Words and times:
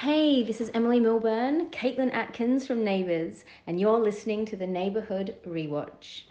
Hey, 0.00 0.42
this 0.42 0.62
is 0.62 0.70
Emily 0.72 0.98
Milburn, 0.98 1.68
Caitlin 1.72 2.10
Atkins 2.14 2.66
from 2.66 2.82
Neighbours, 2.82 3.44
and 3.66 3.78
you're 3.78 3.98
listening 3.98 4.46
to 4.46 4.56
the 4.56 4.66
Neighbourhood 4.66 5.36
Rewatch. 5.46 6.22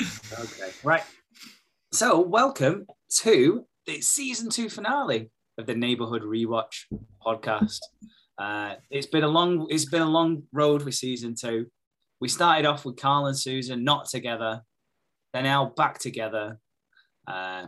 Okay, 0.00 0.70
right. 0.82 1.02
So, 1.92 2.20
welcome 2.20 2.86
to 3.18 3.66
the 3.84 4.00
season 4.00 4.48
two 4.48 4.70
finale 4.70 5.30
of 5.58 5.66
the 5.66 5.74
Neighborhood 5.74 6.22
Rewatch 6.22 6.86
podcast. 7.22 7.80
Uh, 8.38 8.76
it's 8.88 9.08
been 9.08 9.24
a 9.24 9.28
long, 9.28 9.66
it's 9.68 9.84
been 9.84 10.00
a 10.00 10.08
long 10.08 10.44
road 10.54 10.86
with 10.86 10.94
season 10.94 11.34
two. 11.38 11.66
We 12.18 12.28
started 12.28 12.64
off 12.64 12.86
with 12.86 12.96
Karl 12.96 13.26
and 13.26 13.38
Susan 13.38 13.84
not 13.84 14.08
together. 14.08 14.62
They're 15.32 15.42
now 15.42 15.72
back 15.76 15.98
together. 15.98 16.58
Uh, 17.26 17.66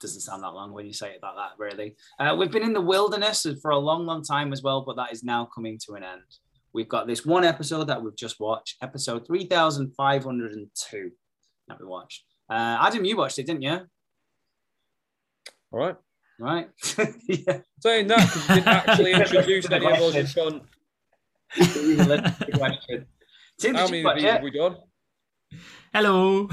doesn't 0.00 0.20
sound 0.20 0.42
that 0.42 0.52
long 0.52 0.72
when 0.72 0.86
you 0.86 0.92
say 0.92 1.12
it 1.12 1.20
like 1.22 1.36
that, 1.36 1.52
really. 1.58 1.96
Uh, 2.18 2.36
we've 2.38 2.50
been 2.50 2.62
in 2.62 2.72
the 2.72 2.80
wilderness 2.80 3.46
for 3.62 3.70
a 3.70 3.78
long, 3.78 4.04
long 4.06 4.22
time 4.22 4.52
as 4.52 4.62
well, 4.62 4.82
but 4.82 4.96
that 4.96 5.12
is 5.12 5.24
now 5.24 5.48
coming 5.54 5.78
to 5.86 5.94
an 5.94 6.02
end. 6.02 6.22
We've 6.72 6.88
got 6.88 7.06
this 7.06 7.24
one 7.24 7.44
episode 7.44 7.84
that 7.84 8.02
we've 8.02 8.16
just 8.16 8.38
watched, 8.38 8.76
episode 8.82 9.26
3502 9.26 11.10
that 11.68 11.80
we 11.80 11.86
watched. 11.86 12.24
Uh, 12.50 12.76
Adam, 12.80 13.04
you 13.04 13.16
watched 13.16 13.38
it, 13.38 13.46
didn't 13.46 13.62
you? 13.62 13.80
All 15.72 15.80
right. 15.80 15.96
Right. 16.38 16.68
yeah. 17.28 17.60
Saying 17.80 18.08
that, 18.08 18.18
because 18.18 18.48
you 18.48 18.54
didn't 18.56 18.68
actually 18.68 19.12
introduce 19.14 19.70
any 19.70 19.86
of 19.86 19.92
us 19.92 20.32
front. 20.32 20.62
question. 22.54 23.06
Tim, 23.58 23.74
How 23.74 23.88
many 23.88 24.04
watch 24.04 24.20
have 24.20 24.42
we 24.42 24.50
done? 24.50 24.76
Hello. 25.96 26.44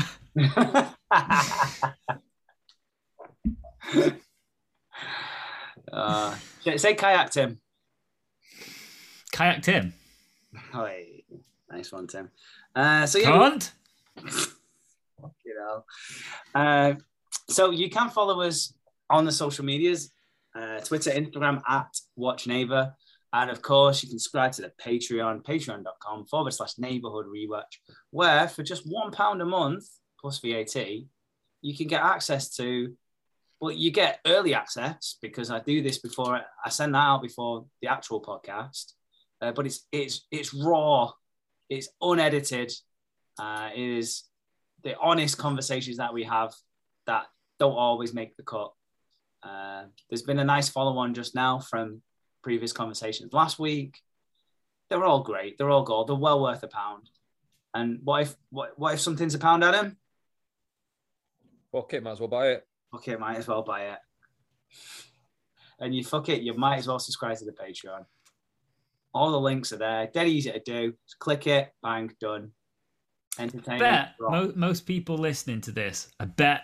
uh, 5.92 6.36
say 6.64 6.96
kayak, 6.96 7.28
Tim. 7.30 7.60
Kayak 9.36 9.60
Tim. 9.62 9.94
Oh, 10.74 10.86
hey, 10.86 11.26
nice 11.70 11.92
one, 11.92 12.08
Tim. 12.08 12.32
Uh, 12.74 13.06
so 13.06 13.20
yeah, 13.20 13.36
Can't. 13.36 13.72
you 15.44 15.56
know. 15.60 15.84
Uh, 16.56 16.94
so 17.50 17.72
you 17.72 17.90
can 17.90 18.10
follow 18.12 18.40
us 18.48 18.72
on 19.10 19.26
the 19.26 19.32
social 19.34 19.66
medias, 19.66 20.10
uh, 20.56 20.80
Twitter, 20.80 21.12
Instagram 21.12 21.62
at 21.68 21.92
Watch 22.16 22.48
Neighbor. 22.48 22.96
And 23.34 23.50
of 23.50 23.64
course, 23.64 24.04
you 24.04 24.10
can 24.10 24.20
subscribe 24.20 24.52
to 24.54 24.62
the 24.62 24.72
Patreon, 24.82 25.44
patreon.com 25.44 26.26
forward 26.28 26.54
slash 26.54 26.78
neighborhood 26.78 27.26
rewatch, 27.26 27.80
where 28.12 28.48
for 28.48 28.62
just 28.62 28.84
one 28.86 29.12
pound 29.12 29.42
a 29.42 29.46
month 29.46 29.86
plus 30.20 30.40
VAT, 30.40 30.76
you 31.62 31.76
can 31.76 31.88
get 31.88 32.04
access 32.04 32.56
to, 32.58 32.94
well, 33.60 33.72
you 33.72 33.90
get 33.90 34.20
early 34.28 34.54
access 34.54 35.18
because 35.20 35.50
I 35.50 35.60
do 35.60 35.82
this 35.82 35.98
before 35.98 36.42
I 36.64 36.70
send 36.70 36.94
that 36.94 37.00
out 37.00 37.24
before 37.24 37.66
the 37.82 37.88
actual 37.88 38.22
podcast. 38.22 38.94
Uh, 39.42 39.52
but 39.52 39.66
it's 39.66 39.88
it's 39.92 40.26
it's 40.32 40.54
raw, 40.54 41.12
it's 41.70 41.90
unedited, 42.02 42.72
uh, 43.40 43.70
it 43.76 43.82
is 43.98 44.24
the 44.84 44.98
honest 45.00 45.38
conversations 45.38 45.98
that 45.98 46.14
we 46.14 46.24
have 46.24 46.54
that 47.08 47.26
don't 47.60 47.74
always 47.74 48.14
make 48.14 48.36
the 48.38 48.44
cut. 48.44 48.72
Uh, 49.42 49.84
there's 50.10 50.22
been 50.22 50.40
a 50.40 50.44
nice 50.44 50.70
follow 50.70 50.98
on 50.98 51.14
just 51.14 51.36
now 51.36 51.60
from 51.60 52.02
previous 52.44 52.72
conversations 52.72 53.34
last 53.34 53.58
week. 53.58 54.02
They're 54.90 55.04
all 55.04 55.24
great. 55.24 55.58
They're 55.58 55.70
all 55.70 55.84
gold. 55.84 56.10
They're 56.10 56.16
well 56.16 56.42
worth 56.42 56.62
a 56.62 56.68
pound. 56.68 57.10
And 57.74 58.00
what 58.04 58.22
if 58.24 58.36
what, 58.52 58.78
what 58.78 58.94
if 58.94 59.00
something's 59.00 59.34
a 59.34 59.40
pound, 59.40 59.64
Adam? 59.64 59.98
Fuck 61.72 61.94
it, 61.94 62.04
might 62.04 62.12
as 62.12 62.20
well 62.20 62.30
buy 62.30 62.50
it. 62.50 62.68
Okay, 62.94 63.16
might 63.16 63.38
as 63.38 63.48
well 63.48 63.64
buy 63.64 63.86
it. 63.86 64.00
And 65.80 65.96
you 65.96 66.04
fuck 66.04 66.30
it, 66.30 66.44
you 66.44 66.54
might 66.54 66.78
as 66.78 66.88
well 66.88 67.00
subscribe 67.00 67.38
to 67.38 67.46
the 67.46 67.52
Patreon. 67.52 68.06
All 69.14 69.32
the 69.32 69.40
links 69.40 69.74
are 69.74 69.78
there. 69.78 70.08
Dead 70.14 70.28
easy 70.28 70.52
to 70.52 70.60
do. 70.60 70.94
Just 71.08 71.20
click 71.20 71.48
it, 71.48 71.74
bang, 71.82 72.12
done. 72.20 72.52
Entertaining. 73.40 73.80
bet 73.80 74.10
mo- 74.20 74.54
most 74.56 74.86
people 74.86 75.18
listening 75.18 75.62
to 75.62 75.72
this, 75.72 76.10
I 76.20 76.26
bet 76.26 76.62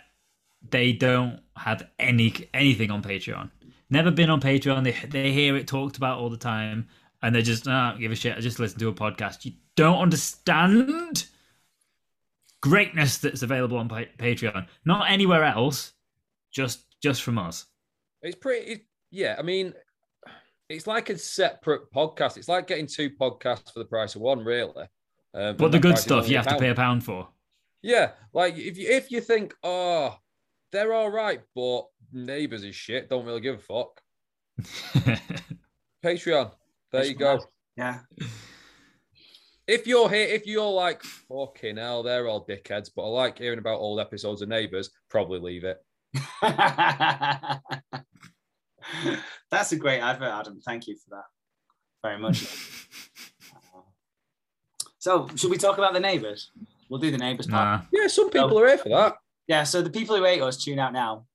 they 0.70 0.94
don't 0.94 1.40
have 1.56 1.88
any 1.98 2.48
anything 2.54 2.92
on 2.92 3.02
Patreon. 3.02 3.50
Never 3.90 4.12
been 4.12 4.30
on 4.30 4.42
Patreon. 4.42 4.84
They 4.84 5.08
they 5.08 5.32
hear 5.32 5.56
it 5.56 5.68
talked 5.68 5.98
about 5.98 6.20
all 6.20 6.30
the 6.30 6.38
time, 6.38 6.88
and 7.22 7.34
they 7.34 7.42
just 7.42 7.68
ah, 7.68 7.96
give 8.00 8.12
a 8.12 8.16
shit. 8.16 8.38
I 8.38 8.40
just 8.40 8.60
listen 8.60 8.80
to 8.80 8.90
a 8.90 8.94
podcast. 8.94 9.46
You 9.46 9.54
don't 9.76 10.00
understand 10.00 11.26
greatness 12.62 13.18
that's 13.18 13.42
available 13.42 13.78
on 13.78 13.90
pa- 13.90 14.04
Patreon. 14.18 14.68
Not 14.86 15.10
anywhere 15.10 15.44
else. 15.44 15.94
Just 16.52 16.86
just 17.02 17.24
from 17.24 17.38
us. 17.38 17.66
It's 18.22 18.36
pretty, 18.36 18.72
it, 18.72 18.86
yeah. 19.12 19.36
I 19.40 19.42
mean, 19.42 19.74
it's 20.68 20.88
like 20.88 21.10
a 21.10 21.18
separate 21.18 21.92
podcast. 21.94 22.38
It's 22.38 22.50
like 22.50 22.68
getting 22.68 22.88
two 22.88 23.10
podcasts 23.10 23.72
for 23.72 23.80
the 23.80 23.86
price 23.86 24.16
of 24.16 24.22
one, 24.22 24.44
really. 24.44 24.86
Um, 25.34 25.56
But 25.58 25.72
the 25.72 25.80
good 25.80 25.98
stuff 25.98 26.28
you 26.28 26.38
have 26.38 26.48
to 26.48 26.58
pay 26.58 26.70
a 26.70 26.76
pound 26.76 27.04
for. 27.04 27.28
Yeah, 27.82 28.12
like 28.34 28.58
if 28.58 28.78
you 28.78 28.90
if 28.90 29.10
you 29.10 29.22
think, 29.22 29.56
oh, 29.64 30.18
they're 30.72 30.94
all 30.94 31.10
right, 31.10 31.42
but 31.56 31.82
hmm. 32.12 32.26
neighbors 32.26 32.64
is 32.64 32.76
shit. 32.76 33.10
Don't 33.10 33.26
really 33.26 33.42
give 33.42 33.56
a 33.56 33.60
fuck. 33.60 34.02
Patreon. 36.04 36.52
There 36.92 37.06
you 37.06 37.16
go. 37.16 37.40
Yeah. 37.78 38.00
If 39.68 39.86
you're 39.86 40.10
here, 40.10 40.28
if 40.28 40.48
you're 40.48 40.72
like, 40.72 41.04
fucking 41.04 41.78
hell, 41.78 42.02
they're 42.02 42.28
all 42.28 42.46
dickheads, 42.46 42.90
but 42.96 43.04
I 43.04 43.08
like 43.10 43.38
hearing 43.38 43.60
about 43.60 43.80
old 43.80 44.00
episodes 44.00 44.42
of 44.42 44.50
Neighbours, 44.50 44.90
probably 45.10 45.40
leave 45.40 45.64
it. 45.64 45.78
That's 49.52 49.72
a 49.72 49.76
great 49.76 50.00
advert, 50.00 50.32
Adam. 50.32 50.60
Thank 50.66 50.88
you 50.88 50.96
for 50.96 51.12
that 51.12 51.26
very 52.02 52.18
much. 52.18 52.46
Uh, 53.74 53.82
so, 55.00 55.28
should 55.36 55.50
we 55.50 55.58
talk 55.58 55.78
about 55.78 55.94
the 55.94 56.00
neighbours? 56.00 56.52
We'll 56.90 57.00
do 57.00 57.10
the 57.10 57.18
neighbours 57.18 57.48
part. 57.48 57.82
nah. 57.82 57.86
Yeah, 57.92 58.08
some 58.08 58.30
people 58.30 58.60
are 58.60 58.68
here 58.68 58.78
for 58.78 58.90
that. 58.90 59.16
Yeah. 59.50 59.64
So 59.64 59.82
the 59.82 59.90
people 59.90 60.16
who 60.16 60.24
hate 60.24 60.42
us 60.42 60.64
tune 60.64 60.80
out 60.80 60.94
now. 60.94 61.26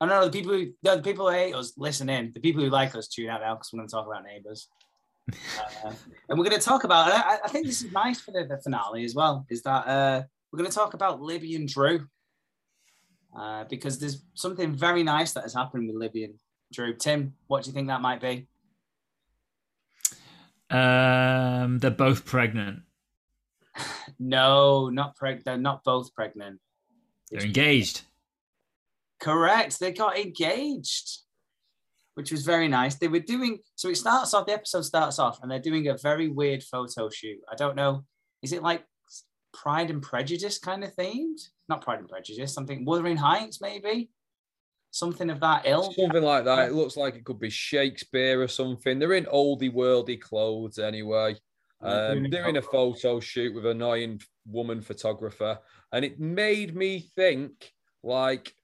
Oh 0.00 0.06
no, 0.06 0.24
the 0.24 0.30
people 0.30 0.52
who 0.52 0.72
no, 0.82 0.96
the 0.96 1.02
people 1.02 1.28
who 1.28 1.34
hate 1.34 1.54
us 1.54 1.74
listen 1.76 2.08
in. 2.08 2.32
The 2.32 2.40
people 2.40 2.64
who 2.64 2.70
like 2.70 2.96
us 2.96 3.06
tune 3.06 3.28
out 3.28 3.42
now 3.42 3.54
because 3.54 3.70
we're 3.72 3.78
going 3.78 3.88
to 3.88 3.94
talk 3.94 4.06
about 4.06 4.24
neighbours. 4.24 4.68
Uh, 5.84 5.92
and 6.28 6.36
we're 6.36 6.44
going 6.44 6.58
to 6.58 6.64
talk 6.64 6.82
about. 6.82 7.12
I, 7.12 7.38
I 7.44 7.48
think 7.48 7.64
this 7.64 7.82
is 7.82 7.92
nice 7.92 8.20
for 8.20 8.32
the, 8.32 8.44
the 8.46 8.58
finale 8.58 9.04
as 9.04 9.14
well. 9.14 9.46
Is 9.48 9.62
that 9.62 9.86
uh, 9.86 10.22
we're 10.50 10.58
going 10.58 10.68
to 10.68 10.74
talk 10.74 10.94
about 10.94 11.22
Libby 11.22 11.54
and 11.54 11.68
Drew. 11.68 12.06
Uh, 13.38 13.64
because 13.70 13.98
there's 13.98 14.24
something 14.34 14.74
very 14.74 15.04
nice 15.04 15.32
that 15.32 15.44
has 15.44 15.54
happened 15.54 15.86
with 15.86 15.96
Libby 15.96 16.24
and 16.24 16.34
Drew. 16.72 16.94
Tim, 16.96 17.34
what 17.46 17.62
do 17.62 17.70
you 17.70 17.74
think 17.74 17.86
that 17.88 18.00
might 18.00 18.20
be? 18.20 18.48
Um, 20.68 21.78
they're 21.78 21.90
both 21.90 22.24
pregnant. 22.24 22.80
No, 24.22 24.90
not 24.90 25.16
preg. 25.16 25.44
They're 25.44 25.56
not 25.56 25.82
both 25.82 26.12
pregnant. 26.14 26.60
They're 27.30 27.44
engaged. 27.44 28.02
Correct. 29.20 29.78
They 29.78 29.92
got 29.92 30.18
engaged, 30.18 31.18
which 32.14 32.32
was 32.32 32.44
very 32.44 32.68
nice. 32.68 32.96
They 32.96 33.08
were 33.08 33.20
doing 33.20 33.58
so. 33.76 33.88
It 33.88 33.96
starts 33.96 34.34
off. 34.34 34.46
The 34.46 34.54
episode 34.54 34.82
starts 34.82 35.18
off, 35.18 35.40
and 35.42 35.50
they're 35.50 35.58
doing 35.58 35.88
a 35.88 35.96
very 35.96 36.28
weird 36.28 36.62
photo 36.62 37.08
shoot. 37.10 37.38
I 37.50 37.54
don't 37.54 37.76
know. 37.76 38.04
Is 38.42 38.52
it 38.52 38.62
like 38.62 38.84
Pride 39.52 39.90
and 39.90 40.02
Prejudice 40.02 40.58
kind 40.58 40.82
of 40.82 40.94
themed? 40.96 41.40
Not 41.68 41.82
Pride 41.82 42.00
and 42.00 42.08
Prejudice. 42.08 42.52
Something 42.52 42.84
Wuthering 42.84 43.16
Heights, 43.16 43.60
maybe. 43.60 44.10
Something 44.90 45.30
of 45.30 45.38
that 45.40 45.66
ilk. 45.66 45.94
Something 45.94 46.22
like 46.22 46.44
that. 46.46 46.70
It 46.70 46.74
looks 46.74 46.96
like 46.96 47.14
it 47.14 47.24
could 47.24 47.38
be 47.38 47.50
Shakespeare 47.50 48.42
or 48.42 48.48
something. 48.48 48.98
They're 48.98 49.12
in 49.12 49.26
oldie 49.26 49.72
worldy 49.72 50.20
clothes 50.20 50.78
anyway. 50.80 51.36
Doing 51.82 52.26
Um, 52.36 52.56
a 52.56 52.58
a 52.58 52.62
photo 52.62 53.20
shoot 53.20 53.54
with 53.54 53.64
an 53.64 53.72
annoying 53.72 54.20
woman 54.46 54.82
photographer, 54.82 55.58
and 55.92 56.04
it 56.04 56.20
made 56.20 56.76
me 56.76 57.00
think 57.16 57.72
like 58.02 58.54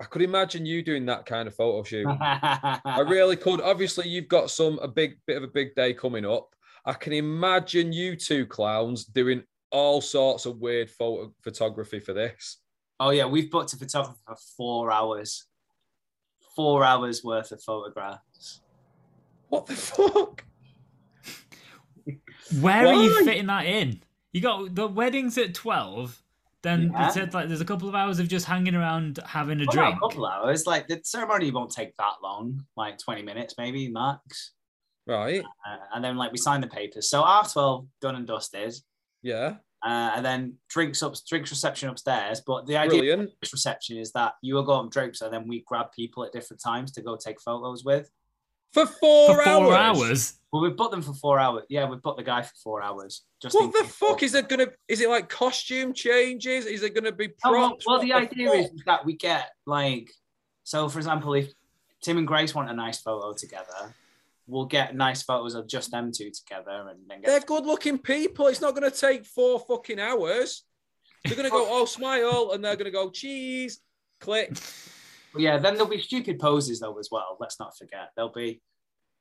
I 0.00 0.04
could 0.04 0.22
imagine 0.22 0.66
you 0.66 0.82
doing 0.82 1.06
that 1.06 1.26
kind 1.26 1.46
of 1.46 1.54
photo 1.54 1.82
shoot. 1.82 2.06
I 2.08 3.00
really 3.08 3.36
could. 3.36 3.60
Obviously, 3.60 4.08
you've 4.08 4.28
got 4.28 4.50
some 4.50 4.78
a 4.80 4.88
big 4.88 5.18
bit 5.26 5.36
of 5.36 5.42
a 5.44 5.48
big 5.48 5.74
day 5.74 5.94
coming 5.94 6.24
up. 6.24 6.48
I 6.84 6.92
can 6.92 7.12
imagine 7.12 7.92
you 7.92 8.16
two 8.16 8.46
clowns 8.46 9.04
doing 9.04 9.44
all 9.70 10.00
sorts 10.00 10.44
of 10.46 10.58
weird 10.58 10.90
photo 10.90 11.32
photography 11.42 12.00
for 12.00 12.12
this. 12.12 12.58
oh 13.00 13.10
yeah, 13.10 13.26
we've 13.26 13.50
booked 13.50 13.72
a 13.72 13.76
photographer 13.76 14.18
for 14.26 14.36
four 14.56 14.92
hours. 14.92 15.46
Four 16.54 16.84
hours 16.84 17.24
worth 17.24 17.50
of 17.52 17.62
photographs. 17.62 18.60
What 19.48 19.66
the 19.66 19.74
fuck? 19.76 20.44
Where 22.60 22.86
are 22.86 22.94
you 22.94 23.24
fitting 23.24 23.46
that 23.46 23.66
in? 23.66 24.00
You 24.32 24.40
got 24.40 24.74
the 24.74 24.86
wedding's 24.86 25.36
at 25.38 25.54
twelve. 25.54 26.18
Then 26.62 26.90
Yeah. 26.92 27.06
they 27.08 27.12
said 27.12 27.34
like 27.34 27.48
there's 27.48 27.60
a 27.60 27.64
couple 27.64 27.88
of 27.88 27.94
hours 27.94 28.18
of 28.20 28.28
just 28.28 28.46
hanging 28.46 28.74
around 28.76 29.18
having 29.26 29.60
a 29.60 29.64
Well, 29.66 29.72
drink. 29.72 29.96
a 29.96 30.00
couple 30.00 30.24
of 30.26 30.32
hours. 30.32 30.66
Like 30.66 30.86
the 30.86 31.00
ceremony 31.02 31.50
won't 31.50 31.72
take 31.72 31.96
that 31.96 32.14
long, 32.22 32.64
like 32.76 32.98
20 32.98 33.22
minutes 33.22 33.54
maybe 33.58 33.88
max. 33.88 34.52
Right. 35.06 35.42
Uh, 35.42 35.76
and 35.94 36.04
then 36.04 36.16
like 36.16 36.30
we 36.30 36.38
sign 36.38 36.60
the 36.60 36.68
papers. 36.68 37.10
So 37.10 37.22
half 37.24 37.52
12 37.52 37.86
done 38.00 38.14
and 38.14 38.26
dusted. 38.26 38.74
Yeah. 39.22 39.56
uh, 39.84 40.12
and 40.14 40.24
then 40.24 40.54
drinks 40.68 41.02
up, 41.02 41.14
drinks 41.28 41.50
reception 41.50 41.88
upstairs. 41.88 42.40
But 42.46 42.66
the 42.66 42.76
idea 42.76 43.00
Brilliant. 43.00 43.22
of 43.22 43.28
this 43.40 43.52
reception 43.52 43.96
is 43.98 44.12
that 44.12 44.34
you 44.40 44.54
will 44.54 44.62
go 44.62 44.74
on 44.74 44.88
drinks, 44.90 45.20
and 45.22 45.32
then 45.32 45.48
we 45.48 45.64
grab 45.66 45.86
people 45.90 46.24
at 46.24 46.32
different 46.32 46.62
times 46.62 46.92
to 46.92 47.02
go 47.02 47.16
take 47.16 47.40
photos 47.40 47.84
with. 47.84 48.08
For 48.72 48.86
four, 48.86 49.34
For 49.34 49.42
four 49.44 49.74
hours. 49.74 49.98
hours. 50.00 50.32
Well, 50.52 50.62
we've 50.62 50.76
booked 50.76 50.92
them 50.92 51.02
for 51.02 51.14
four 51.14 51.38
hours. 51.38 51.64
Yeah, 51.68 51.88
we've 51.88 52.00
booked 52.02 52.18
the 52.18 52.24
guy 52.24 52.42
for 52.42 52.52
four 52.62 52.82
hours. 52.82 53.22
Just 53.40 53.54
What 53.54 53.72
the 53.72 53.82
case. 53.82 53.94
fuck 53.94 54.22
is 54.22 54.34
it 54.34 54.48
gonna? 54.48 54.68
Is 54.88 55.00
it 55.00 55.08
like 55.08 55.28
costume 55.28 55.92
changes? 55.94 56.66
Is 56.66 56.82
it 56.82 56.94
gonna 56.94 57.12
be 57.12 57.28
Oh, 57.44 57.52
well, 57.52 57.68
props? 57.70 57.86
well, 57.86 57.96
What 57.98 58.02
the 58.04 58.12
idea 58.12 58.48
fuck? 58.50 58.56
is 58.60 58.70
that 58.86 59.04
we 59.04 59.14
get 59.14 59.50
like, 59.66 60.10
so 60.64 60.88
for 60.88 60.98
example, 60.98 61.34
if 61.34 61.52
Tim 62.02 62.18
and 62.18 62.26
Grace 62.26 62.54
want 62.54 62.70
a 62.70 62.74
nice 62.74 63.00
photo 63.00 63.32
together, 63.32 63.94
we'll 64.46 64.66
get 64.66 64.94
nice 64.94 65.22
photos 65.22 65.54
of 65.54 65.66
just 65.68 65.90
them 65.90 66.10
two 66.12 66.30
together, 66.30 66.86
and 66.90 66.98
then 67.08 67.20
they're 67.22 67.40
good-looking 67.40 67.98
people. 67.98 68.48
It's 68.48 68.60
not 68.60 68.74
gonna 68.74 68.90
take 68.90 69.24
four 69.24 69.60
fucking 69.60 70.00
hours. 70.00 70.64
They're 71.24 71.36
gonna 71.36 71.50
go, 71.50 71.66
oh, 71.70 71.84
smile, 71.86 72.50
and 72.52 72.64
they're 72.64 72.76
gonna 72.76 72.90
go, 72.90 73.10
cheese, 73.10 73.80
click. 74.20 74.52
Yeah, 75.36 75.58
then 75.58 75.74
there'll 75.74 75.88
be 75.88 76.00
stupid 76.00 76.38
poses 76.38 76.80
though 76.80 76.98
as 76.98 77.08
well. 77.10 77.36
Let's 77.40 77.58
not 77.58 77.76
forget 77.76 78.10
there'll 78.16 78.32
be 78.32 78.60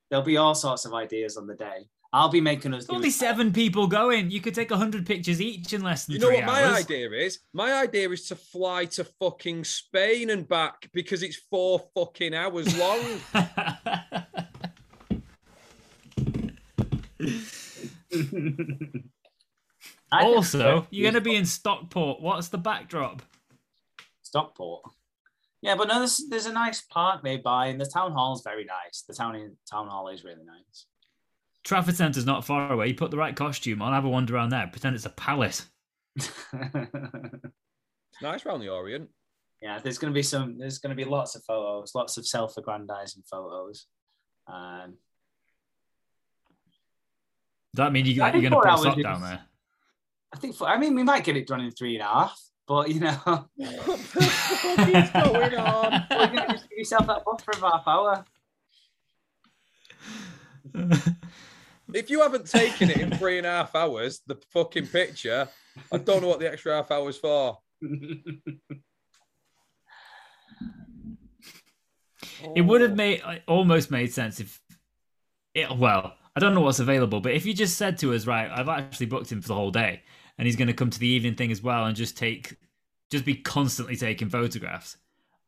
there'll 0.10 0.26
be 0.26 0.38
all 0.38 0.56
sorts 0.56 0.86
of 0.86 0.94
ideas 0.94 1.38
on 1.38 1.48
the 1.48 1.56
day. 1.56 1.88
I'll 2.14 2.30
be 2.30 2.42
making 2.42 2.74
us. 2.74 2.88
Only 2.90 3.10
seven 3.10 3.54
people 3.54 3.88
going. 3.88 4.32
You 4.32 4.42
could 4.42 4.54
take 4.54 4.70
hundred 4.72 5.06
pictures 5.06 5.40
each 5.40 5.72
in 5.72 5.82
less 5.82 6.06
than 6.06 6.16
You 6.16 6.20
know 6.20 6.28
three 6.28 6.38
what 6.38 6.46
my 6.46 6.64
hours. 6.66 6.80
idea 6.80 7.10
is? 7.12 7.40
My 7.54 7.74
idea 7.74 8.10
is 8.10 8.28
to 8.28 8.36
fly 8.36 8.86
to 8.86 9.06
fucking 9.06 9.64
Spain 9.64 10.30
and 10.30 10.46
back 10.48 10.90
because 10.94 11.24
it's 11.24 11.38
four 11.50 11.82
fucking 11.96 12.34
hours 12.36 12.78
long. 12.78 13.22
Also, 20.12 20.86
you're 20.90 21.04
going 21.10 21.14
to 21.14 21.22
be 21.22 21.36
in 21.36 21.46
Stockport. 21.46 22.22
What's 22.22 22.50
the 22.50 22.58
backdrop? 22.58 23.22
Stockport. 24.22 24.84
Yeah, 25.62 25.76
but 25.76 25.88
no, 25.88 26.00
there's, 26.00 26.24
there's 26.30 26.48
a 26.48 26.54
nice 26.54 26.82
park 26.82 27.24
nearby, 27.24 27.68
and 27.68 27.80
the 27.80 27.86
town 27.86 28.14
hall 28.14 28.34
is 28.34 28.42
very 28.42 28.66
nice. 28.66 29.04
The 29.08 29.14
town 29.14 29.36
in 29.36 29.56
town 29.70 29.88
hall 29.88 30.08
is 30.08 30.24
really 30.24 30.44
nice. 30.44 30.88
Trafford 31.64 31.96
Centre's 31.96 32.26
not 32.26 32.44
far 32.44 32.74
away. 32.74 32.88
You 32.88 32.96
put 32.96 33.12
the 33.12 33.18
right 33.18 33.36
costume 33.36 33.82
on, 33.82 33.94
have 33.94 34.06
a 34.06 34.10
wander 34.10 34.36
around 34.36 34.50
there, 34.50 34.66
pretend 34.68 34.96
it's 34.96 35.06
a 35.06 35.12
palace. 35.12 35.68
nice 38.22 38.46
round 38.46 38.64
the 38.64 38.70
Orient. 38.70 39.10
yeah, 39.62 39.80
there's 39.80 40.00
gonna 40.00 40.14
be 40.14 40.24
some. 40.24 40.58
There's 40.58 40.80
gonna 40.80 40.96
be 40.96 41.06
lots 41.06 41.36
of 41.36 41.44
photos, 41.44 41.94
lots 41.94 42.18
of 42.18 42.26
self-aggrandizing 42.26 43.24
photos. 43.30 43.86
Um, 44.48 44.98
Does 47.74 47.86
that 47.86 47.94
mean 47.94 48.06
you, 48.06 48.14
you're 48.14 48.32
going 48.32 48.44
to 48.44 48.50
four 48.50 48.64
put 48.64 48.68
a 48.68 48.72
hours 48.72 48.82
sock 48.82 49.02
down 49.02 49.22
there? 49.22 49.42
I 50.34 50.38
think. 50.38 50.56
For, 50.56 50.68
I 50.68 50.78
mean, 50.78 50.96
we 50.96 51.04
might 51.04 51.24
get 51.24 51.38
it 51.38 51.48
done 51.48 51.62
in 51.62 51.72
three 51.72 51.96
and 51.96 52.04
a 52.04 52.08
half, 52.08 52.42
but 52.68 52.90
you 52.90 53.00
know, 53.00 53.12
what 53.16 53.48
the 53.56 54.24
fuck 54.24 54.88
is 54.88 55.10
going 55.10 55.56
on? 55.56 56.06
you're 56.10 56.28
gonna 56.28 56.54
just 56.54 56.70
give 56.70 56.78
yourself 56.78 57.08
that 57.08 57.24
buffer 57.26 57.52
of 57.52 57.62
half 57.62 57.88
hour. 57.88 58.26
If 61.94 62.10
you 62.10 62.22
haven't 62.22 62.48
taken 62.48 62.90
it 62.90 62.98
in 62.98 63.18
three 63.18 63.38
and 63.38 63.46
a 63.46 63.50
half 63.50 63.76
hours, 63.76 64.22
the 64.26 64.36
fucking 64.54 64.88
picture, 64.88 65.48
I 65.92 65.98
don't 65.98 66.22
know 66.22 66.30
what 66.30 66.40
the 66.40 66.50
extra 66.50 66.76
half 66.76 66.90
hours 66.92 67.18
for. 67.18 67.58
It 72.56 72.62
would 72.62 72.82
have 72.82 72.96
made 72.96 73.22
almost 73.48 73.92
made 73.92 74.14
sense 74.14 74.40
if 74.40 74.60
it. 75.54 75.70
Well, 75.78 76.14
I 76.36 76.40
don't 76.40 76.54
know 76.54 76.62
what's 76.62 76.80
available, 76.80 77.20
but 77.20 77.34
if 77.34 77.46
you 77.46 77.54
just 77.54 77.78
said 77.78 77.98
to 78.00 78.14
us, 78.14 78.26
right, 78.26 78.50
I've 78.50 78.70
actually 78.70 79.08
booked 79.08 79.32
him 79.32 79.42
for 79.42 79.50
the 79.50 79.56
whole 79.56 79.72
day, 79.72 80.04
and 80.42 80.48
he's 80.48 80.56
going 80.56 80.70
to 80.70 80.74
come 80.74 80.90
to 80.90 80.98
the 80.98 81.08
evening 81.08 81.36
thing 81.36 81.52
as 81.52 81.62
well, 81.62 81.86
and 81.86 81.96
just 81.96 82.18
take, 82.18 82.58
just 83.12 83.26
be 83.26 83.36
constantly 83.36 83.96
taking 83.96 84.28
photographs, 84.28 84.98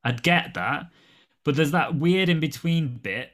I'd 0.03 0.21
get 0.21 0.53
that. 0.53 0.91
But 1.43 1.55
there's 1.55 1.71
that 1.71 1.95
weird 1.95 2.29
in 2.29 2.39
between 2.39 2.99
bit. 2.99 3.31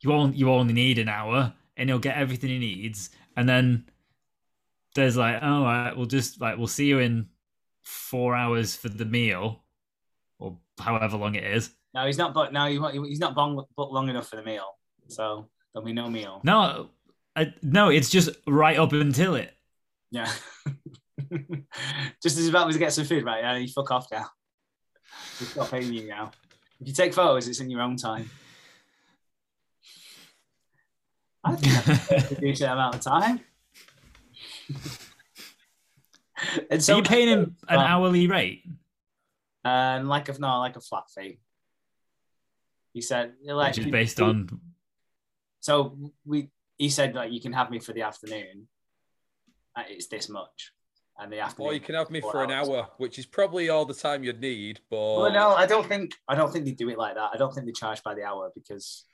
You 0.00 0.12
only 0.12 0.36
you 0.36 0.50
only 0.50 0.74
need 0.74 0.98
an 0.98 1.08
hour, 1.08 1.54
and 1.76 1.88
he'll 1.88 2.00
get 2.00 2.16
everything 2.16 2.50
he 2.50 2.58
needs, 2.58 3.10
and 3.36 3.48
then 3.48 3.84
there's 4.96 5.16
like, 5.16 5.38
oh, 5.40 5.46
all 5.46 5.62
right, 5.62 5.96
we'll 5.96 6.06
just 6.06 6.40
like 6.40 6.58
we'll 6.58 6.66
see 6.66 6.86
you 6.86 6.98
in 6.98 7.28
four 7.82 8.34
hours 8.34 8.74
for 8.74 8.88
the 8.88 9.04
meal, 9.04 9.62
or 10.40 10.58
however 10.80 11.16
long 11.16 11.36
it 11.36 11.44
is. 11.44 11.70
No, 11.94 12.04
he's 12.06 12.18
not. 12.18 12.34
But 12.34 12.52
no, 12.52 12.66
he's 12.66 13.20
not 13.20 13.36
long, 13.36 13.64
booked 13.76 13.92
long 13.92 14.08
enough 14.08 14.28
for 14.28 14.34
the 14.34 14.42
meal, 14.42 14.66
so 15.06 15.46
there'll 15.72 15.86
be 15.86 15.92
no 15.92 16.10
meal. 16.10 16.40
No, 16.42 16.88
I, 17.36 17.54
no, 17.62 17.88
it's 17.88 18.10
just 18.10 18.30
right 18.48 18.76
up 18.76 18.92
until 18.92 19.36
it. 19.36 19.54
Yeah. 20.12 20.30
Just 22.22 22.38
as 22.38 22.46
about 22.48 22.70
to 22.70 22.78
get 22.78 22.92
some 22.92 23.04
food, 23.06 23.24
right? 23.24 23.42
Yeah, 23.42 23.56
you 23.56 23.66
fuck 23.68 23.90
off 23.90 24.06
now. 24.12 24.26
We 25.40 25.46
stop 25.46 25.70
paying 25.70 25.92
you 25.92 26.06
now. 26.06 26.30
If 26.80 26.86
you 26.88 26.92
take 26.92 27.14
photos, 27.14 27.48
it's 27.48 27.60
in 27.60 27.70
your 27.70 27.80
own 27.80 27.96
time. 27.96 28.30
I 31.42 31.56
think 31.56 31.72
that's 31.84 32.10
a 32.32 32.40
decent 32.40 32.70
amount 32.72 32.96
of 32.96 33.00
time. 33.00 33.40
and 36.70 36.82
So 36.82 36.92
so 36.92 36.96
you 36.98 37.02
paying 37.02 37.28
him 37.28 37.56
an 37.68 37.78
Um, 37.78 37.86
hourly 37.86 38.26
rate? 38.26 38.64
and 39.64 40.08
like 40.08 40.28
a 40.28 40.36
no, 40.38 40.58
like 40.58 40.76
a 40.76 40.80
flat 40.80 41.04
fee. 41.14 41.38
He 42.92 43.00
said, 43.00 43.32
like, 43.44 43.76
Which 43.76 43.86
is 43.86 43.92
based 43.92 44.20
on 44.20 44.48
So 45.60 45.96
we, 46.26 46.50
he 46.76 46.90
said 46.90 47.14
like 47.14 47.32
you 47.32 47.40
can 47.40 47.52
have 47.54 47.70
me 47.70 47.78
for 47.78 47.92
the 47.94 48.02
afternoon. 48.02 48.68
It's 49.76 50.08
this 50.08 50.28
much, 50.28 50.72
and 51.18 51.32
the 51.32 51.40
afternoon. 51.40 51.70
Or 51.70 51.74
you 51.74 51.80
can 51.80 51.94
have 51.94 52.10
me 52.10 52.20
for 52.20 52.42
an 52.44 52.50
hour, 52.50 52.88
which 52.98 53.18
is 53.18 53.26
probably 53.26 53.68
all 53.68 53.84
the 53.84 53.94
time 53.94 54.24
you'd 54.24 54.40
need. 54.40 54.80
But 54.90 55.16
Well, 55.16 55.32
no, 55.32 55.54
I 55.54 55.66
don't 55.66 55.86
think 55.86 56.14
I 56.28 56.34
don't 56.34 56.52
think 56.52 56.64
they 56.64 56.72
do 56.72 56.88
it 56.88 56.98
like 56.98 57.14
that. 57.14 57.30
I 57.32 57.36
don't 57.36 57.54
think 57.54 57.66
they 57.66 57.72
charge 57.72 58.02
by 58.02 58.14
the 58.14 58.24
hour 58.24 58.50
because 58.54 59.04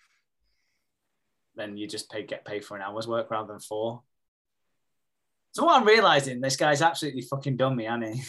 then 1.54 1.76
you 1.76 1.86
just 1.86 2.10
pay 2.10 2.22
get 2.22 2.44
paid 2.44 2.64
for 2.64 2.76
an 2.76 2.82
hour's 2.82 3.06
work 3.06 3.30
rather 3.30 3.52
than 3.52 3.60
four. 3.60 4.02
So 5.52 5.64
what 5.64 5.80
I'm 5.80 5.86
realizing, 5.86 6.40
this 6.40 6.56
guy's 6.56 6.82
absolutely 6.82 7.22
fucking 7.22 7.56
done 7.56 7.74
me, 7.76 7.84
hasn't 7.84 8.14
he? 8.14 8.22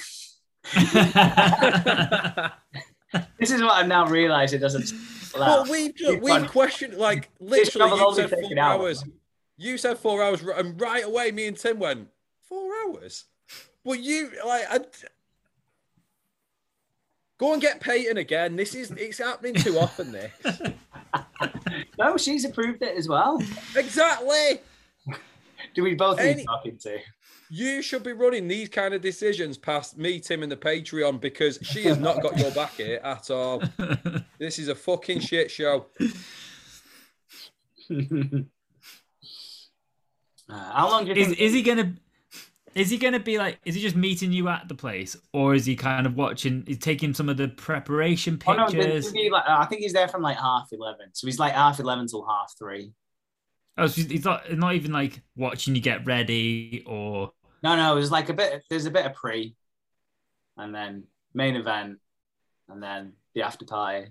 this 3.40 3.52
is 3.52 3.62
what 3.62 3.74
I'm 3.74 3.88
now 3.88 4.08
realizing 4.08 4.60
doesn't. 4.60 4.92
Well, 5.38 5.66
we've 5.70 5.96
Keep 5.96 6.22
we've 6.22 6.48
questioned 6.48 6.96
like 6.96 7.30
literally. 7.40 7.92
You 7.92 8.16
said 8.16 8.30
four 8.30 8.52
an 8.52 8.58
hour. 8.58 8.82
hours. 8.82 9.04
You 9.58 9.78
said 9.78 9.98
four 9.98 10.24
hours, 10.24 10.42
and 10.42 10.80
right 10.80 11.04
away, 11.04 11.32
me 11.32 11.48
and 11.48 11.58
Tim 11.58 11.80
went 11.80 12.08
hours. 12.96 13.26
Well, 13.84 13.98
you 14.00 14.32
like 14.46 14.66
I, 14.70 14.80
go 17.38 17.54
and 17.54 17.62
get 17.62 17.80
Peyton 17.80 18.18
again. 18.18 18.56
This 18.56 18.76
is 18.76 18.92
it's 18.92 19.18
happening 19.18 19.56
too 19.56 19.78
often. 19.78 20.12
This 20.12 20.32
No, 21.98 22.18
she's 22.18 22.46
approved 22.46 22.82
it 22.82 22.96
as 22.98 23.08
well. 23.08 23.42
exactly. 23.76 24.62
Do 25.76 25.84
we 25.84 25.96
both 25.96 26.18
need 26.22 26.46
talking 26.46 26.78
to? 26.80 27.00
You 27.50 27.82
should 27.82 28.04
be 28.04 28.14
running 28.14 28.48
these 28.48 28.70
kind 28.70 28.94
of 28.94 29.02
decisions 29.02 29.58
past 29.58 29.98
me, 29.98 30.20
Tim, 30.20 30.44
and 30.44 30.52
the 30.52 30.56
Patreon 30.56 31.20
because 31.20 31.58
she 31.64 31.84
has 31.86 31.98
not 31.98 32.22
got 32.22 32.38
your 32.38 32.52
back 32.52 32.74
here 32.76 33.00
at 33.04 33.32
all. 33.32 33.64
This 34.38 34.60
is 34.60 34.68
a 34.68 34.76
fucking 34.76 35.20
shit 35.22 35.50
show. 35.52 35.88
Uh, 40.52 40.74
how 40.74 40.90
long 40.90 41.06
do 41.06 41.12
you 41.12 41.16
is 41.16 41.28
think? 41.28 41.40
is 41.40 41.54
he 41.54 41.62
gonna? 41.62 41.94
Is 42.80 42.90
he 42.90 42.98
gonna 42.98 43.20
be 43.20 43.38
like? 43.38 43.60
Is 43.66 43.76
he 43.76 43.82
just 43.82 43.96
meeting 43.96 44.32
you 44.32 44.48
at 44.48 44.68
the 44.70 44.76
place, 44.76 45.16
or 45.34 45.54
is 45.54 45.66
he 45.66 45.76
kind 45.76 46.06
of 46.06 46.16
watching? 46.16 46.64
He's 46.66 46.78
taking 46.78 47.14
some 47.14 47.28
of 47.28 47.36
the 47.38 47.50
preparation 47.50 48.40
Oh, 48.48 48.54
no, 48.54 48.68
pictures. 48.68 49.14
like, 49.14 49.44
I 49.48 49.66
think 49.66 49.82
he's 49.82 49.92
there 49.94 50.08
from 50.08 50.22
like 50.22 50.38
half 50.38 50.70
eleven, 50.72 51.08
so 51.14 51.28
he's 51.28 51.40
like 51.40 51.54
half 51.54 51.80
eleven 51.80 52.08
till 52.08 52.26
half 52.26 52.54
three. 52.58 52.94
Oh, 53.78 53.88
so 53.88 54.02
he's 54.02 54.24
not 54.24 54.52
not 54.58 54.76
even 54.76 54.94
like 54.94 55.22
watching 55.36 55.76
you 55.76 55.82
get 55.82 56.06
ready, 56.06 56.84
or 56.88 57.34
No, 57.64 57.76
no, 57.76 57.92
it 57.92 57.96
was 58.00 58.12
like 58.12 58.30
a 58.30 58.34
bit. 58.34 58.64
There's 58.70 58.86
a 58.86 58.92
bit 58.92 59.06
of 59.06 59.14
pre, 59.14 59.56
and 60.58 60.74
then 60.74 61.04
main 61.34 61.56
event, 61.58 62.00
and 62.70 62.82
then 62.82 63.14
the 63.36 63.42
after 63.42 63.66
party, 63.66 64.08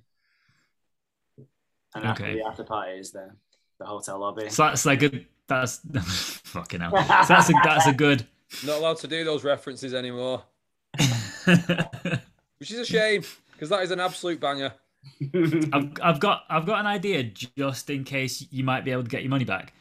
and 1.95 2.05
after 2.05 2.35
the 2.35 2.43
after 2.43 2.65
party 2.65 2.99
is 2.99 3.13
the 3.13 3.31
the 3.79 3.87
hotel 3.87 4.19
lobby. 4.19 4.51
so 4.51 4.65
that's 4.65 4.85
like 4.85 5.03
a 5.03 5.25
that's 5.47 5.79
fucking 6.45 6.81
hell. 6.81 6.93
So 7.27 7.35
that's 7.35 7.49
a 7.51 7.55
that's 7.65 7.87
a 7.87 7.95
good. 7.95 8.27
Not 8.65 8.79
allowed 8.79 8.99
to 8.99 9.09
do 9.09 9.25
those 9.25 9.45
references 9.45 9.95
anymore, 9.95 10.43
which 12.59 12.71
is 12.71 12.79
a 12.79 12.85
shame 12.85 13.23
because 13.53 13.69
that 13.69 13.83
is 13.83 13.91
an 13.91 14.01
absolute 14.01 14.41
banger. 14.41 14.73
I've, 15.73 15.93
I've 16.03 16.21
got 16.21 16.45
I've 16.49 16.67
got 16.67 16.81
an 16.81 16.87
idea 16.87 17.25
just 17.25 17.91
in 17.91 18.05
case 18.05 18.47
you 18.51 18.65
might 18.65 18.85
be 18.85 18.91
able 18.91 19.05
to 19.05 19.09
get 19.09 19.23
your 19.23 19.31
money 19.31 19.45
back. 19.45 19.73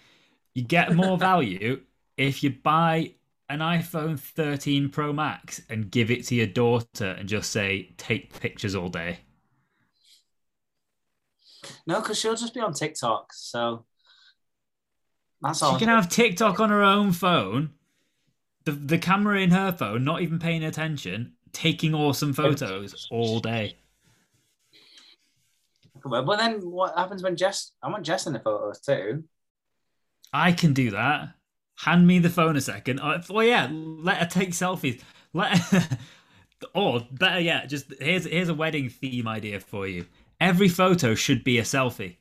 You 0.53 0.63
get 0.63 0.95
more 0.95 1.17
value 1.19 1.81
if 2.17 2.43
you 2.43 2.51
buy 2.51 3.13
an 3.49 3.59
iPhone 3.59 4.19
13 4.19 4.89
Pro 4.89 5.13
Max 5.13 5.61
and 5.69 5.89
give 5.89 6.11
it 6.11 6.25
to 6.27 6.35
your 6.35 6.47
daughter 6.47 7.11
and 7.11 7.29
just 7.29 7.51
say 7.51 7.93
take 7.97 8.39
pictures 8.39 8.75
all 8.75 8.89
day. 8.89 9.19
no, 11.85 12.01
because 12.01 12.19
she'll 12.19 12.35
just 12.35 12.53
be 12.53 12.59
on 12.59 12.73
TikTok, 12.73 13.31
so 13.33 13.85
that's 15.41 15.61
all. 15.61 15.73
She 15.73 15.79
can 15.79 15.89
have 15.89 16.09
TikTok 16.09 16.59
on 16.59 16.69
her 16.69 16.83
own 16.83 17.11
phone, 17.11 17.71
the 18.67 18.73
the 18.73 18.97
camera 18.97 19.39
in 19.39 19.51
her 19.51 19.71
phone, 19.71 20.03
not 20.03 20.21
even 20.21 20.39
paying 20.39 20.63
attention, 20.63 21.33
taking 21.53 21.95
awesome 21.95 22.33
photos 22.33 23.07
all 23.09 23.39
day. 23.39 23.77
Well, 26.03 26.23
but 26.23 26.37
then 26.37 26.59
what 26.69 26.97
happens 26.97 27.23
when 27.23 27.35
Jess? 27.35 27.71
I 27.81 27.89
want 27.89 28.05
Jess 28.05 28.27
in 28.27 28.33
the 28.33 28.39
photos 28.39 28.79
too. 28.81 29.23
I 30.33 30.51
can 30.51 30.73
do 30.73 30.91
that. 30.91 31.29
Hand 31.77 32.05
me 32.05 32.19
the 32.19 32.29
phone 32.29 32.57
a 32.57 32.61
second. 32.61 32.99
Oh, 33.01 33.19
oh 33.29 33.39
yeah, 33.39 33.69
let 33.71 34.17
her 34.17 34.25
take 34.25 34.49
selfies. 34.49 35.01
Let 35.33 35.57
her, 35.57 35.97
or 36.75 37.07
better 37.11 37.39
yet, 37.39 37.69
just 37.69 37.93
here's 38.01 38.25
here's 38.25 38.49
a 38.49 38.53
wedding 38.53 38.89
theme 38.89 39.27
idea 39.27 39.61
for 39.61 39.87
you. 39.87 40.05
Every 40.41 40.69
photo 40.69 41.15
should 41.15 41.43
be 41.43 41.57
a 41.59 41.63
selfie. 41.63 42.17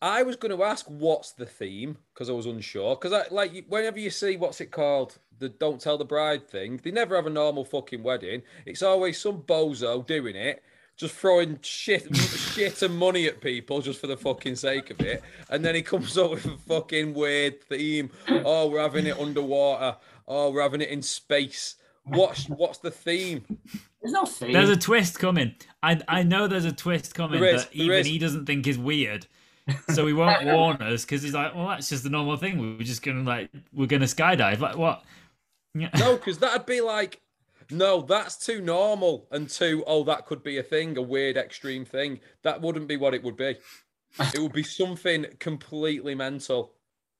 I 0.00 0.22
was 0.22 0.36
going 0.36 0.56
to 0.56 0.62
ask 0.64 0.86
what's 0.86 1.32
the 1.32 1.46
theme 1.46 1.98
because 2.14 2.30
I 2.30 2.32
was 2.32 2.46
unsure. 2.46 2.94
Because 2.96 3.12
I 3.12 3.32
like 3.32 3.64
whenever 3.68 3.98
you 3.98 4.10
see 4.10 4.36
what's 4.36 4.60
it 4.60 4.70
called, 4.70 5.18
the 5.38 5.48
"Don't 5.48 5.80
Tell 5.80 5.98
the 5.98 6.04
Bride" 6.04 6.48
thing, 6.48 6.80
they 6.82 6.90
never 6.90 7.16
have 7.16 7.26
a 7.26 7.30
normal 7.30 7.64
fucking 7.64 8.02
wedding. 8.02 8.42
It's 8.66 8.82
always 8.82 9.18
some 9.18 9.42
bozo 9.42 10.06
doing 10.06 10.36
it, 10.36 10.62
just 10.96 11.14
throwing 11.14 11.58
shit, 11.62 12.14
shit 12.16 12.82
and 12.82 12.96
money 12.96 13.26
at 13.26 13.40
people 13.40 13.80
just 13.80 14.00
for 14.00 14.06
the 14.06 14.16
fucking 14.16 14.56
sake 14.56 14.90
of 14.90 15.00
it, 15.00 15.22
and 15.50 15.64
then 15.64 15.74
he 15.74 15.82
comes 15.82 16.16
up 16.16 16.30
with 16.30 16.46
a 16.46 16.56
fucking 16.68 17.14
weird 17.14 17.60
theme. 17.64 18.10
Oh, 18.28 18.68
we're 18.68 18.80
having 18.80 19.06
it 19.06 19.18
underwater. 19.18 19.96
Oh, 20.28 20.50
we're 20.50 20.62
having 20.62 20.80
it 20.80 20.90
in 20.90 21.02
space. 21.02 21.74
What's 22.04 22.48
what's 22.48 22.78
the 22.78 22.90
theme? 22.90 23.44
There's 24.00 24.12
no 24.12 24.24
theme. 24.26 24.52
There's 24.52 24.70
a 24.70 24.76
twist 24.76 25.18
coming. 25.18 25.54
I 25.82 26.00
I 26.06 26.22
know 26.22 26.46
there's 26.46 26.64
a 26.64 26.72
twist 26.72 27.14
coming 27.16 27.40
There 27.40 27.54
is, 27.56 27.64
that 27.64 27.72
there 27.72 27.82
even 27.84 27.98
is. 27.98 28.06
he 28.06 28.18
doesn't 28.18 28.46
think 28.46 28.66
is 28.68 28.78
weird. 28.78 29.26
So 29.90 30.06
he 30.06 30.12
won't 30.12 30.44
warn 30.46 30.76
us 30.82 31.04
because 31.04 31.22
he's 31.22 31.34
like, 31.34 31.54
well, 31.54 31.68
that's 31.68 31.88
just 31.88 32.02
the 32.02 32.10
normal 32.10 32.36
thing. 32.36 32.58
We're 32.58 32.84
just 32.84 33.02
gonna 33.02 33.22
like, 33.22 33.50
we're 33.72 33.86
gonna 33.86 34.06
skydive. 34.06 34.60
Like 34.60 34.76
what? 34.76 35.04
No, 35.74 35.88
because 36.16 36.38
that'd 36.38 36.66
be 36.66 36.80
like, 36.80 37.20
no, 37.70 38.00
that's 38.00 38.44
too 38.44 38.60
normal 38.60 39.28
and 39.30 39.48
too, 39.48 39.84
oh, 39.86 40.04
that 40.04 40.26
could 40.26 40.42
be 40.42 40.58
a 40.58 40.62
thing, 40.62 40.96
a 40.96 41.02
weird 41.02 41.36
extreme 41.36 41.84
thing. 41.84 42.20
That 42.42 42.60
wouldn't 42.60 42.88
be 42.88 42.96
what 42.96 43.14
it 43.14 43.22
would 43.22 43.36
be. 43.36 43.56
It 44.34 44.40
would 44.40 44.54
be 44.54 44.62
something 44.62 45.26
completely 45.38 46.14
mental. 46.14 46.72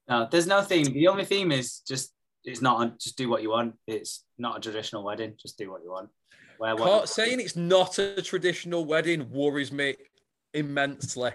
No, 0.09 0.26
there's 0.28 0.47
no 0.47 0.62
theme. 0.62 0.87
The 0.87 1.07
only 1.07 1.26
theme 1.26 1.52
is 1.52 1.81
just 1.81 2.14
it's 2.45 2.62
not 2.62 2.83
a, 2.83 2.95
just 2.99 3.19
do 3.19 3.28
what 3.28 3.43
you 3.43 3.50
want. 3.50 3.75
It's 3.87 4.25
not 4.38 4.57
a 4.57 4.61
traditional 4.61 5.05
wedding. 5.05 5.35
Just 5.40 5.59
do 5.59 5.71
what 5.71 5.83
you 5.85 5.90
want. 5.90 6.09
Wear 6.59 6.75
what 6.75 6.90
Can't- 6.90 7.09
saying 7.09 7.40
it's 7.40 7.57
not 7.57 7.99
a 7.99 8.23
traditional 8.23 8.87
wedding 8.87 9.31
worries 9.31 9.71
me 9.71 9.97
immensely. 10.55 11.33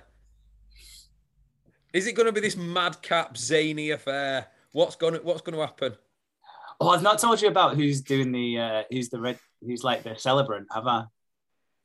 Is 1.93 2.07
it 2.07 2.13
going 2.13 2.25
to 2.25 2.31
be 2.31 2.41
this 2.41 2.57
madcap 2.57 3.37
zany 3.37 3.91
affair? 3.91 4.47
What's 4.71 4.95
going 4.95 5.13
to 5.13 5.19
What's 5.21 5.41
going 5.41 5.55
to 5.55 5.61
happen? 5.61 5.95
Oh, 6.79 6.89
I've 6.89 7.03
not 7.03 7.19
told 7.19 7.41
you 7.41 7.47
about 7.47 7.75
who's 7.75 8.01
doing 8.01 8.31
the 8.31 8.59
uh, 8.59 8.83
who's 8.89 9.09
the 9.09 9.21
red 9.21 9.37
who's 9.61 9.83
like 9.83 10.03
the 10.03 10.15
celebrant, 10.17 10.67
have 10.73 10.87
I? 10.87 11.05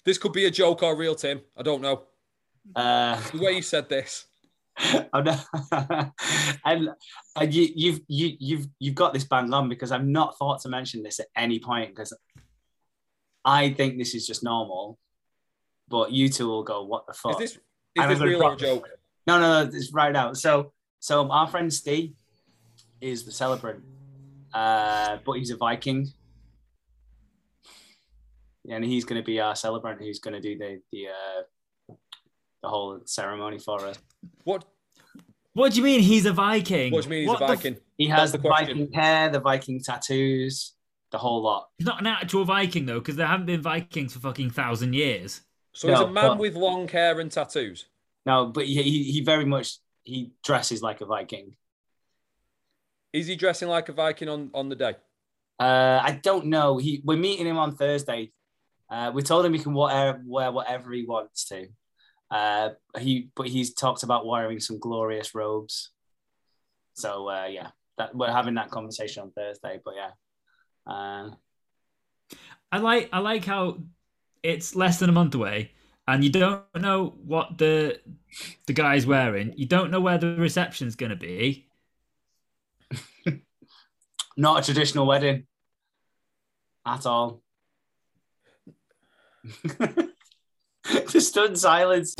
This 0.05 0.17
could 0.17 0.33
be 0.33 0.47
a 0.47 0.50
joke 0.50 0.83
or 0.83 0.97
real, 0.97 1.15
Tim. 1.15 1.43
I 1.57 1.62
don't 1.62 1.83
know. 1.83 2.05
Uh, 2.75 3.21
The 3.33 3.38
way 3.38 3.53
you 3.53 3.62
said 3.62 3.88
this. 3.88 4.27
I'm 5.12 5.25
not, 5.25 5.45
and 6.65 6.91
and 7.37 7.55
you, 7.55 7.69
you've 7.75 8.00
you, 8.09 8.37
you've 8.38 8.69
you've 8.79 8.95
got 8.95 9.12
this 9.12 9.25
bang 9.25 9.53
on 9.53 9.69
because 9.69 9.93
I've 9.93 10.07
not 10.07 10.38
thought 10.38 10.62
to 10.62 10.69
mention 10.69 11.03
this 11.03 11.21
at 11.21 11.27
any 11.37 11.59
point 11.59 11.95
because 11.95 12.17
I 13.45 13.71
think 13.71 13.99
this 13.99 14.15
is 14.15 14.27
just 14.27 14.43
normal, 14.45 14.99
but 15.88 16.12
you 16.12 16.29
two 16.29 16.47
will 16.47 16.62
go, 16.62 16.85
"What 16.85 17.07
the 17.07 17.12
fuck?" 17.12 17.41
Is 17.43 17.55
this 17.55 17.59
Is 17.97 18.09
this 18.09 18.21
real 18.21 18.43
or 18.43 18.55
a 18.55 18.57
joke? 18.57 18.88
No, 19.29 19.39
no, 19.39 19.63
no, 19.63 19.71
it's 19.77 19.93
right 19.93 20.17
out. 20.17 20.39
So, 20.39 20.73
so 21.01 21.31
our 21.31 21.47
friend 21.47 21.71
Steve 21.71 22.15
is 23.03 23.25
the 23.25 23.31
celebrant, 23.31 23.85
uh, 24.55 25.19
but 25.23 25.33
he's 25.33 25.51
a 25.51 25.57
Viking, 25.57 26.09
and 28.71 28.83
he's 28.83 29.05
going 29.05 29.21
to 29.21 29.27
be 29.27 29.39
our 29.39 29.55
celebrant. 29.55 30.01
Who's 30.01 30.19
going 30.19 30.33
to 30.33 30.41
do 30.41 30.57
the 30.57 30.81
the 30.93 31.09
uh, 31.09 31.95
the 32.63 32.69
whole 32.71 33.01
ceremony 33.05 33.59
for 33.59 33.85
us. 33.85 33.99
What 34.45 34.65
What 35.53 35.73
do 35.73 35.79
you 35.79 35.85
mean 35.85 36.01
he's 36.01 36.25
a 36.25 36.33
Viking? 36.33 36.91
What 36.91 37.03
do 37.03 37.09
you 37.09 37.11
mean 37.11 37.21
he's 37.21 37.29
What 37.29 37.43
a 37.43 37.47
the 37.47 37.53
f- 37.53 37.59
Viking? 37.59 37.77
He 37.99 38.07
has 38.09 38.33
the 38.33 38.39
the. 38.39 38.49
Viking 38.49 38.91
hair, 38.95 39.29
the 39.29 39.41
Viking 39.41 39.83
tattoos, 39.83 40.73
the 41.13 41.19
whole 41.19 41.43
lot. 41.43 41.69
He's 41.77 41.87
not 41.87 42.01
an 42.01 42.07
actual 42.07 42.47
Viking 42.47 42.87
though, 42.87 43.01
because 43.01 43.17
there 43.17 43.27
haven't 43.27 43.45
been 43.45 43.61
Vikings 43.61 44.15
for 44.15 44.21
fucking 44.21 44.51
thousand 44.53 44.95
years. 44.95 45.43
So 45.75 45.89
he's 45.89 46.01
a 46.01 46.07
man 46.07 46.29
but- 46.29 46.39
with 46.39 46.55
long 46.55 46.89
hair 46.89 47.21
and 47.21 47.31
tattoos. 47.31 47.85
No, 48.29 48.45
but 48.45 48.67
he, 48.67 48.83
he 48.83 49.05
he 49.05 49.21
very 49.23 49.47
much 49.47 49.79
he 50.05 50.33
dresses 50.45 50.83
like 50.83 51.01
a 51.01 51.07
Viking. 51.07 51.57
Is 53.15 53.27
he 53.27 53.37
dressing 53.37 53.69
like 53.69 53.89
a 53.89 53.95
Viking 53.95 54.29
on, 54.29 54.51
on 54.53 54.69
the 54.69 54.77
day? 54.77 54.97
Uh, 55.59 55.99
I 56.03 56.21
don't 56.23 56.45
know. 56.47 56.77
He 56.77 57.01
we're 57.03 57.17
meeting 57.17 57.47
him 57.47 57.57
on 57.57 57.75
Thursday. 57.75 58.33
Uh, 58.91 59.13
we 59.15 59.23
told 59.23 59.47
him 59.47 59.55
he 59.55 59.61
can 59.61 59.73
wear, 59.73 60.21
wear 60.27 60.53
whatever 60.53 60.93
he 60.93 61.07
wants 61.07 61.47
to. 61.47 61.69
Uh, 62.31 62.69
he 62.99 63.31
but 63.35 63.49
he's 63.49 63.73
talked 63.73 64.03
about 64.03 64.27
wearing 64.27 64.61
some 64.61 64.79
glorious 64.79 65.35
robes. 65.35 65.91
So 66.93 67.31
uh, 67.31 67.47
yeah, 67.47 67.69
that 67.97 68.15
we're 68.15 68.31
having 68.31 68.57
that 68.57 68.71
conversation 68.71 69.23
on 69.23 69.31
Thursday. 69.31 69.81
But 69.83 69.95
yeah, 69.97 70.11
uh, 70.87 71.31
I 72.71 72.79
like 72.79 73.09
I 73.11 73.21
like 73.21 73.47
how 73.47 73.79
it's 74.43 74.77
less 74.77 74.99
than 74.99 75.09
a 75.09 75.15
month 75.15 75.35
away, 75.35 75.73
and 76.09 76.25
you 76.25 76.31
don't 76.31 76.65
know 76.75 77.15
what 77.25 77.59
the 77.59 78.00
the 78.67 78.73
guy's 78.73 79.07
wearing. 79.07 79.53
You 79.57 79.67
don't 79.67 79.91
know 79.91 80.00
where 80.00 80.17
the 80.17 80.35
reception's 80.37 80.97
gonna 80.97 81.17
be. 81.17 81.69
not 84.37 84.62
a 84.62 84.65
traditional 84.65 85.07
wedding 85.07 85.47
at 86.87 87.05
all. 87.05 87.43
Just 91.11 91.29
stunned 91.29 91.59
silence. 91.59 92.15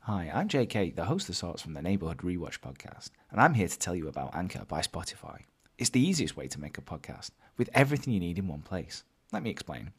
Hi, 0.00 0.30
I'm 0.34 0.48
JK, 0.48 0.96
the 0.96 1.04
host 1.04 1.28
of 1.28 1.36
sorts 1.36 1.62
from 1.62 1.74
the 1.74 1.82
Neighborhood 1.82 2.18
Rewatch 2.18 2.58
podcast, 2.58 3.10
and 3.30 3.40
I'm 3.40 3.54
here 3.54 3.68
to 3.68 3.78
tell 3.78 3.94
you 3.94 4.08
about 4.08 4.34
Anchor 4.34 4.64
by 4.66 4.80
Spotify. 4.80 5.42
It's 5.78 5.90
the 5.90 6.04
easiest 6.04 6.36
way 6.36 6.48
to 6.48 6.60
make 6.60 6.76
a 6.76 6.82
podcast 6.82 7.30
with 7.56 7.70
everything 7.72 8.12
you 8.12 8.20
need 8.20 8.38
in 8.38 8.48
one 8.48 8.62
place. 8.62 9.04
Let 9.32 9.44
me 9.44 9.50
explain. 9.50 9.92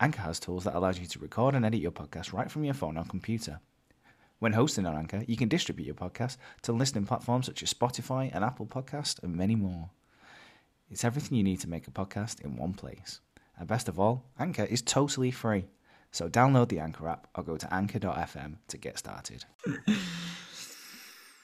Anchor 0.00 0.22
has 0.22 0.38
tools 0.38 0.64
that 0.64 0.76
allows 0.76 0.98
you 0.98 1.06
to 1.06 1.18
record 1.18 1.54
and 1.54 1.64
edit 1.64 1.80
your 1.80 1.90
podcast 1.90 2.32
right 2.32 2.50
from 2.50 2.64
your 2.64 2.74
phone 2.74 2.96
or 2.96 3.04
computer. 3.04 3.60
When 4.38 4.52
hosting 4.52 4.86
on 4.86 4.96
Anchor, 4.96 5.24
you 5.26 5.36
can 5.36 5.48
distribute 5.48 5.86
your 5.86 5.96
podcast 5.96 6.36
to 6.62 6.72
listening 6.72 7.04
platforms 7.06 7.46
such 7.46 7.62
as 7.64 7.74
Spotify 7.74 8.30
and 8.32 8.44
Apple 8.44 8.66
Podcast 8.66 9.20
and 9.24 9.34
many 9.34 9.56
more. 9.56 9.90
It's 10.88 11.04
everything 11.04 11.36
you 11.36 11.42
need 11.42 11.60
to 11.60 11.68
make 11.68 11.88
a 11.88 11.90
podcast 11.90 12.40
in 12.44 12.56
one 12.56 12.74
place. 12.74 13.20
And 13.58 13.66
best 13.66 13.88
of 13.88 13.98
all, 13.98 14.24
Anchor 14.38 14.64
is 14.64 14.82
totally 14.82 15.32
free. 15.32 15.64
So 16.12 16.28
download 16.28 16.68
the 16.68 16.78
Anchor 16.78 17.08
app 17.08 17.26
or 17.34 17.42
go 17.42 17.56
to 17.56 17.74
anchor.fm 17.74 18.58
to 18.68 18.78
get 18.78 18.98
started. 18.98 19.44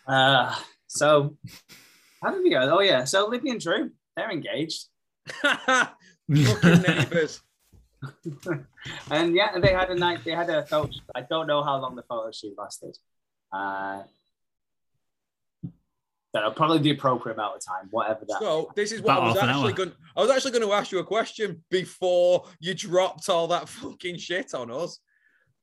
Uh, 0.07 0.55
so 0.87 1.35
how 2.23 2.31
did 2.31 2.43
we 2.43 2.51
go? 2.51 2.77
Oh 2.77 2.81
yeah, 2.81 3.05
so 3.05 3.27
Libby 3.27 3.49
and 3.49 3.59
Drew, 3.59 3.91
they're 4.15 4.31
engaged, 4.31 4.85
Fucking 5.43 5.97
neighbours. 6.29 7.41
and 9.11 9.35
yeah, 9.35 9.59
they 9.59 9.73
had 9.73 9.91
a 9.91 9.95
night. 9.95 10.21
They 10.25 10.33
had 10.33 10.51
a 10.51 10.65
photo. 10.67 10.93
I 11.15 11.23
don't 11.23 11.47
know 11.47 11.63
how 11.63 11.79
long 11.79 11.97
the 11.97 12.03
photo 12.03 12.31
shoot 12.33 12.55
lasted. 12.57 12.97
Uh, 13.53 14.03
that'll 16.33 16.53
probably 16.53 16.79
the 16.79 16.91
appropriate 16.91 17.35
amount 17.35 17.57
of 17.57 17.65
time, 17.65 17.89
whatever 17.91 18.25
that. 18.27 18.41
So 18.41 18.71
this 18.75 18.93
is 18.93 19.01
what 19.01 19.13
About 19.13 19.23
I 19.23 19.27
was 19.29 19.37
actually 19.43 19.73
going. 19.73 19.93
I 20.17 20.21
was 20.21 20.31
actually 20.31 20.51
going 20.51 20.65
to 20.65 20.73
ask 20.73 20.93
you 20.93 20.99
a 20.99 21.05
question 21.05 21.63
before 21.71 22.45
you 22.61 22.75
dropped 22.75 23.29
all 23.29 23.47
that 23.49 23.69
fucking 23.81 24.19
shit 24.19 24.55
on 24.55 24.71
us. 24.71 24.99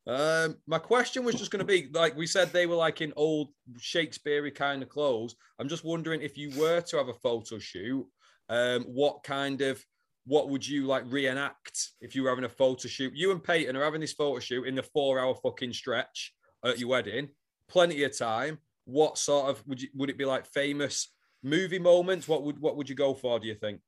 Um, 0.07 0.57
my 0.65 0.79
question 0.79 1.24
was 1.24 1.36
just 1.36 1.51
going 1.51 1.60
to 1.60 1.65
be 1.65 1.88
like 1.93 2.17
we 2.17 2.25
said 2.25 2.51
they 2.51 2.65
were 2.65 2.75
like 2.75 3.01
in 3.01 3.13
old 3.15 3.50
Shakespeare 3.77 4.50
kind 4.50 4.81
of 4.81 4.89
clothes. 4.89 5.36
I'm 5.60 5.67
just 5.67 5.83
wondering 5.83 6.21
if 6.21 6.38
you 6.38 6.57
were 6.60 6.81
to 6.81 6.98
have 6.98 7.10
a 7.10 7.13
photo 7.13 7.60
shoot, 7.60 8.07
um, 8.50 8.83
what 8.83 9.24
kind 9.24 9.62
of 9.62 9.83
what 10.25 10.50
would 10.50 10.68
you 10.68 10.86
like 10.86 11.04
reenact 11.08 11.90
if 12.00 12.16
you 12.16 12.24
were 12.24 12.30
having 12.30 12.46
a 12.46 12.50
photo 12.50 12.88
shoot? 12.88 13.13
You 13.16 13.32
and 13.32 13.44
Peyton 13.44 13.75
are 13.75 13.84
having 13.84 14.01
this 14.01 14.13
photo 14.13 14.40
shoot 14.40 14.68
in 14.68 14.75
the 14.75 14.84
four 14.84 15.20
hour 15.20 15.36
fucking 15.36 15.74
stretch 15.74 16.34
at 16.63 16.80
your 16.80 16.90
wedding. 16.90 17.30
Plenty 17.68 18.04
of 18.04 18.18
time. 18.18 18.60
What 18.86 19.18
sort 19.18 19.50
of 19.50 19.66
would 19.68 19.82
you 19.82 19.90
would 19.96 20.10
it 20.10 20.18
be 20.18 20.25
like 20.25 20.46
famous 20.46 21.12
movie 21.44 21.80
moments? 21.80 22.28
What 22.28 22.44
would 22.44 22.60
what 22.60 22.75
would 22.78 22.90
you 22.90 22.96
go 22.96 23.13
for? 23.13 23.40
Do 23.40 23.48
you 23.48 23.56
think? 23.56 23.82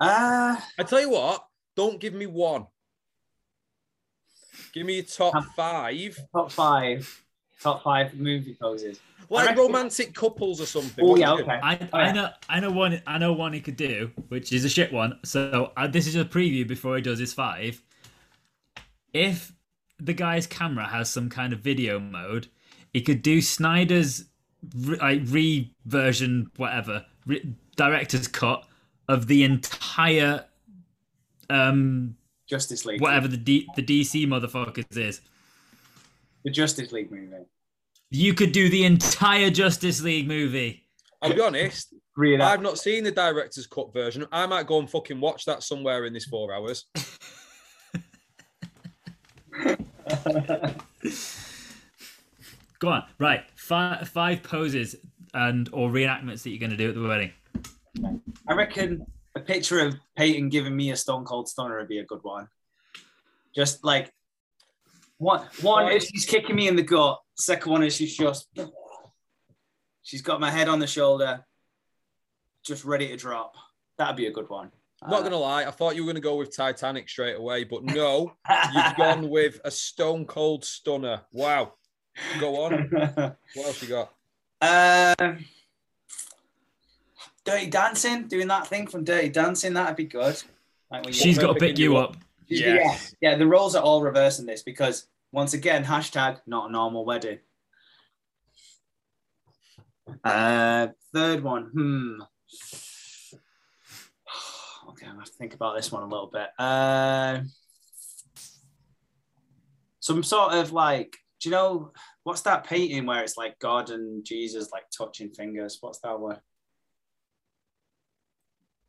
Uh, 0.00 0.56
I 0.78 0.82
tell 0.84 1.00
you 1.00 1.10
what, 1.10 1.44
don't 1.76 2.00
give 2.00 2.14
me 2.14 2.26
one. 2.26 2.66
Give 4.72 4.86
me 4.86 4.96
your 4.96 5.04
top 5.04 5.44
five, 5.56 6.18
top 6.34 6.52
five, 6.52 7.24
top 7.60 7.82
five 7.82 8.14
movie 8.14 8.56
poses. 8.60 9.00
like 9.30 9.48
reckon- 9.48 9.62
romantic 9.64 10.14
couples 10.14 10.60
or 10.60 10.66
something. 10.66 11.04
Oh 11.04 11.16
yeah, 11.16 11.32
would 11.32 11.40
you 11.40 11.44
do? 11.44 11.50
okay. 11.50 11.60
I, 11.62 11.88
Oh, 11.92 11.98
I 11.98 12.12
know 12.12 12.30
I 12.48 12.60
know 12.60 12.70
one 12.70 13.02
I 13.06 13.18
know 13.18 13.32
one 13.32 13.52
he 13.52 13.60
could 13.60 13.76
do, 13.76 14.10
which 14.28 14.52
is 14.52 14.64
a 14.64 14.68
shit 14.68 14.92
one. 14.92 15.18
So 15.24 15.72
uh, 15.76 15.86
this 15.86 16.06
is 16.06 16.16
a 16.16 16.24
preview 16.24 16.66
before 16.66 16.96
he 16.96 17.02
does 17.02 17.18
his 17.18 17.32
five. 17.32 17.82
If 19.12 19.52
the 19.98 20.12
guy's 20.12 20.46
camera 20.46 20.86
has 20.86 21.10
some 21.10 21.28
kind 21.28 21.52
of 21.52 21.60
video 21.60 21.98
mode, 21.98 22.46
he 22.92 23.00
could 23.00 23.22
do 23.22 23.40
Snyder's 23.40 24.24
re, 24.76 24.96
like 24.98 25.22
re-version, 25.26 26.50
whatever, 26.56 27.04
re, 27.26 27.54
director's 27.76 28.28
cut 28.28 28.64
of 29.08 29.26
the 29.26 29.42
entire 29.44 30.44
um 31.50 32.14
Justice 32.46 32.84
League. 32.86 33.00
whatever 33.00 33.28
the 33.28 33.36
D, 33.36 33.66
the 33.76 33.82
DC 33.82 34.26
motherfuckers 34.26 34.96
is. 34.96 35.20
The 36.48 36.52
Justice 36.52 36.92
League 36.92 37.10
movie. 37.10 37.44
You 38.08 38.32
could 38.32 38.52
do 38.52 38.70
the 38.70 38.86
entire 38.86 39.50
Justice 39.50 40.00
League 40.00 40.26
movie. 40.26 40.88
I'll 41.20 41.34
be 41.34 41.42
honest. 41.42 41.92
Three 42.14 42.34
of 42.34 42.40
I've 42.40 42.62
not 42.62 42.78
seen 42.78 43.04
the 43.04 43.10
director's 43.10 43.66
cut 43.66 43.92
version. 43.92 44.24
I 44.32 44.46
might 44.46 44.66
go 44.66 44.78
and 44.78 44.88
fucking 44.88 45.20
watch 45.20 45.44
that 45.44 45.62
somewhere 45.62 46.06
in 46.06 46.14
this 46.14 46.24
four 46.24 46.54
hours. 46.54 46.86
Go 52.78 52.88
on, 52.88 53.04
right? 53.18 53.44
Five 53.54 54.08
five 54.08 54.42
poses 54.42 54.96
and 55.34 55.68
or 55.74 55.90
reenactments 55.90 56.44
that 56.44 56.50
you're 56.50 56.60
going 56.60 56.70
to 56.70 56.78
do 56.78 56.88
at 56.88 56.94
the 56.94 57.02
wedding. 57.02 57.32
I 58.48 58.54
reckon 58.54 59.04
a 59.36 59.40
picture 59.40 59.80
of 59.80 59.96
Peyton 60.16 60.48
giving 60.48 60.74
me 60.74 60.92
a 60.92 60.96
Stone 60.96 61.26
Cold 61.26 61.46
Stunner 61.46 61.76
would 61.76 61.88
be 61.88 61.98
a 61.98 62.06
good 62.06 62.22
one. 62.22 62.48
Just 63.54 63.84
like 63.84 64.14
one, 65.18 65.46
one 65.60 65.92
is 65.92 66.04
she's 66.06 66.24
kicking 66.24 66.56
me 66.56 66.68
in 66.68 66.76
the 66.76 66.82
gut. 66.82 67.20
Second 67.36 67.70
one 67.72 67.82
is 67.82 67.94
she's 67.94 68.16
just 68.16 68.48
she's 70.02 70.22
got 70.22 70.40
my 70.40 70.50
head 70.50 70.68
on 70.68 70.78
the 70.78 70.86
shoulder, 70.86 71.44
just 72.64 72.84
ready 72.84 73.08
to 73.08 73.16
drop. 73.16 73.54
That'd 73.98 74.16
be 74.16 74.26
a 74.26 74.32
good 74.32 74.48
one. 74.48 74.70
Not 75.08 75.22
gonna 75.22 75.36
lie, 75.36 75.64
I 75.64 75.70
thought 75.70 75.94
you 75.94 76.04
were 76.04 76.12
gonna 76.12 76.20
go 76.20 76.36
with 76.36 76.56
Titanic 76.56 77.08
straight 77.08 77.36
away, 77.36 77.64
but 77.64 77.84
no, 77.84 78.32
you've 78.74 78.96
gone 78.96 79.28
with 79.28 79.60
a 79.64 79.70
Stone 79.70 80.24
Cold 80.26 80.64
Stunner. 80.64 81.22
Wow. 81.32 81.74
Go 82.40 82.64
on. 82.64 82.90
What 83.54 83.66
else 83.66 83.82
you 83.82 83.88
got? 83.88 84.12
Um, 84.60 85.44
Dirty 87.44 87.66
Dancing, 87.66 88.26
doing 88.26 88.48
that 88.48 88.66
thing 88.66 88.86
from 88.88 89.04
Dirty 89.04 89.28
Dancing, 89.28 89.74
that'd 89.74 89.96
be 89.96 90.04
good. 90.04 90.42
Like 90.90 91.12
She's 91.12 91.38
got 91.38 91.52
to 91.54 91.58
pick 91.58 91.78
you 91.78 91.92
you 91.92 91.96
up. 91.96 92.10
up. 92.10 92.16
Yes. 92.48 93.14
Yeah, 93.20 93.32
yeah, 93.32 93.36
the 93.38 93.46
roles 93.46 93.74
are 93.74 93.82
all 93.82 94.02
reversed 94.02 94.40
in 94.40 94.46
this 94.46 94.62
because 94.62 95.06
once 95.32 95.54
again, 95.54 95.84
hashtag 95.84 96.38
not 96.46 96.70
a 96.70 96.72
normal 96.72 97.04
wedding. 97.04 97.38
Uh, 100.24 100.88
third 101.12 101.42
one, 101.42 101.64
hmm. 101.72 102.14
Okay, 104.90 105.06
I 105.06 105.10
have 105.14 105.24
to 105.24 105.32
think 105.32 105.54
about 105.54 105.76
this 105.76 105.92
one 105.92 106.02
a 106.02 106.06
little 106.08 106.30
bit. 106.32 106.48
Uh, 106.58 107.40
some 110.00 110.22
sort 110.22 110.54
of 110.54 110.72
like, 110.72 111.16
do 111.40 111.48
you 111.48 111.54
know 111.54 111.92
what's 112.24 112.40
that 112.42 112.64
painting 112.64 113.06
where 113.06 113.22
it's 113.22 113.36
like 113.36 113.58
God 113.58 113.90
and 113.90 114.24
Jesus 114.24 114.70
like 114.72 114.84
touching 114.96 115.30
fingers? 115.30 115.78
What's 115.80 116.00
that 116.00 116.18
one? 116.18 116.38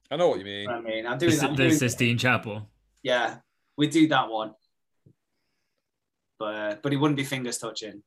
I 0.09 0.15
know 0.15 0.29
what 0.29 0.39
you 0.39 0.45
mean. 0.45 0.69
I 0.69 0.79
mean, 0.81 1.05
I'm 1.05 1.19
The, 1.19 1.27
doing, 1.27 1.39
I'm 1.41 1.51
the 1.51 1.55
doing 1.67 1.77
Sistine 1.77 2.17
Chapel. 2.17 2.67
yeah, 3.03 3.37
we 3.79 3.87
do 3.87 4.09
that 4.09 4.29
one, 4.29 4.53
but 6.37 6.55
uh, 6.55 6.75
but 6.83 6.91
it 6.91 6.97
wouldn't 6.97 7.15
be 7.17 7.23
fingers 7.23 7.57
touching. 7.57 8.03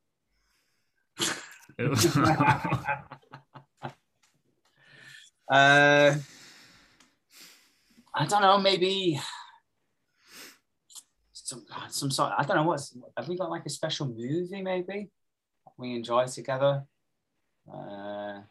Uh, 5.51 6.15
I 8.15 8.25
don't 8.25 8.41
know. 8.41 8.57
Maybe 8.57 9.19
some 11.33 11.65
some 11.89 12.09
sort. 12.09 12.31
I 12.37 12.43
don't 12.43 12.55
know. 12.55 12.63
What's 12.63 12.97
have 13.17 13.27
we 13.27 13.37
got 13.37 13.51
like 13.51 13.65
a 13.65 13.69
special 13.69 14.07
movie? 14.07 14.61
Maybe 14.61 15.09
we 15.77 15.95
enjoy 15.95 16.25
together. 16.27 16.85
Uh, 17.71 18.39
I 18.39 18.43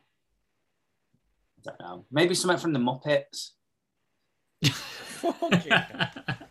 don't 1.65 1.81
know. 1.81 2.05
Maybe 2.11 2.35
something 2.35 2.59
from 2.59 2.75
the 2.75 2.79
Muppets. 2.79 3.53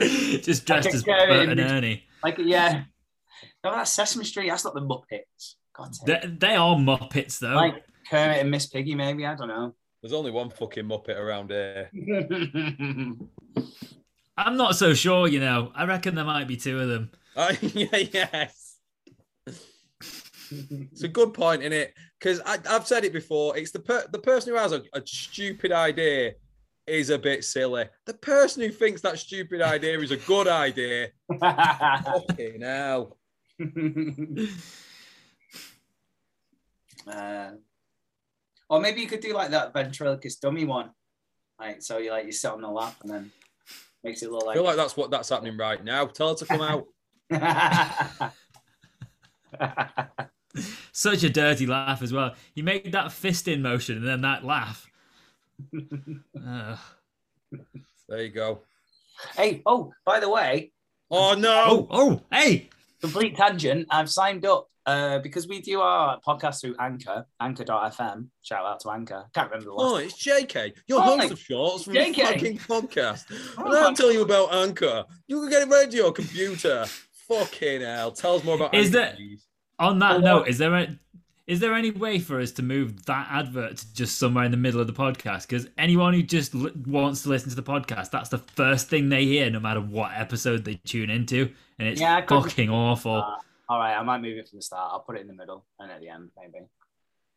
Just 0.42 0.64
dressed 0.66 0.88
as 0.88 1.02
Kermit 1.02 1.28
Bert 1.28 1.40
and 1.40 1.52
and 1.52 1.60
Miss- 1.60 1.72
Ernie. 1.72 2.04
Like 2.22 2.36
yeah, 2.38 2.84
no, 3.64 3.72
that's 3.72 3.92
Sesame 3.92 4.24
Street. 4.24 4.48
That's 4.48 4.64
not 4.64 4.74
the 4.74 4.80
Muppets. 4.80 5.54
God 5.74 5.90
damn. 6.04 6.38
They, 6.38 6.48
they 6.48 6.56
are 6.56 6.76
Muppets 6.76 7.38
though. 7.38 7.54
Like 7.54 7.82
Kermit 8.10 8.38
and 8.38 8.50
Miss 8.50 8.66
Piggy. 8.66 8.94
Maybe 8.94 9.26
I 9.26 9.34
don't 9.34 9.48
know. 9.48 9.74
There's 10.02 10.12
only 10.12 10.30
one 10.30 10.50
fucking 10.50 10.84
Muppet 10.84 11.18
around 11.18 11.50
here. 11.50 11.90
I'm 14.36 14.56
not 14.56 14.76
so 14.76 14.94
sure, 14.94 15.28
you 15.28 15.40
know. 15.40 15.72
I 15.74 15.84
reckon 15.84 16.14
there 16.14 16.24
might 16.24 16.48
be 16.48 16.56
two 16.56 16.80
of 16.80 16.88
them. 16.88 17.10
Oh, 17.36 17.48
yeah, 17.62 17.96
yes. 18.12 18.78
It's 19.46 21.04
a 21.04 21.08
good 21.08 21.32
point 21.32 21.62
in 21.62 21.72
it 21.72 21.94
because 22.18 22.40
I've 22.44 22.84
said 22.84 23.04
it 23.04 23.12
before. 23.12 23.56
It's 23.56 23.70
the 23.70 23.78
per- 23.78 24.08
the 24.10 24.18
person 24.18 24.52
who 24.52 24.58
has 24.58 24.72
a, 24.72 24.82
a 24.92 25.00
stupid 25.06 25.70
idea 25.70 26.32
is 26.90 27.10
a 27.10 27.18
bit 27.18 27.44
silly. 27.44 27.86
The 28.06 28.14
person 28.14 28.62
who 28.62 28.70
thinks 28.70 29.00
that 29.02 29.18
stupid 29.18 29.62
idea 29.62 29.98
is 30.00 30.10
a 30.10 30.16
good 30.16 30.48
idea, 30.48 31.08
fucking 31.40 32.60
hell. 32.60 33.16
Uh, 37.06 37.52
or 38.68 38.80
maybe 38.80 39.00
you 39.00 39.06
could 39.06 39.20
do 39.20 39.32
like 39.34 39.50
that 39.50 39.72
ventriloquist 39.72 40.40
dummy 40.40 40.64
one. 40.64 40.90
Like 41.58 41.82
so 41.82 41.98
you 41.98 42.10
like 42.10 42.26
you 42.26 42.32
sit 42.32 42.50
on 42.50 42.62
the 42.62 42.68
lap 42.68 42.96
and 43.02 43.10
then 43.10 43.32
makes 44.02 44.22
it 44.22 44.30
look 44.30 44.44
I 44.44 44.46
like, 44.46 44.56
feel 44.56 44.64
like 44.64 44.76
that's 44.76 44.96
what 44.96 45.10
that's 45.10 45.28
happening 45.28 45.56
right 45.56 45.82
now. 45.82 46.06
Tell 46.06 46.30
her 46.30 46.34
to 46.36 46.46
come 46.46 46.62
out. 46.62 46.86
Such 50.92 51.22
a 51.22 51.30
dirty 51.30 51.66
laugh 51.66 52.02
as 52.02 52.12
well. 52.12 52.34
You 52.54 52.62
make 52.62 52.92
that 52.92 53.12
fist 53.12 53.48
in 53.48 53.62
motion 53.62 53.96
and 53.98 54.06
then 54.06 54.22
that 54.22 54.44
laugh. 54.44 54.89
There 58.08 58.22
you 58.22 58.28
go. 58.30 58.60
hey, 59.36 59.62
oh, 59.66 59.92
by 60.04 60.20
the 60.20 60.28
way, 60.28 60.72
Oh 61.10 61.34
no! 61.34 61.64
Oh, 61.66 61.88
oh, 61.90 62.20
hey! 62.32 62.68
complete 63.00 63.36
tangent. 63.36 63.86
I've 63.90 64.08
signed 64.10 64.44
up 64.46 64.68
uh, 64.86 65.18
because 65.20 65.48
we 65.48 65.60
do 65.60 65.80
our 65.80 66.20
podcast 66.20 66.60
through 66.60 66.76
Anchor, 66.78 67.26
Anchor.fm. 67.40 68.26
Shout 68.42 68.64
out 68.64 68.80
to 68.80 68.90
Anchor. 68.90 69.24
Can't 69.34 69.50
remember 69.50 69.70
the 69.70 69.76
Oh, 69.76 69.94
last. 69.94 70.04
it's 70.04 70.24
JK. 70.26 70.72
You're 70.86 70.98
Oh, 71.00 71.18
host 71.18 71.32
of 71.32 71.38
shorts 71.38 71.84
from 71.84 71.94
JK. 71.94 72.14
the 72.14 72.22
fucking 72.22 72.58
podcast. 72.58 73.24
Oh, 73.58 73.64
and 73.66 73.76
I'll 73.76 73.94
tell 73.94 74.12
you 74.12 74.22
about 74.22 74.52
Anchor. 74.54 75.04
You 75.26 75.40
can 75.40 75.50
get 75.50 75.62
it 75.62 75.68
right 75.68 75.90
to 75.90 75.96
your 75.96 76.12
computer. 76.12 76.86
Fucking 77.28 77.80
hell. 77.82 78.10
Tell 78.10 78.34
us 78.36 78.44
more 78.44 78.56
about 78.56 78.74
Is 78.74 78.86
Anchor, 78.88 78.98
that- 78.98 79.16
please. 79.16 79.46
On 79.78 79.98
that 80.00 80.16
Oh, 80.16 80.18
note, 80.18 80.48
is 80.48 80.58
there 80.58 80.74
a 80.74 80.88
is 81.50 81.58
there 81.58 81.74
any 81.74 81.90
way 81.90 82.20
for 82.20 82.40
us 82.40 82.52
to 82.52 82.62
move 82.62 83.04
that 83.06 83.26
advert 83.28 83.78
to 83.78 83.92
just 83.92 84.18
somewhere 84.18 84.44
in 84.44 84.52
the 84.52 84.56
middle 84.56 84.80
of 84.80 84.86
the 84.86 84.92
podcast? 84.92 85.48
Because 85.48 85.66
anyone 85.76 86.14
who 86.14 86.22
just 86.22 86.54
l- 86.54 86.70
wants 86.86 87.24
to 87.24 87.28
listen 87.28 87.50
to 87.50 87.56
the 87.56 87.62
podcast, 87.62 88.10
that's 88.10 88.28
the 88.28 88.38
first 88.38 88.88
thing 88.88 89.08
they 89.08 89.24
hear, 89.24 89.50
no 89.50 89.58
matter 89.58 89.80
what 89.80 90.12
episode 90.14 90.64
they 90.64 90.76
tune 90.76 91.10
into, 91.10 91.50
and 91.78 91.88
it's 91.88 92.00
Yeah, 92.00 92.24
fucking 92.24 92.70
awful. 92.70 93.16
Uh, 93.16 93.36
all 93.68 93.78
right, 93.80 93.96
I 93.96 94.02
might 94.04 94.22
move 94.22 94.38
it 94.38 94.48
from 94.48 94.58
the 94.58 94.62
start. 94.62 94.90
I'll 94.92 95.00
put 95.00 95.16
it 95.16 95.22
in 95.22 95.26
the 95.26 95.34
middle 95.34 95.64
and 95.80 95.90
at 95.90 96.00
the 96.00 96.08
end, 96.08 96.30
maybe. 96.36 96.66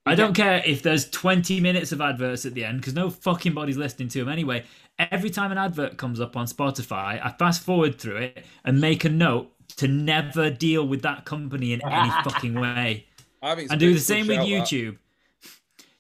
I 0.05 0.15
don't 0.15 0.35
care 0.35 0.61
if 0.65 0.83
there's 0.83 1.09
20 1.09 1.59
minutes 1.59 1.91
of 1.91 1.99
adverts 2.01 2.45
at 2.45 2.53
the 2.53 2.65
end 2.65 2.81
because 2.81 2.93
no 2.93 3.09
fucking 3.09 3.53
body's 3.53 3.77
listening 3.77 4.09
to 4.09 4.19
them 4.19 4.29
anyway. 4.29 4.65
Every 4.99 5.29
time 5.31 5.51
an 5.51 5.57
advert 5.57 5.97
comes 5.97 6.19
up 6.19 6.35
on 6.37 6.45
Spotify, 6.45 7.19
I 7.23 7.33
fast 7.39 7.63
forward 7.63 7.99
through 7.99 8.17
it 8.17 8.45
and 8.63 8.79
make 8.79 9.05
a 9.05 9.09
note 9.09 9.49
to 9.77 9.87
never 9.87 10.51
deal 10.51 10.87
with 10.87 11.01
that 11.01 11.25
company 11.25 11.73
in 11.73 11.81
any 11.83 12.09
fucking 12.23 12.53
way. 12.53 13.07
I 13.43 13.55
think 13.55 13.69
And 13.71 13.79
do 13.79 13.93
the 13.93 13.99
same 13.99 14.27
with 14.27 14.37
shout, 14.37 14.47
that. 14.47 14.67
YouTube. 14.67 14.97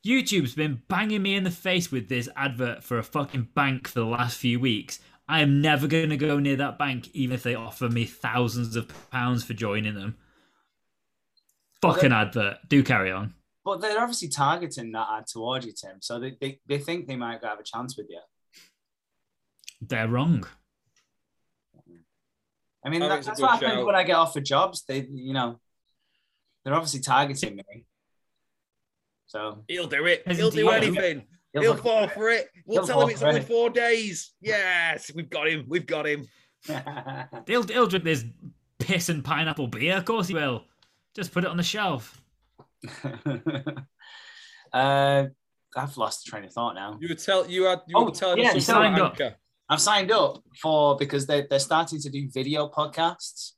YouTube's 0.05 0.55
been 0.55 0.81
banging 0.87 1.21
me 1.21 1.35
in 1.35 1.43
the 1.43 1.51
face 1.51 1.91
with 1.91 2.09
this 2.09 2.29
advert 2.35 2.83
for 2.83 2.97
a 2.97 3.03
fucking 3.03 3.49
bank 3.53 3.87
for 3.87 3.99
the 3.99 4.05
last 4.05 4.37
few 4.37 4.59
weeks. 4.59 4.99
I 5.27 5.41
am 5.41 5.61
never 5.61 5.87
going 5.87 6.09
to 6.09 6.17
go 6.17 6.39
near 6.39 6.55
that 6.57 6.77
bank, 6.77 7.09
even 7.13 7.35
if 7.35 7.43
they 7.43 7.55
offer 7.55 7.89
me 7.89 8.05
thousands 8.05 8.75
of 8.75 8.91
pounds 9.11 9.43
for 9.43 9.53
joining 9.53 9.95
them. 9.95 10.17
Fucking 11.81 12.11
advert. 12.11 12.57
Do 12.67 12.81
carry 12.83 13.11
on. 13.11 13.33
But 13.65 13.81
they're 13.81 13.99
obviously 13.99 14.27
targeting 14.27 14.91
that 14.91 15.07
ad 15.09 15.27
towards 15.27 15.65
you, 15.65 15.73
Tim. 15.73 15.97
So 16.01 16.19
they, 16.19 16.35
they, 16.39 16.59
they 16.67 16.77
think 16.77 17.07
they 17.07 17.15
might 17.15 17.43
have 17.43 17.59
a 17.59 17.63
chance 17.63 17.97
with 17.97 18.07
you. 18.09 18.19
They're 19.81 20.07
wrong. 20.07 20.45
I 22.85 22.89
mean, 22.89 22.99
that, 22.99 23.23
that's 23.23 23.39
what 23.39 23.51
happens 23.51 23.71
shout. 23.73 23.85
when 23.85 23.95
I 23.95 24.03
get 24.03 24.15
offered 24.15 24.43
jobs. 24.43 24.83
They, 24.85 25.07
you 25.09 25.33
know, 25.33 25.59
they're 26.63 26.73
obviously 26.73 26.99
targeting 27.01 27.55
me. 27.57 27.85
So 29.25 29.63
He'll 29.67 29.87
do 29.87 30.05
it. 30.05 30.23
He'll 30.31 30.51
do 30.51 30.69
anything. 30.69 31.23
he'll 31.53 31.61
He'll 31.61 31.75
fall 31.77 32.07
for 32.07 32.29
it. 32.29 32.47
We'll 32.65 32.79
He'll 32.79 32.87
tell 32.87 33.01
him 33.03 33.09
it's 33.09 33.21
only 33.23 33.39
it. 33.41 33.47
four 33.47 33.69
days. 33.69 34.33
Yes, 34.41 35.11
we've 35.15 35.29
got 35.29 35.47
him. 35.49 35.65
We've 35.67 35.85
got 35.85 36.05
him. 36.07 36.27
He'll, 37.47 37.63
he'll 37.63 37.87
drink 37.87 38.05
this 38.05 38.23
piss 38.79 39.09
and 39.09 39.23
pineapple 39.23 39.67
beer. 39.67 39.97
Of 39.97 40.05
course 40.05 40.27
he 40.27 40.33
will. 40.33 40.63
Just 41.15 41.31
put 41.31 41.43
it 41.43 41.49
on 41.49 41.57
the 41.57 41.63
shelf. 41.63 42.21
uh, 44.73 45.25
I've 45.75 45.97
lost 45.97 46.23
the 46.25 46.29
train 46.31 46.43
of 46.45 46.53
thought 46.53 46.75
now. 46.75 46.97
You 47.01 47.09
were 47.09 47.15
tell 47.15 47.49
you 47.49 47.63
had 47.65 47.79
you 47.87 47.95
Oh, 47.97 48.05
were 48.05 48.11
telling 48.11 48.39
yeah, 48.39 48.49
us 48.49 48.53
so- 48.65 48.73
something 48.73 48.95
Signed 48.95 48.97
about 48.97 49.21
up. 49.21 49.33
I've 49.69 49.81
signed 49.81 50.11
up 50.11 50.43
for 50.61 50.95
because 50.97 51.25
they 51.25 51.45
they're 51.49 51.59
starting 51.59 51.99
to 52.01 52.09
do 52.09 52.29
video 52.31 52.69
podcasts. 52.69 53.53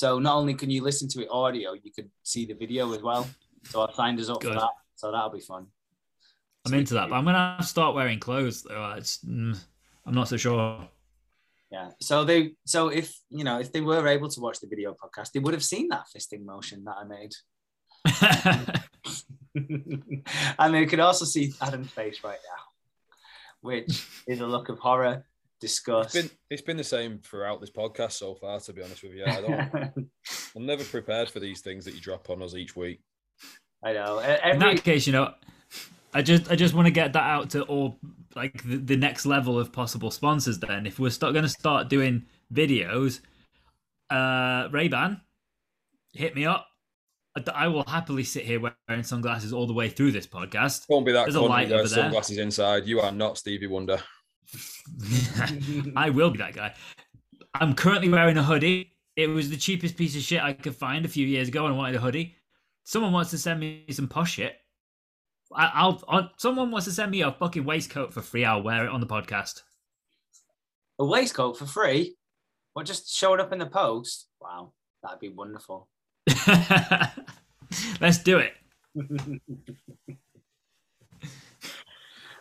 So 0.00 0.18
not 0.18 0.36
only 0.36 0.54
can 0.54 0.70
you 0.70 0.82
listen 0.82 1.08
to 1.10 1.20
it 1.20 1.28
audio, 1.30 1.74
you 1.74 1.92
could 1.92 2.08
see 2.22 2.46
the 2.46 2.54
video 2.54 2.90
as 2.94 3.02
well. 3.02 3.28
So 3.64 3.86
I 3.86 3.92
signed 3.92 4.18
us 4.18 4.30
up 4.30 4.40
Good. 4.40 4.54
for 4.54 4.60
that. 4.60 4.70
So 4.94 5.12
that'll 5.12 5.28
be 5.28 5.40
fun. 5.40 5.66
I'm 6.64 6.72
into 6.72 6.94
that, 6.94 7.10
but 7.10 7.16
I'm 7.16 7.26
gonna 7.26 7.62
start 7.62 7.94
wearing 7.94 8.18
clothes. 8.18 8.62
Though. 8.62 8.94
It's, 8.96 9.18
mm, 9.18 9.62
I'm 10.06 10.14
not 10.14 10.28
so 10.28 10.38
sure. 10.38 10.88
Yeah. 11.70 11.90
So 12.00 12.24
they 12.24 12.52
so 12.64 12.88
if 12.88 13.14
you 13.28 13.44
know 13.44 13.60
if 13.60 13.72
they 13.72 13.82
were 13.82 14.08
able 14.08 14.30
to 14.30 14.40
watch 14.40 14.60
the 14.60 14.68
video 14.68 14.94
podcast, 14.94 15.32
they 15.32 15.40
would 15.40 15.52
have 15.52 15.62
seen 15.62 15.88
that 15.88 16.06
fisting 16.16 16.46
motion 16.46 16.84
that 16.84 16.96
I 16.96 17.04
made. 17.04 17.34
and 20.58 20.74
they 20.74 20.86
could 20.86 21.00
also 21.00 21.26
see 21.26 21.52
Adam's 21.60 21.90
face 21.90 22.24
right 22.24 22.38
now, 22.56 22.62
which 23.60 24.06
is 24.26 24.40
a 24.40 24.46
look 24.46 24.70
of 24.70 24.78
horror, 24.78 25.26
It's 25.62 25.74
disgust. 25.74 26.14
been 26.14 26.30
it's 26.48 26.62
been 26.62 26.76
the 26.76 26.84
same 26.84 27.18
throughout 27.18 27.60
this 27.60 27.70
podcast 27.70 28.12
so 28.12 28.34
far. 28.34 28.58
To 28.60 28.72
be 28.72 28.82
honest 28.82 29.02
with 29.02 29.12
you, 29.12 29.24
I 29.26 29.40
don't. 29.40 30.10
I'm 30.56 30.66
never 30.66 30.84
prepared 30.84 31.28
for 31.28 31.40
these 31.40 31.60
things 31.60 31.84
that 31.84 31.94
you 31.94 32.00
drop 32.00 32.30
on 32.30 32.42
us 32.42 32.54
each 32.54 32.74
week. 32.76 33.00
I 33.82 33.92
know. 33.92 34.20
E- 34.20 34.50
In 34.50 34.58
that 34.60 34.82
case, 34.82 35.06
you 35.06 35.12
know, 35.12 35.34
I 36.14 36.22
just 36.22 36.50
I 36.50 36.56
just 36.56 36.74
want 36.74 36.86
to 36.86 36.90
get 36.92 37.12
that 37.12 37.22
out 37.24 37.50
to 37.50 37.62
all 37.64 37.96
like 38.34 38.62
the, 38.62 38.76
the 38.78 38.96
next 38.96 39.26
level 39.26 39.58
of 39.58 39.72
possible 39.72 40.10
sponsors. 40.10 40.58
Then, 40.58 40.86
if 40.86 40.98
we're 40.98 41.10
start 41.10 41.32
going 41.34 41.44
to 41.44 41.48
start 41.48 41.88
doing 41.88 42.24
videos, 42.52 43.20
uh, 44.10 44.68
Ray 44.72 44.88
Ban, 44.88 45.20
hit 46.14 46.34
me 46.34 46.46
up. 46.46 46.66
I- 47.36 47.44
I 47.54 47.68
will 47.68 47.84
happily 47.86 48.24
sit 48.24 48.44
here 48.44 48.60
wearing 48.60 49.04
sunglasses 49.04 49.52
all 49.52 49.66
the 49.66 49.72
way 49.72 49.88
through 49.88 50.12
this 50.12 50.26
podcast. 50.26 50.86
Won't 50.88 51.06
be 51.06 51.12
that 51.12 51.24
There's 51.24 51.36
a 51.36 51.40
light 51.42 51.70
over 51.70 51.86
there. 51.86 52.04
sunglasses 52.04 52.38
inside. 52.38 52.86
You 52.86 53.00
are 53.00 53.12
not 53.12 53.38
Stevie 53.38 53.66
Wonder. 53.68 54.02
I 55.96 56.10
will 56.10 56.30
be 56.30 56.38
that 56.38 56.54
guy. 56.54 56.74
I'm 57.54 57.74
currently 57.74 58.08
wearing 58.08 58.36
a 58.36 58.42
hoodie. 58.42 58.92
It 59.16 59.26
was 59.28 59.50
the 59.50 59.56
cheapest 59.56 59.96
piece 59.96 60.16
of 60.16 60.22
shit 60.22 60.42
I 60.42 60.52
could 60.52 60.74
find 60.76 61.04
a 61.04 61.08
few 61.08 61.26
years 61.26 61.48
ago, 61.48 61.66
and 61.66 61.74
I 61.74 61.76
wanted 61.76 61.96
a 61.96 62.00
hoodie. 62.00 62.36
Someone 62.84 63.12
wants 63.12 63.30
to 63.30 63.38
send 63.38 63.60
me 63.60 63.84
some 63.90 64.08
posh 64.08 64.34
shit. 64.34 64.56
I, 65.54 65.70
I'll, 65.74 66.02
I'll. 66.08 66.30
Someone 66.38 66.70
wants 66.70 66.86
to 66.86 66.92
send 66.92 67.10
me 67.10 67.22
a 67.22 67.32
fucking 67.32 67.64
waistcoat 67.64 68.14
for 68.14 68.22
free. 68.22 68.44
I'll 68.44 68.62
wear 68.62 68.84
it 68.84 68.90
on 68.90 69.00
the 69.00 69.06
podcast. 69.06 69.62
a 70.98 71.04
waistcoat 71.04 71.58
for 71.58 71.66
free, 71.66 72.16
or 72.74 72.84
just 72.84 73.14
show 73.14 73.34
it 73.34 73.40
up 73.40 73.52
in 73.52 73.58
the 73.58 73.66
post. 73.66 74.28
Wow, 74.40 74.72
that'd 75.02 75.18
be 75.18 75.28
wonderful. 75.28 75.88
Let's 78.00 78.18
do 78.18 78.38
it. 78.38 78.52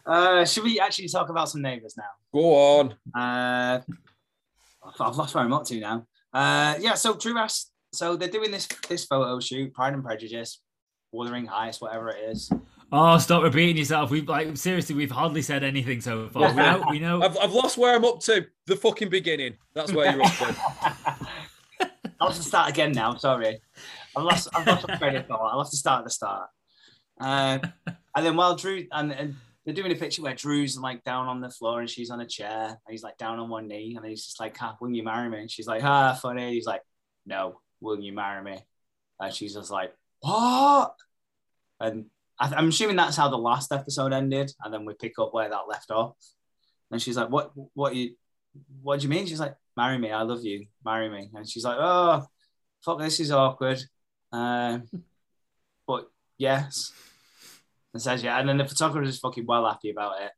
Uh, 0.10 0.44
should 0.44 0.64
we 0.64 0.80
actually 0.80 1.08
talk 1.08 1.30
about 1.30 1.50
some 1.50 1.62
neighbours 1.62 1.96
now? 1.96 2.04
Go 2.34 2.56
on. 2.56 2.96
Uh, 3.16 3.80
I've 5.00 5.16
lost 5.16 5.36
where 5.36 5.44
I'm 5.44 5.54
up 5.54 5.66
to 5.66 5.80
now. 5.80 6.08
Uh, 6.34 6.74
yeah, 6.80 6.96
so 6.96 7.14
True 7.14 7.36
Rass, 7.36 7.70
so 7.94 8.16
they're 8.16 8.28
doing 8.28 8.50
this 8.50 8.68
this 8.88 9.06
photo 9.06 9.40
shoot, 9.40 9.72
Pride 9.72 9.94
and 9.94 10.04
Prejudice, 10.04 10.62
Wuthering 11.12 11.46
Heights, 11.46 11.80
whatever 11.80 12.10
it 12.10 12.28
is. 12.28 12.52
Oh, 12.92 13.20
stop 13.20 13.44
repeating 13.44 13.78
yourself. 13.78 14.10
We've 14.10 14.28
like 14.28 14.58
seriously, 14.58 14.96
we've 14.96 15.12
hardly 15.12 15.44
said 15.44 15.64
anything 15.64 16.02
so 16.02 16.28
far. 16.30 16.50
We 16.50 16.56
know, 16.56 16.84
we 16.90 17.00
know. 17.00 17.22
I've, 17.22 17.38
I've 17.38 17.54
lost 17.54 17.78
where 17.78 17.96
I'm 17.96 18.04
up 18.04 18.20
to. 18.22 18.48
The 18.66 18.76
fucking 18.76 19.10
beginning. 19.10 19.58
That's 19.76 19.94
where 19.94 20.12
you're 20.12 20.24
up 20.24 20.34
to. 20.38 20.56
I'll 22.20 22.30
have 22.30 22.38
to 22.38 22.44
start 22.44 22.70
again 22.72 22.94
now. 22.94 23.16
Sorry, 23.16 23.60
I've 24.16 24.24
lost. 24.24 24.48
I've 24.56 24.66
lost 24.66 24.88
my 24.88 24.98
credit 24.98 25.28
thought. 25.28 25.52
I'll 25.52 25.64
have 25.64 25.70
to 25.70 25.78
start 25.78 26.00
at 26.00 26.06
the 26.06 26.10
start. 26.10 26.50
Uh, 27.22 27.60
and 28.16 28.26
then 28.26 28.36
while 28.36 28.56
Drew 28.56 28.88
and, 28.92 29.12
and 29.12 29.36
they're 29.70 29.84
doing 29.84 29.96
a 29.96 30.00
picture 30.00 30.24
where 30.24 30.34
Drew's 30.34 30.78
like 30.80 31.04
down 31.04 31.28
on 31.28 31.42
the 31.42 31.50
floor 31.50 31.80
and 31.80 31.90
she's 31.90 32.10
on 32.10 32.22
a 32.22 32.26
chair 32.26 32.70
and 32.70 32.92
he's 32.92 33.04
like 33.04 33.18
down 33.18 33.38
on 33.38 33.50
one 33.50 33.68
knee 33.68 33.96
and 33.96 34.04
he's 34.04 34.26
just 34.26 34.40
like, 34.40 34.58
ah, 34.62 34.76
"Will 34.82 34.90
you 34.90 35.04
marry 35.04 35.30
me?" 35.30 35.42
And 35.42 35.52
she's 35.52 35.68
like, 35.68 35.84
"Ah, 35.84 36.18
funny." 36.20 36.54
He's 36.54 36.66
like, 36.66 36.82
"No, 37.28 37.62
will 37.80 38.00
you 38.00 38.12
marry 38.12 38.44
me?" 38.44 38.60
And 39.20 39.32
she's 39.32 39.54
just 39.54 39.70
like, 39.70 39.94
"What?" 40.22 40.96
And 41.80 42.06
I, 42.40 42.52
I'm 42.56 42.70
assuming 42.70 42.96
that's 42.96 43.16
how 43.16 43.30
the 43.30 43.38
last 43.38 43.72
episode 43.72 44.12
ended, 44.12 44.52
and 44.64 44.74
then 44.74 44.86
we 44.86 44.96
pick 44.96 45.20
up 45.20 45.34
where 45.34 45.50
that 45.50 45.68
left 45.68 45.92
off. 45.92 46.16
And 46.90 47.00
she's 47.00 47.16
like, 47.16 47.30
"What? 47.30 47.52
What 47.76 47.96
you? 47.96 48.16
What 48.82 49.00
do 49.00 49.04
you 49.04 49.10
mean?" 49.10 49.28
She's 49.28 49.40
like, 49.40 49.56
"Marry 49.78 50.00
me. 50.00 50.12
I 50.12 50.24
love 50.24 50.44
you. 50.44 50.66
Marry 50.84 51.10
me." 51.10 51.30
And 51.36 51.48
she's 51.48 51.64
like, 51.64 51.78
"Oh, 51.80 52.26
fuck, 52.84 52.98
this 52.98 53.20
is 53.20 53.32
awkward." 53.32 53.84
Um, 54.32 54.90
but 55.86 56.10
yes, 56.40 56.92
and 57.94 58.02
says 58.02 58.24
yeah. 58.24 58.40
And 58.40 58.48
then 58.48 58.58
the 58.58 58.66
photographer 58.66 59.04
is 59.08 59.20
fucking 59.20 59.46
well 59.46 59.66
happy 59.68 59.90
about 59.90 60.22
it. 60.22 60.32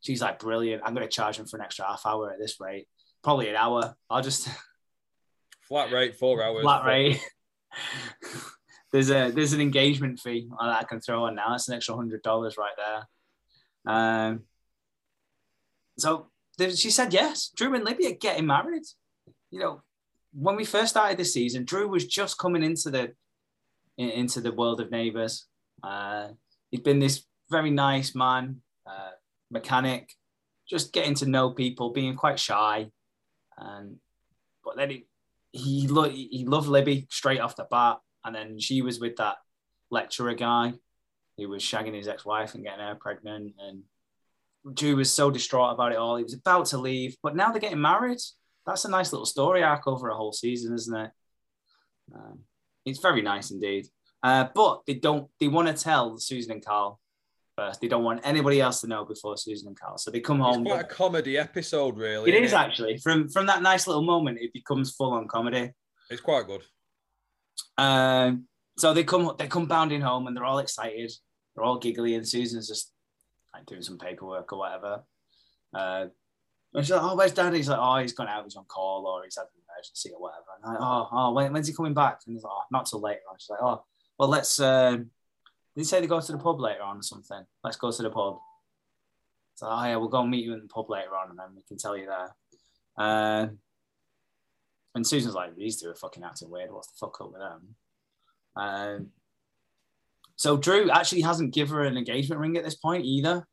She's 0.00 0.22
like, 0.22 0.38
"Brilliant. 0.38 0.82
I'm 0.84 0.94
going 0.94 1.06
to 1.06 1.12
charge 1.12 1.38
him 1.38 1.46
for 1.46 1.56
an 1.56 1.62
extra 1.64 1.84
half 1.86 2.02
hour 2.06 2.30
at 2.32 2.38
this 2.38 2.60
rate. 2.60 2.86
Probably 3.22 3.48
an 3.48 3.56
hour. 3.56 3.94
I'll 4.10 4.22
just 4.22 4.48
Flat 5.62 5.90
rate, 5.92 6.16
four 6.16 6.42
hours. 6.44 6.62
flat 6.62 6.84
rate." 6.84 7.20
there's 8.92 9.10
a 9.10 9.30
there's 9.30 9.52
an 9.52 9.60
engagement 9.60 10.20
fee 10.20 10.48
that 10.60 10.80
I 10.80 10.84
can 10.84 11.00
throw 11.00 11.24
on 11.24 11.34
now. 11.34 11.50
That's 11.50 11.68
an 11.68 11.74
extra 11.74 11.96
hundred 11.96 12.22
dollars 12.22 12.56
right 12.56 12.72
there. 12.76 13.94
Um, 13.94 14.42
so 15.98 16.28
there- 16.58 16.74
she 16.74 16.90
said 16.90 17.12
yes. 17.12 17.50
Drew 17.54 17.74
and 17.74 17.84
Libby 17.84 18.06
are 18.06 18.12
getting 18.12 18.46
married. 18.46 18.84
You 19.50 19.60
know, 19.60 19.82
when 20.32 20.56
we 20.56 20.64
first 20.64 20.90
started 20.90 21.18
this 21.18 21.32
season, 21.32 21.64
Drew 21.64 21.88
was 21.88 22.06
just 22.06 22.38
coming 22.38 22.62
into 22.62 22.90
the 22.90 23.12
into 23.98 24.40
the 24.40 24.52
world 24.52 24.80
of 24.80 24.90
neighbors. 24.90 25.46
Uh, 25.82 26.28
he'd 26.70 26.84
been 26.84 26.98
this 26.98 27.24
very 27.50 27.70
nice 27.70 28.14
man, 28.14 28.62
uh, 28.86 29.10
mechanic, 29.50 30.10
just 30.68 30.92
getting 30.92 31.14
to 31.14 31.26
know 31.26 31.50
people, 31.50 31.92
being 31.92 32.16
quite 32.16 32.38
shy, 32.38 32.90
and 33.56 33.96
but 34.64 34.76
then 34.76 34.90
he 34.90 35.06
he 35.52 35.88
lo- 35.88 36.08
he 36.08 36.44
loved 36.46 36.68
Libby 36.68 37.06
straight 37.10 37.40
off 37.40 37.56
the 37.56 37.66
bat, 37.70 37.98
and 38.24 38.34
then 38.34 38.58
she 38.58 38.82
was 38.82 39.00
with 39.00 39.16
that 39.16 39.36
lecturer 39.90 40.34
guy 40.34 40.74
who 41.36 41.48
was 41.48 41.62
shagging 41.62 41.94
his 41.94 42.08
ex-wife 42.08 42.54
and 42.54 42.64
getting 42.64 42.80
her 42.80 42.96
pregnant, 42.96 43.54
and 43.58 43.82
Drew 44.74 44.96
was 44.96 45.12
so 45.12 45.30
distraught 45.30 45.74
about 45.74 45.92
it 45.92 45.98
all. 45.98 46.16
He 46.16 46.24
was 46.24 46.34
about 46.34 46.66
to 46.66 46.78
leave, 46.78 47.16
but 47.22 47.36
now 47.36 47.52
they're 47.52 47.60
getting 47.60 47.80
married. 47.80 48.18
That's 48.66 48.84
a 48.84 48.90
nice 48.90 49.12
little 49.12 49.26
story 49.26 49.62
arc 49.62 49.86
over 49.86 50.08
a 50.08 50.16
whole 50.16 50.32
season, 50.32 50.74
isn't 50.74 50.96
it? 50.96 51.10
Um, 52.12 52.40
it's 52.84 52.98
very 53.00 53.22
nice 53.22 53.50
indeed. 53.50 53.86
Uh, 54.26 54.44
but 54.54 54.74
they 54.86 54.94
don't. 54.94 55.24
They 55.38 55.48
want 55.48 55.68
to 55.68 55.74
tell 55.90 56.18
Susan 56.18 56.52
and 56.52 56.64
Karl 56.64 56.98
first. 57.56 57.80
They 57.80 57.88
don't 57.92 58.02
want 58.02 58.20
anybody 58.24 58.60
else 58.60 58.80
to 58.80 58.86
know 58.92 59.04
before 59.04 59.36
Susan 59.36 59.68
and 59.68 59.78
Karl. 59.78 59.98
So 59.98 60.10
they 60.10 60.20
come 60.20 60.40
It's 60.40 60.56
home. 60.56 60.64
quite 60.64 60.80
a 60.80 60.84
comedy 61.02 61.34
episode, 61.38 61.96
really. 61.96 62.26
It 62.32 62.42
is 62.42 62.52
actually 62.52 62.94
from 62.98 63.28
from 63.28 63.46
that 63.46 63.62
nice 63.62 63.86
little 63.86 64.02
moment. 64.14 64.38
It 64.40 64.52
becomes 64.52 64.92
full 64.96 65.12
on 65.12 65.28
comedy. 65.28 65.64
It's 66.10 66.20
quite 66.30 66.46
good. 66.46 66.62
Um, 67.78 68.46
so 68.76 68.92
they 68.92 69.04
come 69.04 69.32
they 69.38 69.46
come 69.46 69.66
bounding 69.66 70.00
home 70.00 70.26
and 70.26 70.36
they're 70.36 70.44
all 70.44 70.58
excited. 70.58 71.12
They're 71.54 71.64
all 71.64 71.78
giggly, 71.78 72.14
and 72.16 72.26
Susan's 72.26 72.68
just 72.68 72.92
like 73.54 73.66
doing 73.66 73.82
some 73.82 73.98
paperwork 73.98 74.52
or 74.52 74.58
whatever. 74.58 75.04
Uh, 75.74 76.06
and 76.74 76.84
she's 76.84 76.90
like, 76.90 77.02
"Oh, 77.02 77.14
where's 77.16 77.32
Dad?" 77.32 77.54
He's 77.54 77.68
like, 77.68 77.78
"Oh, 77.80 77.96
he's 77.98 78.12
gone 78.12 78.28
out. 78.28 78.44
He's 78.44 78.56
on 78.56 78.64
call, 78.64 79.06
or 79.06 79.24
he's 79.24 79.36
had 79.36 79.44
an 79.44 79.62
emergency 79.70 80.10
or 80.14 80.20
whatever." 80.20 80.50
And 80.56 80.64
I'm 80.66 80.72
like, 80.74 80.82
"Oh, 80.82 81.08
oh, 81.12 81.32
when, 81.32 81.52
when's 81.52 81.68
he 81.68 81.74
coming 81.74 81.94
back?" 81.94 82.20
And 82.26 82.34
he's 82.34 82.42
like, 82.42 82.52
"Oh, 82.54 82.62
not 82.70 82.86
till 82.86 83.00
later 83.00 83.20
on." 83.30 83.36
She's 83.38 83.50
like, 83.50 83.62
"Oh, 83.62 83.84
well, 84.18 84.28
let's." 84.28 84.58
Um, 84.60 85.10
did 85.76 85.86
say 85.86 86.00
they 86.00 86.06
go 86.06 86.20
to 86.20 86.32
the 86.32 86.38
pub 86.38 86.58
later 86.58 86.82
on 86.82 86.98
or 86.98 87.02
something? 87.02 87.44
Let's 87.62 87.76
go 87.76 87.90
to 87.90 88.02
the 88.02 88.10
pub. 88.10 88.38
So, 89.56 89.66
oh 89.68 89.84
yeah, 89.84 89.96
we'll 89.96 90.08
go 90.08 90.22
and 90.22 90.30
meet 90.30 90.44
you 90.44 90.54
in 90.54 90.62
the 90.62 90.68
pub 90.68 90.88
later 90.88 91.14
on, 91.14 91.30
and 91.30 91.38
then 91.38 91.54
we 91.54 91.62
can 91.68 91.76
tell 91.76 91.96
you 91.96 92.06
there. 92.06 92.34
Uh, 92.96 93.48
and 94.94 95.06
Susan's 95.06 95.34
like, 95.34 95.54
these 95.54 95.80
two 95.80 95.90
are 95.90 95.94
fucking 95.94 96.24
acting 96.24 96.50
weird. 96.50 96.72
What's 96.72 96.88
the 96.88 96.96
fuck 96.98 97.20
up 97.20 97.30
with 97.30 97.40
them? 97.40 97.74
Um, 98.56 99.08
so 100.36 100.56
Drew 100.56 100.90
actually 100.90 101.20
hasn't 101.20 101.54
given 101.54 101.76
her 101.76 101.84
an 101.84 101.98
engagement 101.98 102.40
ring 102.40 102.56
at 102.56 102.64
this 102.64 102.76
point 102.76 103.04
either. 103.04 103.46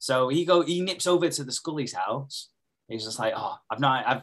So 0.00 0.28
he 0.28 0.44
go 0.44 0.62
he 0.62 0.80
nips 0.80 1.06
over 1.06 1.28
to 1.28 1.44
the 1.44 1.52
Scully's 1.52 1.92
house. 1.92 2.48
He's 2.88 3.04
just 3.04 3.18
like, 3.20 3.34
oh, 3.36 3.56
I've 3.70 3.80
not, 3.80 4.06
I've 4.06 4.22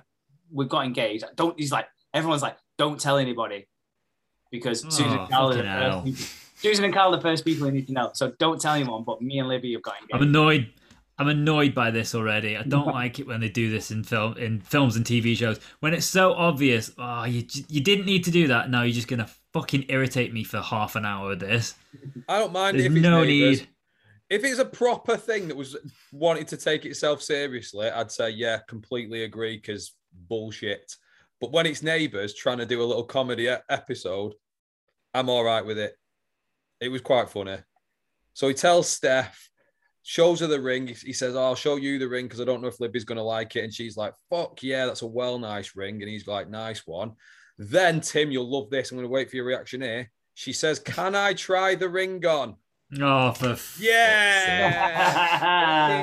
we've 0.51 0.67
got 0.67 0.85
engaged. 0.85 1.23
Don't. 1.35 1.57
He's 1.57 1.71
like, 1.71 1.87
everyone's 2.13 2.41
like, 2.41 2.57
don't 2.77 2.99
tell 2.99 3.17
anybody 3.17 3.67
because 4.51 4.85
Oh, 4.85 4.89
Susan 4.89 5.17
and 5.19 5.29
Karl 5.29 5.49
are 5.49 5.55
the 5.55 5.63
first 5.63 6.05
people, 6.05 6.25
Susan 6.57 6.85
and 6.85 6.93
Karl 6.93 7.13
are 7.13 7.17
the 7.17 7.21
first 7.21 7.45
people 7.45 7.65
who 7.67 7.71
need 7.71 7.87
to 7.87 7.93
know. 7.93 8.11
So 8.13 8.31
don't 8.39 8.59
tell 8.59 8.73
anyone. 8.73 9.03
But 9.03 9.21
me 9.21 9.39
and 9.39 9.47
Libby 9.47 9.73
have 9.73 9.81
got 9.81 9.95
engaged. 10.01 10.13
I'm 10.15 10.21
annoyed. 10.23 10.69
I'm 11.19 11.29
annoyed 11.29 11.73
by 11.73 11.89
this 11.89 12.13
already. 12.13 12.55
I 12.57 12.61
don't 12.63 12.87
like 12.93 13.19
it 13.19 13.27
when 13.27 13.39
they 13.41 13.49
do 13.49 13.71
this 13.71 13.89
in 13.89 14.03
film, 14.03 14.37
in 14.37 14.61
films 14.61 14.95
and 14.95 15.05
TV 15.05 15.35
shows. 15.35 15.59
When 15.79 15.93
it's 15.93 16.05
so 16.05 16.33
obvious, 16.33 16.91
oh, 16.97 17.23
you 17.25 17.43
you 17.69 17.81
didn't 17.81 18.05
need 18.05 18.23
to 18.25 18.31
do 18.31 18.47
that. 18.49 18.69
Now 18.69 18.83
you're 18.83 18.93
just 18.93 19.07
gonna 19.07 19.29
fucking 19.53 19.85
irritate 19.89 20.33
me 20.33 20.43
for 20.43 20.61
half 20.61 20.95
an 20.95 21.05
hour 21.05 21.29
with 21.29 21.39
this. 21.39 21.73
I 22.29 22.39
don't 22.39 22.53
mind 22.53 22.77
There's 22.77 22.85
if 22.85 22.91
it's 22.93 23.01
no 23.01 23.23
neighbours. 23.23 23.59
need. 23.61 23.69
If 24.29 24.43
it's 24.43 24.59
a 24.59 24.65
proper 24.65 25.15
thing 25.15 25.47
that 25.47 25.55
was 25.55 25.77
wanting 26.11 26.45
to 26.47 26.57
take 26.57 26.85
itself 26.85 27.21
seriously, 27.21 27.89
I'd 27.89 28.11
say 28.11 28.29
yeah, 28.29 28.59
completely 28.67 29.23
agree 29.23 29.55
because 29.57 29.93
bullshit. 30.27 30.95
But 31.39 31.51
when 31.51 31.65
it's 31.65 31.83
neighbours 31.83 32.33
trying 32.33 32.57
to 32.57 32.65
do 32.65 32.81
a 32.81 32.85
little 32.85 33.03
comedy 33.03 33.47
episode, 33.69 34.33
I'm 35.13 35.29
all 35.29 35.43
right 35.43 35.65
with 35.65 35.77
it. 35.77 35.93
It 36.81 36.89
was 36.89 37.01
quite 37.01 37.29
funny. 37.29 37.57
So 38.33 38.47
he 38.47 38.53
tells 38.53 38.87
Steph, 38.87 39.49
shows 40.03 40.39
her 40.39 40.47
the 40.47 40.61
ring. 40.61 40.87
He, 40.87 41.11
says, 41.13 41.35
"Oh, 41.35 41.43
I'll 41.43 41.55
show 41.55 41.75
you 41.75 41.99
the 41.99 42.07
ring 42.07 42.25
because 42.25 42.39
I 42.39 42.45
don't 42.45 42.61
know 42.61 42.69
if 42.69 42.79
Libby's 42.79 43.03
going 43.03 43.17
to 43.17 43.23
like 43.23 43.55
it. 43.55 43.63
And 43.65 43.73
she's 43.73 43.97
like, 43.97 44.13
fuck 44.29 44.63
yeah, 44.63 44.85
that's 44.85 45.01
a 45.01 45.07
well 45.07 45.37
nice 45.37 45.75
ring. 45.75 46.01
And 46.01 46.09
he's 46.09 46.27
like, 46.27 46.49
nice 46.49 46.87
one. 46.87 47.11
Then, 47.57 47.99
Tim, 47.99 48.31
you'll 48.31 48.49
love 48.49 48.69
this. 48.69 48.91
I'm 48.91 48.97
going 48.97 49.05
to 49.07 49.11
wait 49.11 49.29
for 49.29 49.35
your 49.35 49.45
reaction 49.45 49.81
here. 49.81 50.09
She 50.35 50.53
says, 50.53 50.79
"Can 50.79 51.15
I 51.15 51.33
try 51.33 51.73
the 51.75 51.89
ring 51.89 52.23
on?" 52.25 52.55
Oh, 53.01 53.31
for 53.33 53.57
Yeah. 53.79 54.69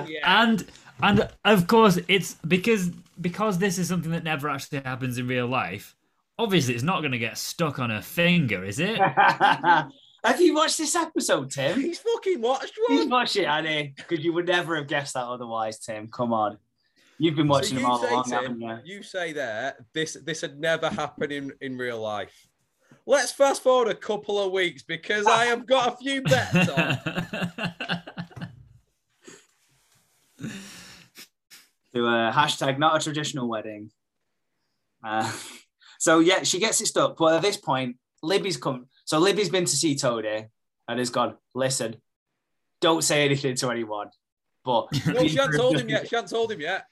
yeah. 0.09 0.43
and 0.43 0.67
and 1.03 1.29
of 1.45 1.67
course 1.67 1.99
it's 2.09 2.35
because 2.47 2.91
because 3.21 3.59
this 3.59 3.79
is 3.79 3.89
something 3.89 4.11
that 4.13 4.25
never 4.25 4.49
actually 4.49 4.81
happens 4.81 5.19
in 5.19 5.27
real 5.27 5.47
life. 5.47 5.95
Obviously, 6.39 6.75
it's 6.75 6.83
not 6.83 7.01
going 7.01 7.13
to 7.13 7.19
get 7.19 7.39
stuck 7.39 7.79
on 7.79 7.91
her 7.91 8.03
finger, 8.03 8.65
is 8.65 8.81
it? 8.81 8.99
Have 10.25 10.41
you 10.41 10.55
watched 10.55 10.79
this 10.79 10.97
episode, 10.97 11.51
Tim? 11.51 11.81
He's 11.81 11.99
fucking 12.01 12.41
watched 12.41 12.73
one. 12.89 12.97
He's 12.99 13.01
one. 13.03 13.11
watched 13.11 13.37
it, 13.37 13.45
Annie, 13.45 13.95
because 13.97 14.25
you 14.25 14.33
would 14.33 14.49
never 14.49 14.75
have 14.77 14.89
guessed 14.89 15.15
that 15.15 15.25
otherwise, 15.27 15.79
Tim. 15.79 16.09
Come 16.09 16.33
on. 16.33 16.59
You've 17.19 17.37
been 17.37 17.47
So 17.47 17.51
watching 17.51 17.75
them 17.77 17.85
you 17.85 17.91
all 17.91 17.99
say, 18.03 18.11
along, 18.11 18.25
Tim, 18.25 18.61
haven't 18.61 18.87
you? 18.87 18.97
you 18.97 19.03
say 19.05 19.33
there 19.33 19.77
this 19.93 20.17
this 20.25 20.41
had 20.41 20.59
never 20.59 20.89
happened 20.89 21.31
in 21.31 21.53
in 21.61 21.77
real 21.79 22.01
life. 22.01 22.49
Let's 23.07 23.31
fast 23.33 23.63
forward 23.63 23.89
a 23.89 23.95
couple 23.95 24.43
of 24.45 24.51
weeks 24.51 24.83
because 24.83 25.27
I 25.27 25.45
have 25.45 25.67
got 25.67 25.93
a 25.93 25.97
few 25.99 26.23
bets 26.23 26.69
on. 26.71 26.99
to 31.95 32.07
a 32.07 32.33
hashtag 32.35 32.79
not 32.79 32.97
a 32.97 33.03
traditional 33.03 33.49
wedding. 33.49 33.91
Uh, 35.03 35.31
so 35.99 36.21
yeah, 36.21 36.43
she 36.43 36.59
gets 36.59 36.81
it 36.81 36.87
stuck. 36.87 37.17
But 37.17 37.35
at 37.35 37.43
this 37.43 37.57
point, 37.57 37.97
Libby's 38.23 38.57
come. 38.57 38.87
So 39.05 39.19
Libby's 39.19 39.51
been 39.51 39.65
to 39.65 39.77
see 39.77 39.95
Toadie 39.95 40.47
and 40.89 40.99
has 40.99 41.11
gone. 41.11 41.37
Listen, 41.55 41.97
don't 42.81 43.03
say 43.03 43.25
anything 43.25 43.55
to 43.57 43.71
anyone. 43.71 44.11
But 44.65 44.89
No, 45.07 45.27
she 45.27 45.37
hasn't 45.37 45.57
told 45.57 45.79
him 45.79 45.89
yet. 45.89 46.07
She 46.09 46.17
hasn't 46.17 46.31
told 46.31 46.53
him 46.53 46.61
yet. 46.61 46.87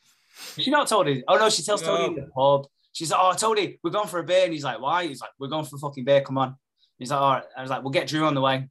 She 0.58 0.70
not 0.70 0.88
told 0.88 1.08
him. 1.08 1.22
Oh 1.28 1.36
no, 1.36 1.50
she 1.50 1.62
tells 1.62 1.82
Toadie 1.82 2.06
in 2.06 2.14
the 2.14 2.30
pub. 2.34 2.66
She's 2.92 3.10
like, 3.10 3.20
"Oh, 3.22 3.32
Toadie, 3.34 3.78
we're 3.82 3.90
going 3.90 4.08
for 4.08 4.18
a 4.18 4.24
beer," 4.24 4.44
and 4.44 4.52
he's 4.52 4.64
like, 4.64 4.80
"Why?" 4.80 5.06
He's 5.06 5.20
like, 5.20 5.30
"We're 5.38 5.48
going 5.48 5.64
for 5.64 5.76
a 5.76 5.78
fucking 5.78 6.04
beer. 6.04 6.22
Come 6.22 6.38
on." 6.38 6.56
He's 6.98 7.10
like, 7.10 7.20
"All 7.20 7.32
right." 7.34 7.44
I 7.56 7.62
was 7.62 7.70
like, 7.70 7.82
"We'll 7.82 7.90
get 7.90 8.06
Drew 8.06 8.24
on 8.24 8.34
the 8.34 8.40
way." 8.40 8.68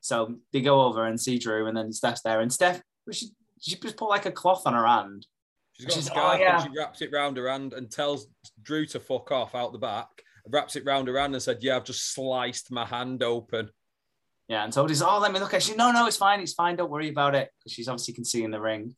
So 0.00 0.36
they 0.52 0.60
go 0.60 0.82
over 0.82 1.06
and 1.06 1.20
see 1.20 1.38
Drew, 1.38 1.66
and 1.66 1.76
then 1.76 1.92
Steph's 1.92 2.22
there, 2.22 2.40
and 2.40 2.52
Steph, 2.52 2.82
she 3.10 3.28
she 3.62 3.76
just 3.76 3.96
put 3.96 4.10
like 4.10 4.26
a 4.26 4.32
cloth 4.32 4.66
on 4.66 4.74
her 4.74 4.86
hand. 4.86 5.26
She's 5.72 5.86
got 5.86 5.94
She's- 5.94 6.06
a 6.06 6.10
scarf 6.10 6.34
oh, 6.36 6.40
yeah. 6.42 6.62
and 6.62 6.70
she 6.72 6.78
wraps 6.78 7.00
it 7.00 7.12
round 7.12 7.36
her 7.38 7.48
hand 7.48 7.72
and 7.72 7.90
tells 7.90 8.26
Drew 8.62 8.84
to 8.86 9.00
fuck 9.00 9.30
off 9.32 9.54
out 9.54 9.72
the 9.72 9.78
back. 9.78 10.08
Wraps 10.48 10.76
it 10.76 10.84
round 10.84 11.08
her 11.08 11.18
hand 11.18 11.34
and 11.34 11.42
said, 11.42 11.62
"Yeah, 11.62 11.76
I've 11.76 11.84
just 11.84 12.12
sliced 12.12 12.70
my 12.72 12.84
hand 12.84 13.22
open." 13.22 13.70
Yeah, 14.48 14.64
and 14.64 14.72
Toadie's, 14.72 15.00
"Oh, 15.00 15.18
let 15.20 15.32
me 15.32 15.38
look 15.38 15.54
at." 15.54 15.62
She, 15.62 15.76
no, 15.76 15.92
no, 15.92 16.06
it's 16.06 16.16
fine, 16.16 16.40
it's 16.40 16.52
fine. 16.52 16.74
Don't 16.76 16.90
worry 16.90 17.08
about 17.08 17.36
it, 17.36 17.50
because 17.58 17.72
she's 17.72 17.86
obviously 17.88 18.14
can 18.14 18.24
see 18.24 18.42
in 18.42 18.50
the 18.50 18.60
ring. 18.60 18.96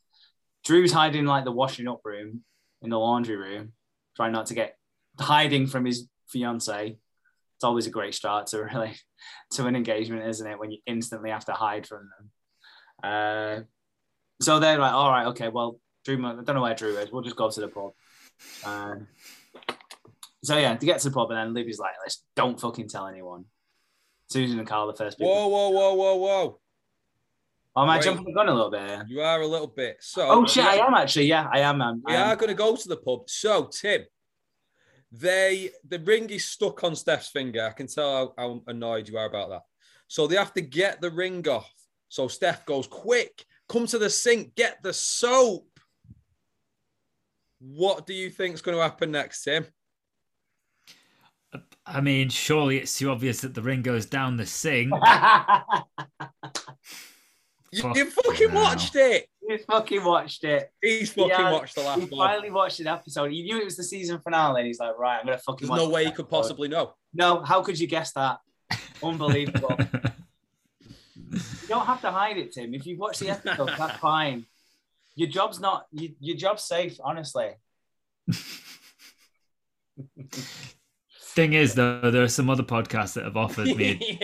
Drew's 0.64 0.92
hiding 0.92 1.20
in, 1.20 1.26
like 1.26 1.44
the 1.44 1.52
washing 1.52 1.86
up 1.86 2.00
room 2.02 2.42
in 2.80 2.88
the 2.88 2.98
laundry 2.98 3.36
room, 3.36 3.72
trying 4.16 4.32
not 4.32 4.46
to 4.46 4.54
get 4.54 4.78
hiding 5.20 5.66
from 5.66 5.84
his 5.84 6.08
fiance. 6.28 6.96
It's 7.56 7.64
always 7.64 7.86
a 7.86 7.90
great 7.90 8.14
start 8.14 8.46
to 8.48 8.62
really 8.64 8.96
to 9.52 9.66
an 9.66 9.76
engagement, 9.76 10.26
isn't 10.26 10.50
it? 10.50 10.58
When 10.58 10.70
you 10.70 10.78
instantly 10.86 11.28
have 11.30 11.44
to 11.44 11.52
hide 11.52 11.86
from 11.86 12.08
them. 12.18 12.30
Uh, 13.02 13.60
so 14.40 14.58
they're 14.58 14.78
like, 14.78 14.92
all 14.92 15.10
right, 15.10 15.26
okay, 15.28 15.48
well, 15.48 15.78
Drew, 16.04 16.16
I 16.26 16.34
don't 16.34 16.54
know 16.54 16.62
where 16.62 16.74
Drew 16.74 16.96
is. 16.98 17.10
We'll 17.10 17.22
just 17.22 17.36
go 17.36 17.50
to 17.50 17.60
the 17.60 17.68
pub. 17.68 17.92
Um, 18.64 19.06
so 20.42 20.58
yeah, 20.58 20.76
to 20.76 20.86
get 20.86 21.00
to 21.00 21.08
the 21.08 21.14
pub, 21.14 21.30
and 21.30 21.38
then 21.38 21.54
Libby's 21.54 21.78
like, 21.78 21.94
let's 22.02 22.22
don't 22.36 22.60
fucking 22.60 22.88
tell 22.88 23.06
anyone. 23.06 23.44
Susan 24.28 24.58
and 24.58 24.68
Karl, 24.68 24.86
the 24.86 24.94
first 24.94 25.18
people. 25.18 25.32
Whoa, 25.32 25.48
whoa, 25.48 25.70
whoa, 25.70 25.94
whoa, 25.94 26.14
whoa! 26.16 26.60
Oh, 27.76 27.82
am 27.82 27.90
I 27.90 27.96
Wait. 27.96 28.04
jumping 28.04 28.24
the 28.24 28.32
gun 28.32 28.48
a 28.48 28.54
little 28.54 28.70
bit 28.70 28.86
here? 28.86 29.04
You 29.08 29.20
are 29.22 29.40
a 29.40 29.46
little 29.46 29.66
bit. 29.66 29.96
So, 30.00 30.26
Oh 30.28 30.46
shit, 30.46 30.64
I 30.64 30.76
am 30.76 30.94
actually. 30.94 31.26
Yeah, 31.26 31.48
I 31.50 31.60
am. 31.60 31.80
Um, 31.80 32.02
We 32.06 32.14
I 32.14 32.16
am. 32.22 32.28
are 32.28 32.36
going 32.36 32.48
to 32.48 32.54
go 32.54 32.76
to 32.76 32.88
the 32.88 32.96
pub. 32.96 33.28
So, 33.28 33.64
Tim, 33.72 34.02
they 35.12 35.70
the 35.88 35.98
ring 36.00 36.28
is 36.30 36.44
stuck 36.44 36.84
on 36.84 36.94
Steph's 36.96 37.28
finger. 37.28 37.66
I 37.66 37.70
can 37.72 37.86
tell 37.86 38.34
how, 38.36 38.42
how 38.42 38.62
annoyed 38.66 39.08
you 39.08 39.16
are 39.18 39.26
about 39.26 39.50
that. 39.50 39.62
So 40.08 40.26
they 40.26 40.36
have 40.36 40.52
to 40.54 40.60
get 40.60 41.00
the 41.00 41.10
ring 41.10 41.46
off. 41.48 41.70
So 42.08 42.28
Steph 42.28 42.64
goes, 42.66 42.86
"Quick, 42.86 43.44
come 43.68 43.86
to 43.86 43.98
the 43.98 44.10
sink, 44.10 44.54
get 44.54 44.82
the 44.82 44.92
soap." 44.92 45.68
What 47.60 48.06
do 48.06 48.12
you 48.12 48.28
think 48.30 48.54
is 48.54 48.62
going 48.62 48.76
to 48.76 48.82
happen 48.82 49.10
next, 49.10 49.42
Tim? 49.44 49.64
I 51.86 52.00
mean, 52.02 52.28
surely 52.28 52.78
it's 52.78 52.98
too 52.98 53.10
obvious 53.10 53.40
that 53.40 53.54
the 53.54 53.62
ring 53.62 53.80
goes 53.82 54.06
down 54.06 54.36
the 54.36 54.46
sink. 54.46 54.92
You, 57.72 57.92
you 57.96 58.04
fucking 58.08 58.54
now. 58.54 58.62
watched 58.62 58.94
it. 58.94 59.26
you 59.48 59.58
fucking 59.58 60.04
watched 60.04 60.44
it. 60.44 60.70
He's 60.80 61.12
fucking 61.12 61.28
Yeah, 61.30 61.50
watched 61.50 61.74
the 61.74 61.80
He 61.80 61.86
last 61.88 61.98
one. 62.12 62.28
finally 62.28 62.50
watched 62.52 62.78
an 62.78 62.86
episode. 62.86 63.32
He 63.32 63.42
knew 63.42 63.58
it 63.60 63.64
was 63.64 63.76
the 63.76 63.82
season 63.82 64.20
finale. 64.20 64.60
And 64.60 64.68
he's 64.68 64.78
like, 64.78 64.96
right, 64.96 65.18
I'm 65.18 65.26
gonna 65.26 65.38
fucking. 65.38 65.66
There's 65.66 65.70
watch 65.80 65.88
no 65.88 65.92
way 65.92 66.04
he 66.04 66.12
could 66.12 66.26
episode. 66.26 66.30
possibly 66.42 66.68
know. 66.68 66.94
No, 67.12 67.42
how 67.42 67.62
could 67.62 67.76
you 67.80 67.88
guess 67.88 68.12
that? 68.12 68.38
Unbelievable. 69.02 69.76
you 71.34 71.68
don't 71.68 71.86
have 71.86 72.00
to 72.02 72.10
hide 72.10 72.36
it, 72.38 72.52
Tim. 72.52 72.74
If 72.74 72.86
you've 72.86 72.98
watched 72.98 73.20
the 73.20 73.30
episode, 73.30 73.70
that's 73.78 73.98
fine. 73.98 74.46
Your 75.16 75.28
job's 75.28 75.60
not. 75.60 75.86
You, 75.92 76.14
your 76.20 76.36
job's 76.36 76.64
safe, 76.64 76.98
honestly. 77.02 77.50
Thing 81.34 81.52
is, 81.54 81.74
though, 81.74 82.10
there 82.10 82.22
are 82.22 82.28
some 82.28 82.48
other 82.48 82.62
podcasts 82.62 83.14
that 83.14 83.24
have 83.24 83.36
offered 83.36 83.66
me. 83.66 83.94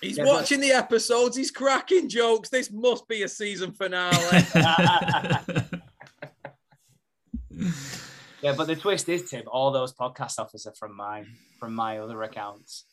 He's 0.00 0.16
Yeah, 0.16 0.24
but- 0.24 0.32
watching 0.34 0.60
the 0.60 0.72
episodes. 0.72 1.36
He's 1.36 1.50
cracking 1.50 2.08
jokes. 2.08 2.48
This 2.48 2.70
must 2.70 3.06
be 3.06 3.22
a 3.22 3.28
season 3.28 3.72
finale. 3.72 4.16
Yeah, 8.42 8.54
but 8.56 8.66
the 8.66 8.76
twist 8.76 9.08
is, 9.08 9.28
Tim. 9.30 9.44
All 9.46 9.70
those 9.70 9.92
podcast 9.94 10.38
offers 10.38 10.66
are 10.66 10.74
from 10.74 10.96
my 10.96 11.24
from 11.58 11.74
my 11.74 11.98
other 11.98 12.22
accounts, 12.22 12.84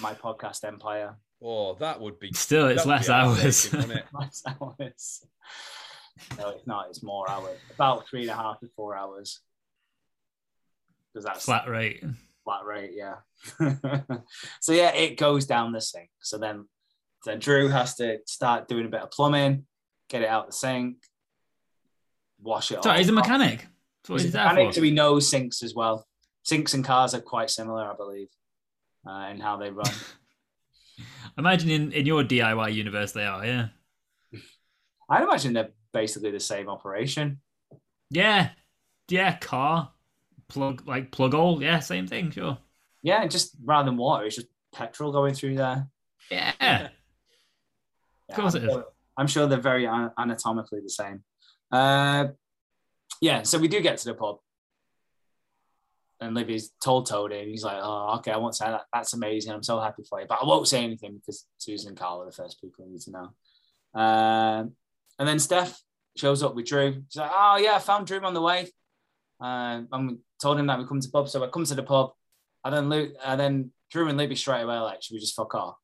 my 0.00 0.14
podcast 0.14 0.64
empire. 0.64 1.16
oh, 1.42 1.74
that 1.74 2.00
would 2.00 2.18
be. 2.18 2.32
Still, 2.32 2.68
it's 2.68 2.86
less 2.86 3.08
hours. 3.08 3.70
heartbreaking, 3.70 3.80
wouldn't 3.80 3.98
it? 3.98 4.06
Less 4.18 4.42
hours. 4.46 5.26
No, 6.38 6.48
it's 6.50 6.66
not. 6.66 6.86
It's 6.88 7.02
more 7.02 7.30
hours. 7.30 7.58
About 7.74 8.08
three 8.08 8.22
and 8.22 8.30
a 8.30 8.34
half 8.34 8.58
to 8.60 8.68
four 8.74 8.96
hours. 8.96 9.40
Because 11.12 11.26
that's 11.26 11.44
Flat 11.44 11.68
rate. 11.68 12.02
flat 12.44 12.64
rate, 12.64 12.92
yeah. 12.94 13.16
so 14.60 14.72
yeah, 14.72 14.94
it 14.94 15.16
goes 15.18 15.46
down 15.46 15.72
the 15.72 15.80
sink. 15.80 16.08
So 16.20 16.38
then, 16.38 16.66
then 17.24 17.38
Drew 17.38 17.68
has 17.68 17.94
to 17.96 18.18
start 18.26 18.66
doing 18.68 18.86
a 18.86 18.88
bit 18.88 19.00
of 19.02 19.10
plumbing, 19.10 19.66
get 20.08 20.22
it 20.22 20.28
out 20.28 20.46
the 20.46 20.52
sink, 20.52 20.96
wash 22.40 22.70
it. 22.70 22.82
Sorry, 22.82 22.98
he's 22.98 23.08
a 23.08 23.12
off. 23.12 23.16
mechanic. 23.16 23.60
He's 23.60 23.60
he's 23.60 23.60
a 23.60 23.60
mechanic, 23.60 23.60
for. 23.60 23.68
So 24.74 24.82
he 24.82 24.90
knows 24.90 25.28
sinks 25.28 25.62
as 25.62 25.74
well. 25.74 26.06
Sinks 26.44 26.74
and 26.74 26.84
cars 26.84 27.14
are 27.14 27.20
quite 27.20 27.50
similar, 27.50 27.90
I 27.90 27.96
believe, 27.96 28.28
uh, 29.08 29.28
in 29.30 29.40
how 29.40 29.56
they 29.56 29.70
run. 29.70 29.90
Imagine 31.38 31.70
in, 31.70 31.92
in 31.92 32.06
your 32.06 32.22
DIY 32.24 32.72
universe 32.72 33.12
they 33.12 33.24
are, 33.24 33.44
yeah. 33.44 33.68
I'd 35.10 35.22
imagine 35.22 35.52
they're 35.52 35.70
basically 35.92 36.30
the 36.30 36.40
same 36.40 36.68
operation. 36.68 37.40
Yeah. 38.10 38.50
Yeah, 39.08 39.36
car. 39.36 39.92
Plug 40.48 40.86
like 40.86 41.10
plug 41.10 41.34
hole, 41.34 41.60
yeah, 41.62 41.80
same 41.80 42.06
thing, 42.06 42.30
sure. 42.30 42.58
Yeah, 43.02 43.22
and 43.22 43.30
just 43.30 43.56
rather 43.64 43.86
than 43.90 43.96
water, 43.98 44.24
it's 44.24 44.36
just 44.36 44.48
petrol 44.72 45.12
going 45.12 45.34
through 45.34 45.56
there. 45.56 45.88
Yeah. 46.30 46.52
Yeah, 46.60 46.88
course 48.34 48.54
I'm 48.54 48.62
it 48.62 48.66
is. 48.66 48.72
sure- 48.72 48.86
I'm 49.18 49.26
sure 49.26 49.46
they're 49.46 49.58
very 49.60 49.86
anatomically 49.86 50.80
the 50.82 50.90
same. 50.90 51.24
Uh, 51.72 52.28
yeah, 53.20 53.42
so 53.42 53.58
we 53.58 53.68
do 53.68 53.80
get 53.80 53.98
to 53.98 54.04
the 54.06 54.14
pub. 54.14 54.38
And 56.20 56.34
Libby's 56.34 56.70
told 56.82 57.08
Toadie, 57.08 57.40
and 57.40 57.50
he's 57.50 57.64
like, 57.64 57.78
Oh, 57.80 58.16
okay, 58.18 58.32
I 58.32 58.38
won't 58.38 58.56
say 58.56 58.66
that. 58.66 58.84
That's 58.92 59.12
amazing. 59.12 59.52
I'm 59.52 59.62
so 59.62 59.78
happy 59.80 60.02
for 60.08 60.20
you. 60.20 60.26
But 60.26 60.38
I 60.42 60.46
won't 60.46 60.66
say 60.66 60.82
anything 60.82 61.16
because 61.16 61.46
Susan 61.58 61.90
and 61.90 61.98
Karl 61.98 62.22
are 62.22 62.26
the 62.26 62.32
first 62.32 62.60
people 62.60 62.84
who 62.84 62.90
need 62.92 63.02
to 63.02 63.10
know. 63.10 64.00
Um, 64.00 64.72
and 65.18 65.28
then 65.28 65.38
Steph 65.38 65.78
shows 66.16 66.42
up 66.42 66.54
with 66.54 66.66
Drew. 66.66 67.02
She's 67.08 67.20
like, 67.20 67.30
Oh, 67.32 67.58
yeah, 67.58 67.76
I 67.76 67.78
found 67.80 68.06
Drew 68.06 68.20
on 68.20 68.32
the 68.32 68.40
way. 68.40 68.68
Um, 69.40 69.88
and 69.92 70.08
we 70.08 70.16
told 70.40 70.58
him 70.58 70.66
that 70.68 70.78
we 70.78 70.86
come 70.86 71.00
to 71.00 71.10
pub. 71.10 71.28
So 71.28 71.44
I 71.44 71.48
come 71.48 71.66
to 71.66 71.74
the 71.74 71.82
pub. 71.82 72.12
And 72.64 72.74
then, 72.74 72.88
Luke, 72.88 73.12
and 73.22 73.38
then 73.38 73.70
Drew 73.90 74.08
and 74.08 74.16
Libby 74.16 74.36
straight 74.36 74.62
away, 74.62 74.78
like, 74.78 75.02
should 75.02 75.14
we 75.14 75.20
just 75.20 75.36
fuck 75.36 75.54
off? 75.54 75.76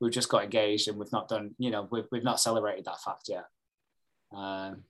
we've 0.00 0.12
just 0.12 0.28
got 0.28 0.44
engaged 0.44 0.88
and 0.88 0.98
we've 0.98 1.12
not 1.12 1.28
done, 1.28 1.54
you 1.58 1.70
know, 1.70 1.86
we've, 1.90 2.06
we've 2.10 2.24
not 2.24 2.40
celebrated 2.40 2.86
that 2.86 3.00
fact 3.00 3.28
yet. 3.28 3.44
Um, 4.34 4.84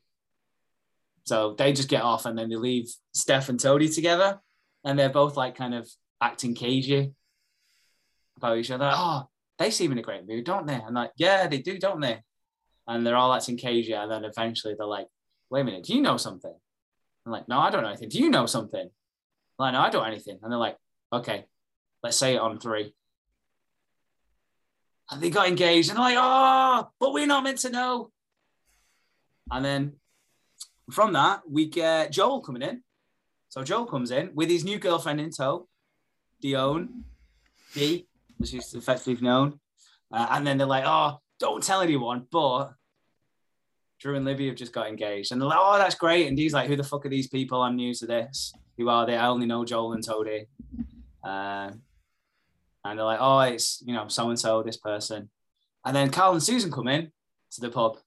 so 1.30 1.54
they 1.56 1.72
just 1.72 1.88
get 1.88 2.02
off 2.02 2.26
and 2.26 2.36
then 2.36 2.48
they 2.48 2.56
leave 2.56 2.92
Steph 3.14 3.50
and 3.50 3.60
Toadie 3.60 3.94
together 3.94 4.40
and 4.82 4.98
they're 4.98 5.08
both 5.08 5.36
like 5.36 5.54
kind 5.54 5.76
of 5.76 5.88
acting 6.20 6.56
cagey 6.56 7.14
about 8.36 8.58
each 8.58 8.72
other. 8.72 8.90
Oh, 8.92 9.28
they 9.56 9.70
seem 9.70 9.92
in 9.92 9.98
a 9.98 10.02
great 10.02 10.26
mood, 10.26 10.44
don't 10.44 10.66
they? 10.66 10.74
And 10.74 10.92
like, 10.92 11.12
yeah, 11.14 11.46
they 11.46 11.58
do, 11.58 11.78
don't 11.78 12.00
they? 12.00 12.18
And 12.88 13.06
they're 13.06 13.14
all 13.14 13.32
acting 13.32 13.56
cagey. 13.56 13.92
And 13.92 14.10
then 14.10 14.24
eventually 14.24 14.74
they're 14.76 14.88
like, 14.88 15.06
wait 15.50 15.60
a 15.60 15.64
minute, 15.64 15.84
do 15.84 15.94
you 15.94 16.02
know 16.02 16.16
something? 16.16 16.52
I'm 17.24 17.30
like, 17.30 17.46
no, 17.46 17.60
I 17.60 17.70
don't 17.70 17.82
know 17.82 17.90
anything. 17.90 18.08
Do 18.08 18.18
you 18.18 18.28
know 18.28 18.46
something? 18.46 18.80
I'm 18.80 18.90
like, 19.56 19.74
no, 19.74 19.80
I 19.82 19.90
don't 19.90 20.02
know 20.02 20.08
anything. 20.08 20.40
And 20.42 20.50
they're 20.50 20.58
like, 20.58 20.78
okay, 21.12 21.44
let's 22.02 22.16
say 22.16 22.34
it 22.34 22.40
on 22.40 22.58
three. 22.58 22.92
And 25.12 25.22
they 25.22 25.30
got 25.30 25.46
engaged 25.46 25.90
and 25.90 25.96
they're 25.96 26.06
like, 26.06 26.18
oh, 26.18 26.88
but 26.98 27.12
we're 27.12 27.28
not 27.28 27.44
meant 27.44 27.58
to 27.58 27.70
know. 27.70 28.10
And 29.48 29.64
then 29.64 29.92
from 30.92 31.12
that, 31.14 31.42
we 31.48 31.66
get 31.66 32.12
Joel 32.12 32.40
coming 32.40 32.62
in. 32.62 32.82
So 33.48 33.64
Joel 33.64 33.86
comes 33.86 34.10
in 34.10 34.30
with 34.34 34.48
his 34.48 34.64
new 34.64 34.78
girlfriend 34.78 35.20
in 35.20 35.30
tow, 35.30 35.68
Dione, 36.42 36.88
D, 37.74 38.06
as 38.40 38.50
she's 38.50 38.74
effectively 38.74 39.20
known. 39.20 39.58
Uh, 40.12 40.26
and 40.30 40.46
then 40.46 40.58
they're 40.58 40.66
like, 40.66 40.84
oh, 40.86 41.20
don't 41.38 41.62
tell 41.62 41.80
anyone, 41.80 42.26
but 42.30 42.72
Drew 43.98 44.16
and 44.16 44.24
Libby 44.24 44.46
have 44.46 44.56
just 44.56 44.72
got 44.72 44.88
engaged. 44.88 45.32
And 45.32 45.40
they're 45.40 45.48
like, 45.48 45.58
oh, 45.60 45.78
that's 45.78 45.94
great. 45.94 46.26
And 46.26 46.36
Dee's 46.36 46.52
like, 46.52 46.68
who 46.68 46.76
the 46.76 46.84
fuck 46.84 47.04
are 47.06 47.10
these 47.10 47.28
people? 47.28 47.60
I'm 47.60 47.76
new 47.76 47.92
to 47.94 48.06
this. 48.06 48.52
Who 48.78 48.88
are 48.88 49.04
they? 49.04 49.16
I 49.16 49.26
only 49.26 49.46
know 49.46 49.64
Joel 49.64 49.92
and 49.92 50.06
Toadie. 50.06 50.46
Uh, 51.22 51.70
and 52.84 52.98
they're 52.98 53.04
like, 53.04 53.18
oh, 53.20 53.40
it's, 53.40 53.82
you 53.84 53.92
know, 53.92 54.08
so 54.08 54.30
and 54.30 54.38
so, 54.38 54.62
this 54.62 54.78
person. 54.78 55.28
And 55.84 55.94
then 55.94 56.10
Karl 56.10 56.32
and 56.32 56.42
Susan 56.42 56.70
come 56.70 56.88
in 56.88 57.12
to 57.52 57.60
the 57.60 57.68
pub. 57.68 57.98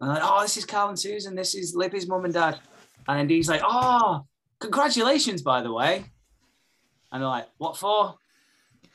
And 0.00 0.10
like, 0.10 0.22
oh, 0.22 0.42
this 0.42 0.56
is 0.56 0.64
Karl 0.64 0.88
and 0.88 0.98
Susan. 0.98 1.34
This 1.34 1.54
is 1.54 1.74
Libby's 1.74 2.06
mum 2.06 2.24
and 2.24 2.34
dad. 2.34 2.58
And 3.08 3.28
he's 3.28 3.48
like, 3.48 3.62
oh, 3.64 4.24
congratulations, 4.60 5.42
by 5.42 5.62
the 5.62 5.72
way. 5.72 6.04
And 7.10 7.22
they're 7.22 7.28
like, 7.28 7.48
what 7.58 7.76
for? 7.76 8.14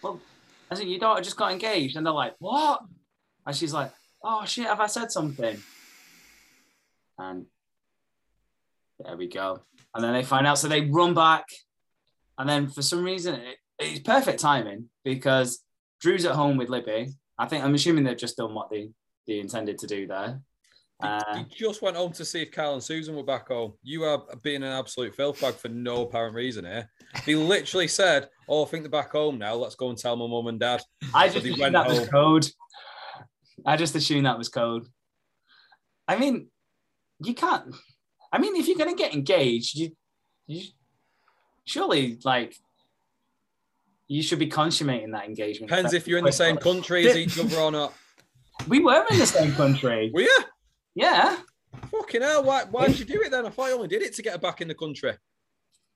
Well, 0.02 0.20
I 0.70 0.76
think 0.76 0.90
your 0.90 1.00
daughter 1.00 1.22
just 1.22 1.36
got 1.36 1.52
engaged. 1.52 1.98
And 1.98 2.06
they're 2.06 2.14
like, 2.14 2.36
what? 2.40 2.82
And 3.46 3.56
she's 3.56 3.74
like, 3.74 3.92
oh, 4.24 4.46
shit, 4.46 4.66
have 4.66 4.80
I 4.80 4.88
said 4.88 5.12
something? 5.12 5.62
And 7.18 7.46
there 9.00 9.18
we 9.18 9.28
go. 9.28 9.62
And 9.94 10.04
then 10.04 10.14
they 10.14 10.24
find 10.24 10.48
out. 10.48 10.58
So 10.58 10.68
they 10.68 10.82
run 10.82 11.14
back. 11.14 11.46
And 12.38 12.48
then 12.48 12.70
for 12.70 12.82
some 12.82 13.04
reason, 13.04 13.36
it, 13.36 13.58
it's 13.80 14.00
perfect 14.00 14.40
timing 14.40 14.90
because 15.04 15.64
Drew's 16.00 16.26
at 16.26 16.36
home 16.36 16.58
with 16.58 16.70
Libby. 16.70 17.10
I 17.38 17.48
think 17.48 17.64
I'm 17.64 17.76
assuming 17.76 18.04
they've 18.04 18.18
just 18.18 18.38
done 18.38 18.54
what 18.54 18.70
they, 18.70 18.92
they 19.28 19.40
intended 19.40 19.80
to 19.80 19.88
do 19.88 20.08
there. 20.08 20.40
Uh, 21.04 21.36
he 21.36 21.44
just 21.56 21.82
went 21.82 21.98
home 21.98 22.14
to 22.14 22.24
see 22.24 22.44
if 22.44 22.52
Karl 22.52 22.74
and 22.74 22.84
Susan 22.84 23.16
were 23.16 23.24
back 23.24 23.50
home. 23.50 23.74
You 23.84 24.04
are 24.06 24.24
being 24.42 24.64
an 24.64 24.72
absolute 24.72 25.14
filth 25.14 25.42
bag 25.42 25.56
for 25.56 25.68
no 25.68 26.04
apparent 26.04 26.34
reason 26.34 26.64
here. 26.64 26.90
He 27.26 27.36
literally 27.36 27.90
said, 27.90 28.30
"Oh, 28.48 28.64
I 28.64 28.68
think 28.68 28.84
they're 28.84 28.90
back 28.90 29.12
home 29.12 29.38
now. 29.38 29.56
Let's 29.56 29.76
go 29.76 29.90
and 29.90 29.98
tell 29.98 30.16
my 30.16 30.28
mum 30.28 30.48
and 30.48 30.60
dad." 30.60 30.82
I 31.14 31.28
just 31.28 31.46
assumed 31.46 31.76
that 31.76 31.88
home. 31.88 32.00
was 32.00 32.10
code. 32.10 32.48
I 33.66 33.76
just 33.76 33.96
assumed 33.96 34.26
that 34.26 34.38
was 34.38 34.50
code. 34.50 34.88
I 36.08 36.18
mean, 36.18 36.48
you 37.24 37.34
can't. 37.34 37.76
I 38.32 38.38
mean, 38.38 38.56
if 38.56 38.68
you're 38.68 38.78
gonna 38.78 38.96
get 38.96 39.14
engaged, 39.14 39.76
you, 39.78 39.92
you 40.48 40.64
surely 41.66 42.18
like 42.24 42.56
you 44.08 44.24
should 44.24 44.40
be 44.40 44.48
consummating 44.48 45.12
that 45.12 45.26
engagement. 45.26 45.70
Depends 45.70 45.94
if 45.94 46.08
you're 46.08 46.20
in 46.20 46.26
the 46.26 46.32
same 46.32 46.58
country 46.58 47.08
as 47.08 47.18
each 47.18 47.40
other 47.40 47.58
or 47.58 47.72
not. 47.72 47.94
We 48.68 48.80
were 48.80 49.04
in 49.10 49.18
the 49.18 49.26
same 49.26 49.52
country. 49.54 50.12
Were 50.14 50.22
you? 50.22 50.40
Yeah. 50.96 51.38
Fucking 51.92 52.22
hell! 52.22 52.44
Why? 52.44 52.64
Why 52.70 52.88
did 52.88 53.00
you 53.00 53.06
do 53.06 53.22
it 53.22 53.32
then? 53.32 53.46
I 53.46 53.50
thought 53.50 53.68
you 53.68 53.76
only 53.76 53.88
did 53.88 54.02
it 54.02 54.14
to 54.16 54.22
get 54.22 54.34
her 54.34 54.40
back 54.40 54.62
in 54.62 54.68
the 54.68 54.76
country. 54.76 55.14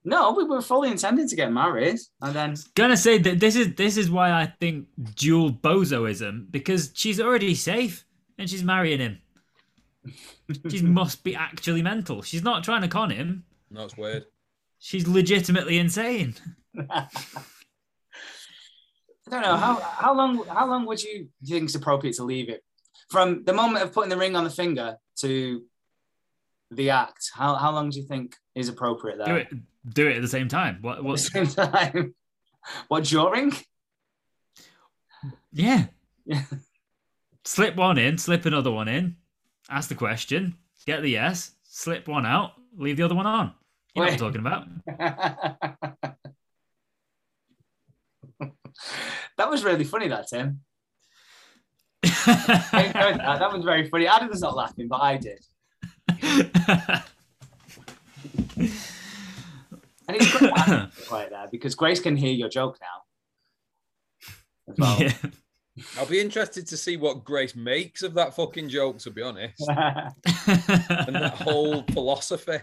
No, 0.04 0.32
we 0.32 0.44
were 0.44 0.62
fully 0.62 0.90
intending 0.90 1.28
to 1.28 1.36
get 1.36 1.52
married, 1.52 2.00
and 2.22 2.36
then 2.36 2.56
gonna 2.76 2.98
say 2.98 3.18
that 3.18 3.40
this 3.40 3.56
is 3.56 3.76
this 3.76 3.98
is 3.98 4.10
why 4.10 4.32
I 4.32 4.54
think 4.60 4.88
dual 5.16 5.52
bozoism 5.52 6.50
because 6.50 6.92
she's 6.94 7.20
already 7.20 7.56
safe 7.56 8.06
and 8.38 8.50
she's 8.50 8.64
marrying 8.64 9.00
him. 9.00 9.20
she 10.70 10.82
must 10.82 11.24
be 11.24 11.36
actually 11.36 11.82
mental. 11.82 12.22
She's 12.22 12.44
not 12.44 12.64
trying 12.64 12.82
to 12.82 12.88
con 12.88 13.10
him. 13.10 13.44
No, 13.70 13.84
it's 13.84 13.98
weird. 13.98 14.26
She's 14.80 15.08
legitimately 15.08 15.78
insane. 15.78 16.36
I 16.90 17.08
don't 19.30 19.42
know 19.42 19.58
how 19.58 19.76
how 19.76 20.16
long 20.16 20.46
how 20.46 20.68
long 20.68 20.86
would 20.86 21.04
you 21.04 21.28
think 21.46 21.66
it's 21.66 21.76
appropriate 21.76 22.16
to 22.16 22.24
leave 22.24 22.50
it 22.50 22.64
from 23.10 23.44
the 23.44 23.54
moment 23.54 23.84
of 23.84 23.94
putting 23.94 24.10
the 24.10 24.18
ring 24.18 24.36
on 24.36 24.44
the 24.44 24.50
finger 24.50 24.98
to 25.18 25.64
the 26.72 26.90
act, 26.90 27.32
how, 27.34 27.56
how 27.56 27.72
long 27.72 27.90
do 27.90 28.00
you 28.00 28.06
think 28.06 28.36
is 28.56 28.70
appropriate 28.70 29.18
there? 29.18 29.28
Do 29.28 29.36
it, 29.36 29.48
do 29.94 30.08
it 30.08 30.18
at 30.18 30.22
the 30.22 30.28
same 30.28 30.48
time. 30.48 30.80
What? 30.82 31.04
What? 31.04 31.20
same 31.20 31.48
time. 31.48 32.16
What 32.90 33.06
during? 33.06 33.54
Yeah. 35.54 35.86
Yeah. 36.26 36.44
Slip 37.46 37.78
one 37.78 37.98
in, 37.98 38.18
slip 38.18 38.46
another 38.46 38.72
one 38.72 38.90
in. 38.90 39.16
Ask 39.70 39.88
the 39.88 39.96
question, 39.96 40.54
get 40.86 41.02
the 41.02 41.12
yes, 41.12 41.52
slip 41.64 42.10
one 42.10 42.26
out, 42.26 42.52
leave 42.78 42.98
the 42.98 43.04
other 43.04 43.16
one 43.16 43.26
on. 43.26 43.54
You 43.96 44.02
know 44.02 44.08
what 44.08 44.14
I'm 44.14 44.20
talking 44.20 44.42
about. 44.42 44.68
that 49.38 49.50
was 49.50 49.64
really 49.64 49.86
funny, 49.86 50.10
that 50.10 50.28
Tim 50.28 50.60
that. 52.04 53.40
that 53.40 53.54
was 53.54 53.64
very 53.64 53.90
funny. 53.90 54.08
Adam's 54.08 54.42
not 54.42 54.56
laughing, 54.56 54.88
but 54.88 55.02
I 55.02 55.18
did. 55.18 55.40
and 56.10 57.04
it's 60.10 60.38
great 60.38 60.52
right 61.12 61.30
there 61.30 61.48
because 61.52 61.76
Grace 61.76 62.00
can 62.00 62.16
hear 62.16 62.32
your 62.32 62.50
joke 62.50 62.78
now. 62.82 63.04
Well. 64.78 65.02
Yeah. 65.02 65.14
I'll 65.98 66.06
be 66.08 66.20
interested 66.20 66.66
to 66.68 66.78
see 66.78 66.98
what 66.98 67.24
Grace 67.24 67.56
makes 67.56 68.02
of 68.02 68.14
that 68.16 68.36
fucking 68.36 68.70
joke, 68.70 68.98
to 69.00 69.12
be 69.12 69.22
honest. 69.22 69.62
and 69.70 70.16
that 71.16 71.36
whole 71.40 71.84
philosophy. 71.84 72.58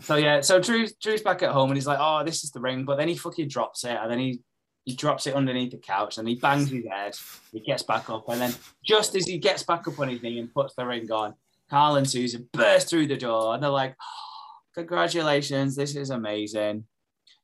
so 0.00 0.16
yeah, 0.16 0.40
so 0.40 0.60
Drew's, 0.60 0.94
Drew's 0.94 1.22
back 1.22 1.42
at 1.42 1.50
home 1.50 1.70
and 1.70 1.76
he's 1.76 1.86
like, 1.86 1.98
"Oh, 2.00 2.24
this 2.24 2.42
is 2.44 2.50
the 2.50 2.60
ring," 2.60 2.84
but 2.84 2.96
then 2.96 3.08
he 3.08 3.16
fucking 3.16 3.48
drops 3.48 3.84
it, 3.84 3.98
and 4.00 4.10
then 4.10 4.18
he 4.18 4.40
he 4.84 4.94
drops 4.94 5.26
it 5.26 5.34
underneath 5.34 5.72
the 5.72 5.78
couch 5.78 6.18
and 6.18 6.28
he 6.28 6.36
bangs 6.36 6.70
his 6.70 6.84
head. 6.86 7.14
He 7.52 7.60
gets 7.60 7.82
back 7.82 8.08
up, 8.10 8.28
and 8.28 8.40
then 8.40 8.54
just 8.84 9.14
as 9.14 9.26
he 9.26 9.38
gets 9.38 9.62
back 9.62 9.86
up 9.86 9.98
on 9.98 10.08
his 10.08 10.22
knee 10.22 10.38
and 10.38 10.52
puts 10.52 10.74
the 10.74 10.86
ring 10.86 11.10
on, 11.10 11.34
Karl 11.68 11.96
and 11.96 12.08
Susan 12.08 12.48
burst 12.52 12.88
through 12.88 13.06
the 13.06 13.16
door 13.16 13.54
and 13.54 13.62
they're 13.62 13.70
like, 13.70 13.94
oh, 14.00 14.58
"Congratulations, 14.74 15.76
this 15.76 15.94
is 15.94 16.10
amazing." 16.10 16.84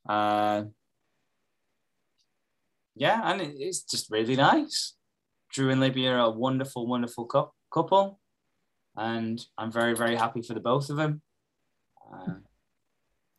Uh, 0.08 0.64
yeah, 2.94 3.20
and 3.30 3.40
it's 3.42 3.82
just 3.82 4.10
really 4.10 4.36
nice. 4.36 4.94
Drew 5.52 5.70
and 5.70 5.80
Libby 5.80 6.08
are 6.08 6.18
a 6.18 6.30
wonderful, 6.30 6.86
wonderful 6.86 7.26
couple, 7.70 8.18
and 8.96 9.44
I'm 9.58 9.70
very, 9.70 9.94
very 9.94 10.16
happy 10.16 10.42
for 10.42 10.54
the 10.54 10.60
both 10.60 10.88
of 10.90 10.96
them. 10.96 11.20
Uh, 12.10 12.34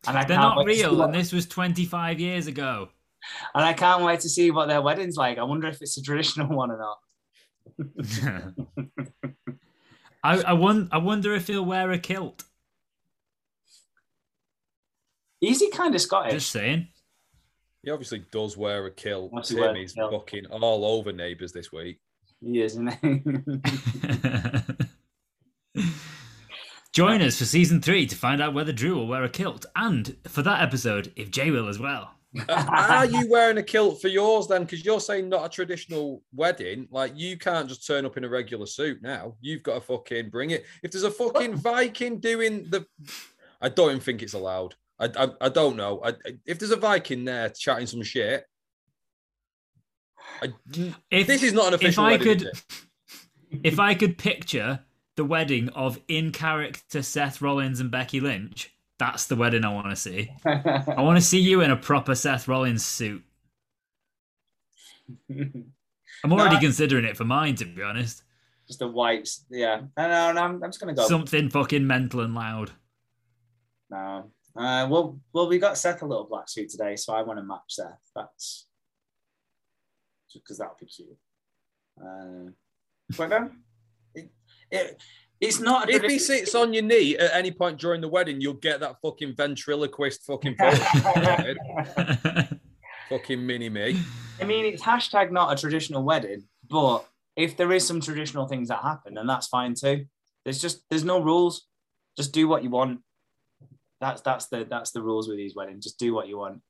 and 0.08 0.18
I 0.18 0.24
They're 0.24 0.38
not 0.38 0.64
real, 0.66 1.02
and 1.02 1.14
this 1.14 1.34
was 1.34 1.48
25 1.48 2.20
years 2.20 2.48
ago 2.48 2.90
and 3.54 3.64
I 3.64 3.74
can't 3.74 4.04
wait 4.04 4.22
to 4.22 4.30
see 4.30 4.52
what 4.52 4.68
their 4.68 4.82
wedding's 4.82 5.18
like. 5.18 5.38
I 5.38 5.44
wonder 5.44 5.68
if 5.68 5.82
it's 5.82 5.98
a 5.98 6.02
traditional 6.02 6.48
one 6.56 6.72
or 6.72 6.78
not. 6.78 6.98
I 10.24 10.42
I, 10.42 10.54
won- 10.54 10.90
I 10.92 10.98
wonder 10.98 11.34
if 11.34 11.48
he'll 11.48 11.66
wear 11.66 11.92
a 11.92 12.00
kilt. 12.00 12.44
Is 15.42 15.60
he 15.60 15.70
kind 15.70 15.94
of 15.94 16.02
Scottish? 16.02 16.34
Just 16.34 16.52
saying. 16.52 16.88
He 17.84 17.92
obviously 17.92 18.26
does 18.32 18.58
wear 18.58 18.86
a 18.88 18.92
kilt. 18.92 19.32
Tim 19.46 19.76
is 19.76 19.94
fucking 19.94 20.48
all 20.48 20.84
over 20.86 21.14
neighbours 21.14 21.52
this 21.54 21.72
week. 21.72 22.00
He 22.42 22.62
is, 22.62 22.74
isn't 22.74 22.94
he? 25.76 25.84
Join 26.94 27.22
us 27.22 27.38
for 27.38 27.46
season 27.46 27.82
three 27.82 28.08
to 28.08 28.16
find 28.16 28.42
out 28.42 28.56
whether 28.56 28.72
Drew 28.74 28.96
will 28.96 29.08
wear 29.08 29.24
a 29.24 29.30
kilt, 29.30 29.66
and 29.76 30.16
for 30.28 30.42
that 30.42 30.62
episode, 30.64 31.14
if 31.16 31.30
Jay 31.30 31.52
will 31.52 31.68
as 31.68 31.78
well. 31.78 32.17
Are 32.50 33.06
you 33.08 33.30
wearing 33.30 33.58
a 33.58 33.64
kilt 33.64 34.02
for 34.02 34.08
yours 34.08 34.48
then? 34.48 34.64
Because 34.64 34.84
you're 34.84 35.00
saying 35.00 35.30
not 35.30 35.46
a 35.46 35.50
traditional 35.50 36.24
wedding. 36.34 36.88
Like 36.92 37.14
you 37.16 37.38
can't 37.38 37.70
just 37.70 37.86
turn 37.86 38.06
up 38.06 38.18
in 38.18 38.24
a 38.24 38.30
regular 38.30 38.66
suit 38.66 39.02
now. 39.02 39.36
You've 39.42 39.64
got 39.64 39.76
to 39.76 39.82
fucking 39.82 40.30
bring 40.30 40.52
it. 40.52 40.66
If 40.84 40.92
there's 40.92 41.04
a 41.04 41.12
fucking 41.12 41.56
Viking 41.56 42.20
doing 42.20 42.70
the, 42.70 42.86
I 43.62 43.70
don't 43.70 43.90
even 43.90 44.02
think 44.02 44.22
it's 44.22 44.34
allowed. 44.34 44.76
I 45.00 45.10
I, 45.16 45.28
I 45.42 45.50
don't 45.50 45.76
know. 45.76 46.02
I, 46.04 46.14
if 46.46 46.60
there's 46.60 46.72
a 46.72 46.78
Viking 46.78 47.26
there 47.26 47.50
chatting 47.50 47.88
some 47.88 48.04
shit, 48.04 48.46
I, 50.42 50.54
if 51.12 51.28
this 51.28 51.44
is 51.44 51.54
not 51.54 51.70
an 51.70 51.74
official. 51.76 52.06
If 52.06 52.08
I 52.08 52.12
wedding, 52.12 52.40
could, 52.40 52.52
if 53.64 53.80
I 53.80 53.94
could 53.94 54.18
picture 54.18 54.82
the 55.16 55.26
wedding 55.26 55.70
of 55.70 56.00
in 56.08 56.32
character 56.32 57.02
Seth 57.02 57.42
Rollins 57.42 57.80
and 57.80 57.92
Becky 57.92 58.20
Lynch 58.20 58.72
that's 59.00 59.28
the 59.28 59.36
wedding 59.36 59.64
I 59.64 59.74
want 59.74 59.90
to 59.90 59.96
see. 59.96 60.32
I 60.46 61.02
want 61.02 61.18
to 61.18 61.24
see 61.24 61.40
you 61.40 61.62
in 61.62 61.72
a 61.72 61.78
proper 61.78 62.16
Seth 62.16 62.48
Rollins 62.48 62.86
suit. 62.86 63.24
I'm 65.30 66.34
already 66.34 66.56
no, 66.56 66.62
considering 66.62 67.06
it 67.06 67.16
for 67.16 67.26
mine, 67.26 67.56
to 67.56 67.66
be 67.66 67.84
honest. 67.84 68.24
Just 68.68 68.82
a 68.82 68.88
white, 68.88 69.30
yeah. 69.50 69.82
No, 69.98 70.10
no, 70.10 70.34
no 70.34 70.42
I'm, 70.42 70.64
I'm 70.64 70.70
just 70.70 70.80
gonna 70.80 70.94
go 70.94 71.08
something 71.08 71.50
fucking 71.50 71.86
mental 71.86 72.22
and 72.22 72.34
loud. 72.34 72.72
No, 73.90 74.32
uh, 74.58 74.88
well, 74.90 75.20
well, 75.32 75.48
we 75.48 75.60
got 75.60 75.78
Seth 75.78 76.02
a 76.02 76.06
little 76.06 76.26
black 76.26 76.50
suit 76.50 76.70
today, 76.70 76.96
so 76.96 77.14
I 77.14 77.22
want 77.22 77.40
to 77.40 77.44
match 77.44 77.62
Seth. 77.70 78.10
That's 78.16 78.66
because 80.34 80.58
that'll 80.58 80.76
be 80.80 80.88
cute. 80.88 81.18
Uh, 82.00 82.52
but 83.16 83.30
then, 83.30 83.64
it, 84.16 84.30
it, 84.72 85.02
it's 85.40 85.60
not. 85.60 85.90
If 85.90 86.04
he 86.04 86.20
sits 86.20 86.56
on 86.56 86.74
your 86.74 86.84
knee 86.84 87.18
at 87.18 87.34
any 87.34 87.52
point 87.52 87.80
during 87.80 88.02
the 88.02 88.08
wedding, 88.08 88.42
you'll 88.42 88.54
get 88.54 88.80
that 88.80 88.98
fucking 89.02 89.36
ventriloquist 89.36 90.26
fucking 90.26 90.56
fucking 93.10 93.46
mini 93.46 93.70
me. 93.70 94.00
I 94.42 94.46
mean, 94.46 94.66
it's 94.66 94.84
hashtag 94.84 95.32
not 95.32 95.52
a 95.52 95.60
traditional 95.60 96.04
wedding, 96.04 96.44
but 96.70 97.08
if 97.36 97.56
there 97.56 97.72
is 97.72 97.86
some 97.86 98.02
traditional 98.02 98.48
things 98.48 98.70
that 98.70 98.82
happen, 98.82 99.14
then 99.14 99.28
that's 99.28 99.48
fine 99.48 99.76
too. 99.76 100.06
There's 100.44 100.60
just 100.60 100.84
there's 100.90 101.04
no 101.04 101.22
rules. 101.22 101.68
Just 102.18 102.34
do 102.34 102.48
what 102.48 102.64
you 102.64 102.70
want. 102.70 103.02
That's 104.02 104.22
that's 104.22 104.48
the 104.48 104.66
that's 104.70 104.92
the 104.92 105.02
rules 105.02 105.28
with 105.28 105.38
these 105.38 105.56
weddings. 105.56 105.84
Just 105.84 106.00
do 106.00 106.14
what 106.14 106.28
you 106.28 106.40
want. 106.40 106.62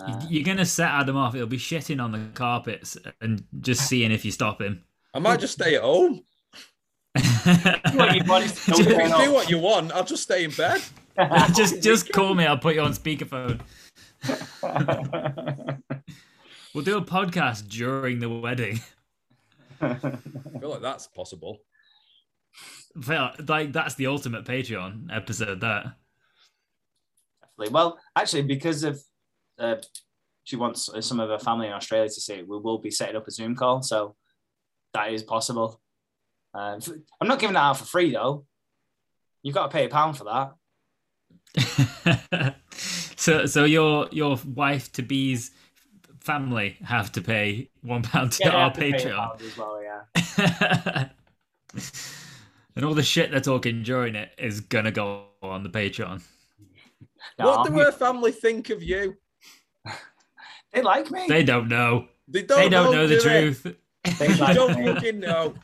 Uh, 0.00 0.24
You're 0.28 0.44
gonna 0.44 0.64
set 0.64 0.88
Adam 0.88 1.16
off. 1.16 1.34
He'll 1.34 1.46
be 1.46 1.58
shitting 1.58 2.02
on 2.02 2.12
the 2.12 2.28
carpets 2.34 2.96
and 3.20 3.44
just 3.60 3.88
seeing 3.88 4.12
if 4.12 4.24
you 4.24 4.30
stop 4.30 4.60
him. 4.60 4.84
I 5.14 5.18
might 5.18 5.40
just 5.40 5.54
stay 5.54 5.74
at 5.74 5.82
home. 5.82 6.22
What 7.94 8.14
you 8.14 8.24
want 8.24 8.44
is 8.44 8.64
to 8.64 8.72
If 8.72 8.78
you 8.78 8.84
don't 8.84 9.24
do 9.24 9.32
what 9.32 9.50
you 9.50 9.58
want, 9.58 9.92
I'll 9.92 10.04
just 10.04 10.22
stay 10.22 10.44
in 10.44 10.50
bed. 10.50 10.80
just 11.54 11.82
just 11.82 12.12
call 12.12 12.34
me. 12.34 12.46
I'll 12.46 12.58
put 12.58 12.74
you 12.74 12.80
on 12.80 12.92
speakerphone. 12.94 13.60
We'll 16.74 16.84
do 16.84 16.96
a 16.96 17.04
podcast 17.04 17.68
during 17.68 18.18
the 18.18 18.30
wedding. 18.30 18.80
I 19.78 19.94
feel 19.94 20.70
like 20.70 20.80
that's 20.80 21.06
possible. 21.06 21.58
Feel 23.02 23.32
Like 23.46 23.74
that's 23.74 23.94
the 23.96 24.06
ultimate 24.06 24.46
Patreon 24.46 25.14
episode. 25.14 25.60
That 25.60 25.96
Definitely. 27.42 27.74
Well, 27.74 27.98
actually, 28.16 28.42
because 28.44 28.84
of 28.84 29.02
uh, 29.58 29.76
she 30.44 30.56
wants 30.56 30.88
some 31.00 31.20
of 31.20 31.28
her 31.28 31.38
family 31.38 31.66
in 31.66 31.74
Australia 31.74 32.08
to 32.08 32.20
see 32.20 32.34
it, 32.34 32.48
we 32.48 32.58
will 32.58 32.78
be 32.78 32.90
setting 32.90 33.16
up 33.16 33.28
a 33.28 33.30
Zoom 33.30 33.54
call, 33.54 33.82
so 33.82 34.16
that 34.94 35.12
is 35.12 35.22
possible. 35.22 35.81
Um, 36.54 36.78
F- 36.78 36.88
I'm 37.20 37.28
not 37.28 37.38
giving 37.38 37.54
that 37.54 37.60
out 37.60 37.78
for 37.78 37.84
free 37.84 38.12
though. 38.12 38.44
You've 39.42 39.54
got 39.54 39.64
to 39.70 39.72
pay 39.76 39.86
a 39.86 39.88
pound 39.88 40.16
for 40.18 40.24
that. 40.24 40.54
so 43.16 43.46
so 43.46 43.64
your 43.64 44.08
your 44.12 44.38
wife 44.54 44.90
to 44.92 45.02
be's 45.02 45.50
family 46.20 46.76
have 46.84 47.10
to 47.12 47.20
pay 47.20 47.68
one 47.82 48.02
pound 48.02 48.32
to 48.32 48.44
Yeah, 48.44 48.50
our 48.50 48.60
have 48.64 48.72
to 48.74 48.80
pay 48.80 48.90
a 48.90 48.94
Patreon. 48.94 49.16
pound 49.16 49.42
as 49.42 49.56
well, 49.58 49.82
yeah. 49.82 51.08
and 52.76 52.84
all 52.84 52.94
the 52.94 53.02
shit 53.02 53.30
they're 53.30 53.40
talking 53.40 53.82
during 53.82 54.14
it 54.14 54.30
is 54.38 54.60
gonna 54.60 54.90
go 54.92 55.24
on 55.42 55.62
the 55.62 55.68
Patreon. 55.68 56.22
No, 57.38 57.46
what 57.46 57.66
do 57.66 57.72
her 57.78 57.92
family 57.92 58.32
think 58.32 58.70
of 58.70 58.82
you? 58.82 59.16
they 60.72 60.82
like 60.82 61.10
me. 61.10 61.26
They 61.28 61.44
don't 61.44 61.68
know. 61.68 62.08
They 62.28 62.42
don't, 62.42 62.58
They 62.58 62.68
don't 62.68 62.92
know 62.92 63.06
the 63.06 63.16
do 63.16 63.20
it. 63.20 63.22
truth. 63.22 63.62
They 64.18 64.26
They 64.28 64.34
like 64.36 64.54
don't 64.56 64.78
me. 64.78 64.86
fucking 64.86 65.20
know. 65.20 65.54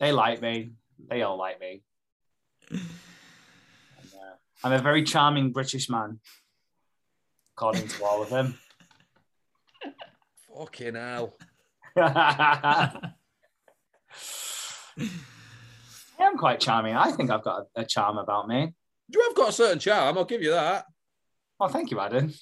They 0.00 0.12
like 0.12 0.40
me. 0.40 0.70
They 1.08 1.22
all 1.22 1.36
like 1.36 1.60
me. 1.60 1.82
And, 2.70 2.80
uh, 4.14 4.36
I'm 4.62 4.72
a 4.72 4.78
very 4.78 5.02
charming 5.02 5.52
British 5.52 5.88
man, 5.88 6.20
according 7.56 7.88
to 7.88 8.04
all 8.04 8.22
of 8.22 8.30
them. 8.30 8.58
Fucking 10.56 10.94
hell. 10.94 11.34
I 11.96 13.00
am 16.20 16.36
quite 16.36 16.60
charming. 16.60 16.94
I 16.94 17.10
think 17.12 17.30
I've 17.30 17.44
got 17.44 17.66
a, 17.76 17.82
a 17.82 17.84
charm 17.84 18.18
about 18.18 18.48
me. 18.48 18.74
You 19.08 19.22
have 19.22 19.34
got 19.34 19.48
a 19.50 19.52
certain 19.52 19.78
charm, 19.78 20.18
I'll 20.18 20.24
give 20.24 20.42
you 20.42 20.50
that. 20.50 20.84
Oh, 21.60 21.68
thank 21.68 21.90
you, 21.90 21.98
Adam. 21.98 22.32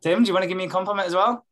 Tim, 0.00 0.22
do 0.22 0.28
you 0.28 0.32
want 0.32 0.44
to 0.44 0.48
give 0.48 0.56
me 0.56 0.64
a 0.64 0.68
compliment 0.68 1.08
as 1.08 1.14
well? 1.14 1.44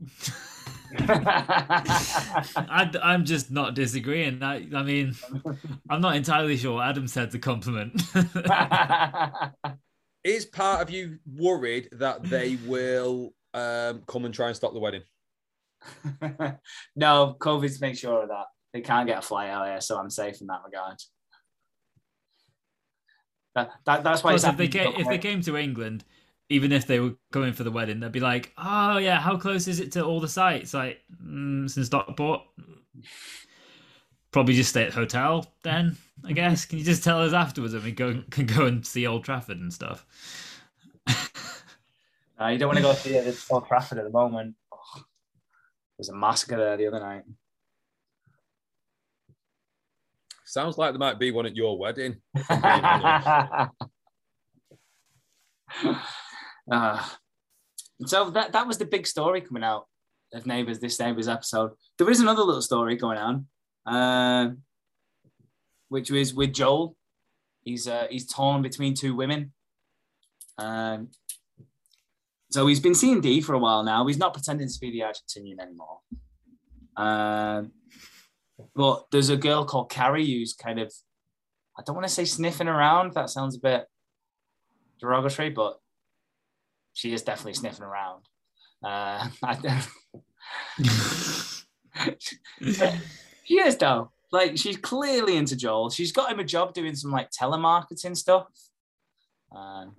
I, 0.98 2.90
I'm 3.02 3.24
just 3.24 3.50
not 3.50 3.74
disagreeing. 3.74 4.42
I, 4.42 4.66
I 4.74 4.82
mean, 4.82 5.14
I'm 5.90 6.00
not 6.00 6.16
entirely 6.16 6.56
sure 6.56 6.74
what 6.74 6.88
Adam 6.88 7.08
said 7.08 7.34
a 7.34 7.38
compliment. 7.38 8.02
Is 10.24 10.44
part 10.44 10.82
of 10.82 10.90
you 10.90 11.18
worried 11.24 11.88
that 11.92 12.24
they 12.24 12.58
will 12.66 13.32
um, 13.54 14.02
come 14.06 14.24
and 14.24 14.34
try 14.34 14.48
and 14.48 14.56
stop 14.56 14.72
the 14.72 14.80
wedding? 14.80 15.02
no, 16.96 17.36
COVID's 17.38 17.80
make 17.80 17.96
sure 17.96 18.22
of 18.22 18.28
that. 18.28 18.46
They 18.72 18.80
can't 18.80 19.06
get 19.06 19.18
a 19.18 19.22
flight 19.22 19.50
out 19.50 19.66
here, 19.66 19.80
so 19.80 19.98
I'm 19.98 20.10
safe 20.10 20.40
in 20.40 20.48
that 20.48 20.62
regard. 20.64 20.96
That, 23.54 23.70
that, 23.86 24.04
that's 24.04 24.22
why 24.22 24.32
Plus, 24.32 24.44
it's 24.44 24.50
if 24.50 24.56
they 24.58 24.68
came, 24.68 24.92
if 24.98 25.08
they 25.08 25.18
came 25.18 25.40
to 25.42 25.56
England, 25.56 26.04
even 26.48 26.72
if 26.72 26.86
they 26.86 27.00
were 27.00 27.14
coming 27.32 27.52
for 27.52 27.64
the 27.64 27.70
wedding, 27.70 28.00
they'd 28.00 28.12
be 28.12 28.20
like, 28.20 28.52
"Oh 28.56 28.98
yeah, 28.98 29.20
how 29.20 29.36
close 29.36 29.68
is 29.68 29.80
it 29.80 29.92
to 29.92 30.04
all 30.04 30.20
the 30.20 30.28
sites?" 30.28 30.74
Like, 30.74 31.00
mm, 31.22 31.68
since 31.68 31.86
Stockport, 31.86 32.42
probably 34.30 34.54
just 34.54 34.70
stay 34.70 34.84
at 34.84 34.90
the 34.90 34.96
hotel. 34.96 35.52
Then 35.62 35.96
I 36.24 36.32
guess. 36.32 36.64
Can 36.64 36.78
you 36.78 36.84
just 36.84 37.04
tell 37.04 37.20
us 37.20 37.32
afterwards, 37.32 37.74
and 37.74 37.84
we 37.84 37.92
go 37.92 38.22
can 38.30 38.46
go 38.46 38.66
and 38.66 38.86
see 38.86 39.06
Old 39.06 39.24
Trafford 39.24 39.58
and 39.58 39.72
stuff? 39.72 40.06
No, 42.38 42.48
you 42.48 42.58
don't 42.58 42.68
want 42.68 42.76
to 42.76 42.82
go 42.82 42.92
see 42.92 43.16
it 43.16 43.26
at 43.26 43.34
Old 43.48 43.66
Trafford 43.66 43.96
at 43.96 44.04
the 44.04 44.10
moment. 44.10 44.56
Oh, 44.70 45.02
there's 45.96 46.10
a 46.10 46.14
massacre 46.14 46.58
there 46.58 46.76
the 46.76 46.86
other 46.86 47.00
night. 47.00 47.22
Sounds 50.44 50.76
like 50.76 50.92
there 50.92 50.98
might 50.98 51.18
be 51.18 51.30
one 51.30 51.46
at 51.46 51.56
your 51.56 51.78
wedding. 51.78 52.16
Uh, 56.70 57.04
so 58.04 58.30
that 58.30 58.52
that 58.52 58.66
was 58.66 58.78
the 58.78 58.84
big 58.84 59.06
story 59.06 59.40
coming 59.40 59.64
out 59.64 59.86
of 60.32 60.46
Neighbours, 60.46 60.80
this 60.80 60.98
Neighbours 60.98 61.28
episode. 61.28 61.72
There 61.98 62.10
is 62.10 62.20
another 62.20 62.42
little 62.42 62.62
story 62.62 62.96
going 62.96 63.18
on, 63.18 63.46
uh, 63.86 64.54
which 65.88 66.10
was 66.10 66.34
with 66.34 66.52
Joel. 66.52 66.96
He's 67.62 67.88
uh, 67.88 68.06
he's 68.10 68.26
torn 68.26 68.62
between 68.62 68.94
two 68.94 69.14
women. 69.14 69.52
Um, 70.58 71.08
so 72.50 72.66
he's 72.66 72.80
been 72.80 72.94
seeing 72.94 73.20
Dee 73.20 73.40
for 73.40 73.54
a 73.54 73.58
while 73.58 73.82
now. 73.82 74.06
He's 74.06 74.18
not 74.18 74.32
pretending 74.32 74.68
to 74.68 74.80
be 74.80 74.90
the 74.90 75.00
Argentinian 75.00 75.60
anymore. 75.60 76.00
Um, 76.96 77.72
but 78.74 79.06
there's 79.10 79.28
a 79.28 79.36
girl 79.36 79.64
called 79.64 79.90
Carrie 79.90 80.26
who's 80.26 80.54
kind 80.54 80.78
of, 80.78 80.92
I 81.78 81.82
don't 81.84 81.96
want 81.96 82.08
to 82.08 82.14
say 82.14 82.24
sniffing 82.24 82.68
around. 82.68 83.12
That 83.12 83.30
sounds 83.30 83.56
a 83.56 83.60
bit 83.60 83.86
derogatory, 85.00 85.50
but 85.50 85.78
she 86.96 87.12
is 87.12 87.22
definitely 87.22 87.52
sniffing 87.52 87.84
around. 87.84 88.24
Uh, 88.82 89.28
she 93.44 93.60
is 93.60 93.76
though. 93.76 94.10
Like 94.32 94.56
she's 94.56 94.78
clearly 94.78 95.36
into 95.36 95.56
Joel. 95.56 95.90
She's 95.90 96.10
got 96.10 96.32
him 96.32 96.40
a 96.40 96.44
job 96.44 96.72
doing 96.72 96.96
some 96.96 97.12
like 97.12 97.30
telemarketing 97.30 98.16
stuff, 98.16 98.46
um, 99.54 99.94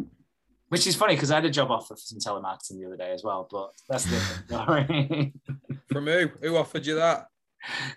which 0.69 0.87
is 0.87 0.95
funny 0.95 1.13
because 1.13 1.29
I 1.29 1.35
had 1.35 1.45
a 1.45 1.51
job 1.51 1.69
offer 1.69 1.95
for 1.95 2.01
some 2.01 2.17
telemarketing 2.17 2.79
the 2.79 2.87
other 2.87 2.97
day 2.97 3.11
as 3.11 3.23
well. 3.23 3.47
But 3.49 3.73
that's 3.87 4.05
different. 4.05 5.33
From 5.91 6.07
who? 6.07 6.31
Who 6.41 6.57
offered 6.57 6.85
you 6.85 6.95
that? 6.95 7.27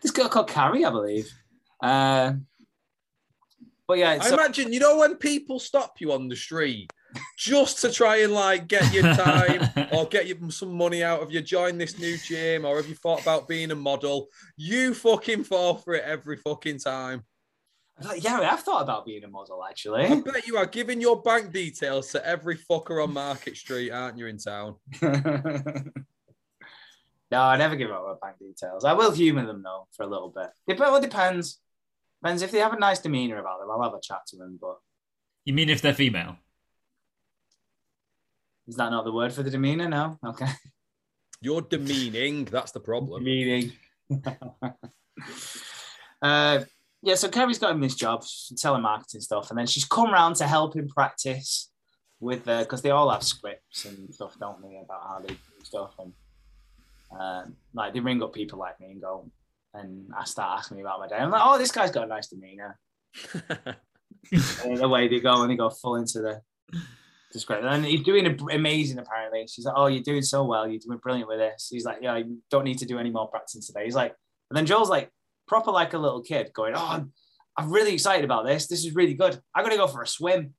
this 0.02 0.10
girl 0.10 0.28
called 0.28 0.48
Carrie, 0.48 0.84
I 0.84 0.90
believe. 0.90 1.32
Uh, 1.82 2.34
but 3.88 3.96
yeah, 3.98 4.18
I 4.20 4.28
so, 4.28 4.34
imagine, 4.34 4.74
you 4.74 4.80
know, 4.80 4.98
when 4.98 5.16
people 5.16 5.58
stop 5.58 5.94
you 6.00 6.12
on 6.12 6.28
the 6.28 6.36
street 6.36 6.92
just 7.36 7.80
to 7.82 7.90
try 7.90 8.18
and 8.18 8.32
like 8.32 8.68
get 8.68 8.92
your 8.92 9.02
time 9.02 9.68
or 9.92 10.06
get 10.06 10.26
you 10.26 10.50
some 10.50 10.72
money 10.76 11.02
out 11.02 11.20
of 11.20 11.32
you, 11.32 11.40
join 11.40 11.78
this 11.78 11.98
new 11.98 12.16
gym, 12.18 12.64
or 12.64 12.76
have 12.76 12.88
you 12.88 12.94
thought 12.94 13.22
about 13.22 13.48
being 13.48 13.70
a 13.70 13.74
model? 13.74 14.28
You 14.56 14.94
fucking 14.94 15.44
fall 15.44 15.74
for 15.74 15.94
it 15.94 16.04
every 16.04 16.36
fucking 16.36 16.78
time. 16.78 17.24
I 17.96 18.00
was 18.00 18.08
like, 18.08 18.24
yeah, 18.24 18.50
I've 18.50 18.60
thought 18.60 18.82
about 18.82 19.04
being 19.04 19.24
a 19.24 19.28
model 19.28 19.62
actually. 19.68 20.06
I 20.06 20.20
bet 20.20 20.46
you 20.46 20.56
are 20.56 20.66
giving 20.66 21.00
your 21.00 21.20
bank 21.20 21.52
details 21.52 22.10
to 22.12 22.26
every 22.26 22.56
fucker 22.56 23.02
on 23.02 23.12
Market 23.12 23.56
Street, 23.56 23.90
aren't 23.90 24.16
you, 24.16 24.26
in 24.26 24.38
town? 24.38 24.76
no, 25.02 25.10
I 27.32 27.56
never 27.58 27.76
give 27.76 27.90
out 27.90 28.06
my 28.06 28.14
bank 28.26 28.38
details. 28.38 28.84
I 28.84 28.94
will 28.94 29.10
humour 29.10 29.46
them 29.46 29.62
though 29.62 29.86
for 29.94 30.04
a 30.04 30.06
little 30.06 30.30
bit. 30.30 30.48
It 30.66 30.78
well, 30.78 31.00
depends. 31.00 31.60
Depends 32.22 32.42
if 32.42 32.50
they 32.50 32.58
have 32.58 32.72
a 32.72 32.78
nice 32.78 33.00
demeanour 33.00 33.38
about 33.38 33.60
them. 33.60 33.70
I'll 33.70 33.82
have 33.82 33.94
a 33.94 34.00
chat 34.00 34.20
to 34.28 34.36
them. 34.36 34.58
But 34.60 34.78
You 35.44 35.52
mean 35.52 35.68
if 35.68 35.82
they're 35.82 35.94
female? 35.94 36.36
Is 38.70 38.76
that 38.76 38.90
not 38.90 39.04
the 39.04 39.12
word 39.12 39.32
for 39.32 39.42
the 39.42 39.50
demeanour? 39.50 39.88
No. 39.88 40.16
Okay. 40.24 40.46
You're 41.40 41.62
demeaning. 41.62 42.44
That's 42.44 42.70
the 42.70 42.78
problem. 42.78 43.24
Demeaning. 43.24 43.72
uh, 46.22 46.60
yeah. 47.02 47.14
So 47.16 47.28
Carrie's 47.28 47.58
got 47.58 47.72
him 47.72 47.80
this 47.80 47.96
job, 47.96 48.22
telemarketing 48.22 49.22
stuff, 49.22 49.50
and 49.50 49.58
then 49.58 49.66
she's 49.66 49.84
come 49.84 50.12
round 50.12 50.36
to 50.36 50.46
help 50.46 50.76
him 50.76 50.88
practice 50.88 51.72
with 52.20 52.44
because 52.44 52.80
they 52.82 52.90
all 52.90 53.10
have 53.10 53.24
scripts 53.24 53.86
and 53.86 54.14
stuff, 54.14 54.38
don't 54.38 54.62
they, 54.62 54.80
about 54.84 55.02
how 55.02 55.18
they 55.18 55.34
do 55.34 55.64
stuff 55.64 55.94
and. 55.98 56.12
Uh, 57.12 57.42
like 57.74 57.92
they 57.92 57.98
ring 57.98 58.22
up 58.22 58.32
people 58.32 58.56
like 58.56 58.78
me 58.78 58.86
and 58.92 59.00
go, 59.00 59.28
and 59.74 60.06
I 60.16 60.22
start 60.22 60.60
asking 60.60 60.76
me 60.76 60.82
about 60.84 61.00
my 61.00 61.08
day. 61.08 61.16
I'm 61.16 61.28
like, 61.28 61.42
oh, 61.44 61.58
this 61.58 61.72
guy's 61.72 61.90
got 61.90 62.04
a 62.04 62.06
nice 62.06 62.28
demeanor. 62.28 62.78
and 64.64 64.80
away 64.80 65.08
they 65.08 65.18
go 65.18 65.42
and 65.42 65.50
they 65.50 65.56
go 65.56 65.70
full 65.70 65.96
into 65.96 66.20
the 66.20 66.40
the 67.32 67.38
script. 67.40 67.64
And 67.64 67.84
he's 67.84 68.02
doing 68.02 68.38
amazing 68.50 68.98
apparently. 68.98 69.46
She's 69.48 69.64
like, 69.64 69.74
oh, 69.76 69.86
you're 69.86 70.02
doing 70.02 70.22
so 70.22 70.44
well. 70.44 70.68
You're 70.68 70.80
doing 70.80 70.98
brilliant 70.98 71.28
with 71.28 71.38
this. 71.38 71.68
He's 71.70 71.84
like, 71.84 71.98
yeah, 72.00 72.16
you 72.16 72.38
don't 72.50 72.64
need 72.64 72.78
to 72.78 72.86
do 72.86 72.98
any 72.98 73.10
more 73.10 73.28
practicing 73.28 73.62
today. 73.62 73.84
He's 73.84 73.94
like, 73.94 74.14
and 74.50 74.56
then 74.56 74.66
Joel's 74.66 74.90
like, 74.90 75.10
proper 75.46 75.70
like 75.70 75.94
a 75.94 75.98
little 75.98 76.22
kid 76.22 76.50
going, 76.52 76.74
oh, 76.74 76.86
I'm, 76.88 77.12
I'm 77.56 77.72
really 77.72 77.92
excited 77.92 78.24
about 78.24 78.46
this. 78.46 78.66
This 78.66 78.84
is 78.84 78.94
really 78.94 79.14
good. 79.14 79.38
I'm 79.54 79.64
going 79.64 79.76
to 79.76 79.78
go 79.78 79.86
for 79.86 80.02
a 80.02 80.06
swim. 80.06 80.54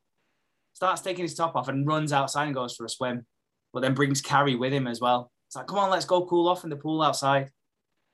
Starts 0.74 1.02
taking 1.02 1.24
his 1.24 1.36
top 1.36 1.56
off 1.56 1.68
and 1.68 1.86
runs 1.86 2.14
outside 2.14 2.46
and 2.46 2.56
goes 2.56 2.76
for 2.76 2.86
a 2.86 2.90
swim, 2.90 3.26
but 3.74 3.82
then 3.82 3.94
brings 3.94 4.22
Carrie 4.22 4.56
with 4.56 4.74
him 4.74 4.88
as 4.88 5.00
well. 5.00 5.32
It's 5.48 5.56
like, 5.56 5.68
come 5.68 5.80
on, 5.80 5.90
let's 5.90 6.06
go 6.06 6.26
cool 6.26 6.48
off 6.48 6.64
in 6.64 6.70
the 6.70 6.76
pool 6.76 7.02
outside. 7.02 7.52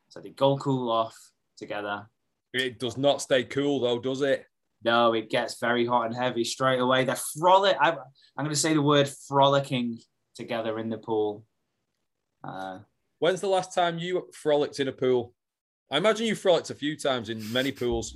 So 0.10 0.20
they 0.20 0.30
go 0.30 0.58
cool 0.58 0.90
off 0.90 1.16
together. 1.58 2.08
It 2.54 2.80
does 2.80 2.98
not 2.98 3.22
stay 3.22 3.44
cool 3.44 3.80
though, 3.80 4.00
does 4.00 4.22
it? 4.22 4.46
No, 4.88 5.14
it 5.14 5.30
gets 5.30 5.60
very 5.60 5.86
hot 5.86 6.06
and 6.06 6.16
heavy 6.16 6.46
straight 6.46 6.80
away. 6.80 7.04
They're 7.04 7.18
frolic. 7.38 7.76
I, 7.82 7.90
I'm 7.90 8.46
going 8.46 8.50
to 8.52 8.56
say 8.56 8.74
the 8.74 8.82
word 8.82 9.10
frolicking 9.28 10.00
together 10.34 10.80
in 10.80 10.90
the 10.90 10.98
pool. 10.98 11.44
Uh, 12.42 12.80
When's 13.20 13.42
the 13.42 13.48
last 13.48 13.74
time 13.74 14.00
you 14.00 14.30
frolicked 14.32 14.80
in 14.80 14.88
a 14.88 14.94
pool? 14.94 15.34
I 15.92 15.98
imagine 15.98 16.26
you 16.26 16.36
frolicked 16.36 16.70
a 16.70 16.76
few 16.76 16.96
times 16.96 17.28
in 17.28 17.52
many 17.52 17.74
pools. 17.74 18.16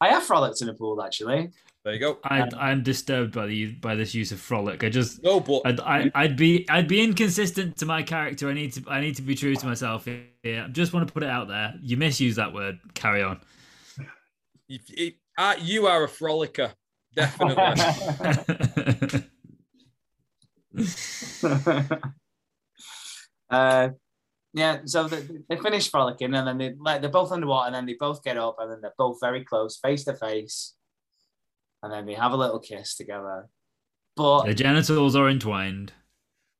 I 0.00 0.08
have 0.10 0.22
frolicked 0.22 0.62
in 0.62 0.68
a 0.68 0.74
pool 0.74 1.02
actually. 1.02 1.50
There 1.84 1.94
you 1.94 1.98
go. 1.98 2.18
I, 2.22 2.48
I'm 2.56 2.84
disturbed 2.84 3.34
by 3.34 3.46
the 3.46 3.72
by 3.72 3.96
this 3.96 4.14
use 4.14 4.30
of 4.30 4.38
frolic. 4.38 4.84
I 4.84 4.88
just 4.88 5.20
No, 5.24 5.40
but 5.40 5.62
I'd, 5.64 5.80
I, 5.80 6.10
I'd 6.14 6.36
be 6.36 6.64
I'd 6.68 6.86
be 6.86 7.02
inconsistent 7.02 7.76
to 7.78 7.86
my 7.86 8.04
character. 8.04 8.48
I 8.48 8.52
need 8.52 8.72
to 8.74 8.84
I 8.86 9.00
need 9.00 9.16
to 9.16 9.22
be 9.22 9.34
true 9.34 9.56
to 9.56 9.66
myself. 9.66 10.06
Yeah, 10.44 10.66
I 10.66 10.68
just 10.68 10.92
want 10.92 11.08
to 11.08 11.12
put 11.12 11.24
it 11.24 11.28
out 11.28 11.48
there. 11.48 11.74
You 11.82 11.96
misuse 11.96 12.36
that 12.36 12.54
word. 12.54 12.78
Carry 12.94 13.24
on. 13.24 13.40
you, 14.68 14.78
it, 14.90 15.14
uh, 15.38 15.54
you 15.60 15.86
are 15.86 16.04
a 16.04 16.08
frolicker, 16.08 16.72
definitely. 17.14 17.54
uh, 23.50 23.88
yeah, 24.54 24.78
so 24.84 25.08
they, 25.08 25.22
they 25.48 25.56
finish 25.56 25.90
frolicking 25.90 26.34
and 26.34 26.46
then 26.46 26.58
they 26.58 26.74
like 26.78 27.00
they're 27.00 27.10
both 27.10 27.32
underwater 27.32 27.66
and 27.66 27.74
then 27.74 27.86
they 27.86 27.96
both 27.98 28.22
get 28.22 28.36
up 28.36 28.56
and 28.58 28.70
then 28.70 28.80
they're 28.82 28.92
both 28.98 29.18
very 29.20 29.44
close, 29.44 29.78
face 29.78 30.04
to 30.04 30.14
face, 30.14 30.74
and 31.82 31.92
then 31.92 32.06
they 32.06 32.14
have 32.14 32.32
a 32.32 32.36
little 32.36 32.58
kiss 32.58 32.94
together. 32.94 33.48
But 34.14 34.44
the 34.44 34.54
genitals 34.54 35.16
are 35.16 35.28
entwined. 35.28 35.92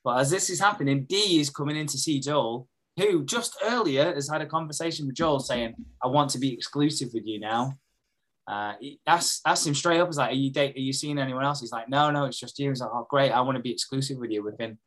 but 0.05 0.21
as 0.21 0.31
this 0.31 0.49
is 0.49 0.61
happening, 0.61 1.05
Dee 1.05 1.41
is 1.41 1.51
coming 1.51 1.77
in 1.77 1.87
to 1.89 1.99
see 1.99 2.19
Joel, 2.19 2.67
who 2.99 3.25
just 3.25 3.57
earlier 3.63 4.15
has 4.15 4.29
had 4.29 4.41
a 4.41 4.47
conversation 4.47 5.07
with 5.07 5.17
Joel 5.17 5.41
saying, 5.41 5.75
"I 6.03 6.07
want 6.07 6.31
to 6.31 6.39
be 6.39 6.53
exclusive 6.53 7.11
with 7.13 7.27
you 7.27 7.41
now." 7.41 7.75
Uh, 8.47 8.75
he 8.81 9.01
asked, 9.07 9.41
asked 9.47 9.67
him 9.67 9.75
straight 9.75 10.01
up, 10.01 10.09
"Is 10.09 10.17
like, 10.17 10.31
are 10.31 10.35
you 10.35 10.51
date? 10.51 10.77
Are 10.77 10.81
you 10.81 10.93
seeing 10.93 11.19
anyone 11.19 11.45
else?" 11.45 11.61
He's 11.61 11.73
like, 11.73 11.89
"No, 11.89 12.11
no, 12.11 12.25
it's 12.25 12.39
just 12.39 12.59
you." 12.59 12.71
He's 12.71 12.81
like, 12.81 12.91
"Oh, 12.93 13.07
great! 13.09 13.31
I 13.31 13.41
want 13.41 13.57
to 13.57 13.63
be 13.63 13.73
exclusive 13.73 14.19
with 14.19 14.31
you. 14.31 14.45
We've 14.45 14.59
been 14.59 14.79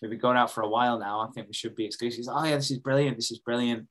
we've 0.00 0.10
been 0.10 0.18
going 0.20 0.36
out 0.36 0.50
for 0.50 0.62
a 0.62 0.68
while 0.68 0.98
now. 0.98 1.20
I 1.20 1.28
think 1.32 1.46
we 1.46 1.52
should 1.52 1.76
be 1.76 1.84
exclusive." 1.84 2.18
He's 2.18 2.26
like, 2.26 2.36
"Oh 2.42 2.48
yeah, 2.48 2.56
this 2.56 2.70
is 2.70 2.78
brilliant. 2.78 3.16
This 3.16 3.30
is 3.30 3.38
brilliant." 3.38 3.86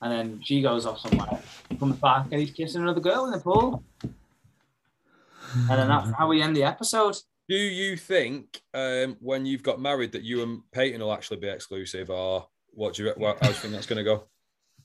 And 0.00 0.12
then 0.12 0.40
she 0.44 0.60
goes 0.60 0.86
off 0.86 1.00
somewhere, 1.00 1.40
comes 1.78 1.96
back, 1.96 2.26
and 2.30 2.40
he's 2.40 2.50
kissing 2.50 2.82
another 2.82 3.00
girl 3.00 3.24
in 3.24 3.32
the 3.32 3.40
pool. 3.40 3.82
And 4.02 5.68
then 5.68 5.88
that's 5.88 6.10
how 6.18 6.28
we 6.28 6.42
end 6.42 6.56
the 6.56 6.64
episode. 6.64 7.16
Do 7.48 7.56
you 7.56 7.96
think 7.96 8.60
um, 8.74 9.16
when 9.20 9.46
you've 9.46 9.62
got 9.62 9.80
married 9.80 10.12
that 10.12 10.22
you 10.22 10.42
and 10.42 10.60
Peyton 10.72 11.00
will 11.00 11.12
actually 11.12 11.38
be 11.38 11.48
exclusive, 11.48 12.10
or 12.10 12.48
what 12.70 12.94
do 12.94 13.04
you 13.04 13.12
what, 13.16 13.38
how 13.40 13.48
do 13.48 13.54
you 13.54 13.54
think 13.54 13.74
that's 13.74 13.86
going 13.86 14.04
to 14.04 14.04
go? 14.04 14.24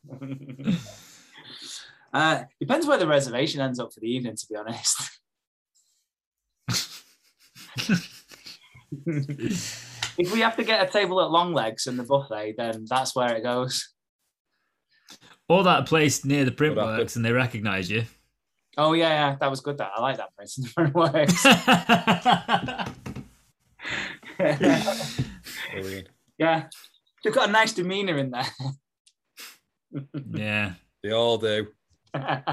Uh, 2.13 2.43
depends 2.59 2.87
where 2.87 2.97
the 2.97 3.07
reservation 3.07 3.61
ends 3.61 3.79
up 3.79 3.93
for 3.93 3.99
the 3.99 4.07
evening, 4.11 4.35
to 4.35 4.47
be 4.49 4.55
honest. 4.55 5.19
if 9.05 10.33
we 10.33 10.39
have 10.41 10.55
to 10.57 10.63
get 10.63 10.87
a 10.87 10.91
table 10.91 11.21
at 11.21 11.29
Long 11.31 11.53
Legs 11.53 11.87
and 11.87 11.97
the 11.99 12.03
buffet, 12.03 12.55
then 12.57 12.85
that's 12.89 13.15
where 13.15 13.35
it 13.35 13.43
goes. 13.43 13.89
Or 15.47 15.63
that 15.63 15.87
place 15.87 16.23
near 16.25 16.45
the 16.45 16.51
What 16.51 16.77
happened? 16.77 16.77
printworks 17.07 17.15
and 17.15 17.25
they 17.25 17.31
recognise 17.31 17.89
you. 17.89 18.03
Oh 18.77 18.93
yeah, 18.93 19.09
yeah, 19.09 19.35
that 19.39 19.49
was 19.49 19.61
good. 19.61 19.77
That 19.79 19.91
I 19.95 20.01
like 20.01 20.17
that 20.17 20.35
place 20.37 20.57
in 20.57 20.63
different 20.65 20.93
ways. 20.95 21.43
Brilliant. 25.71 26.07
yeah, 26.37 26.67
they've 27.23 27.33
got 27.33 27.49
a 27.49 27.51
nice 27.51 27.73
demeanor 27.73 28.17
in 28.17 28.31
there. 28.31 28.45
yeah. 30.31 30.73
They 31.03 31.11
all 31.11 31.37
do. 31.37 31.67
Uh, 32.13 32.45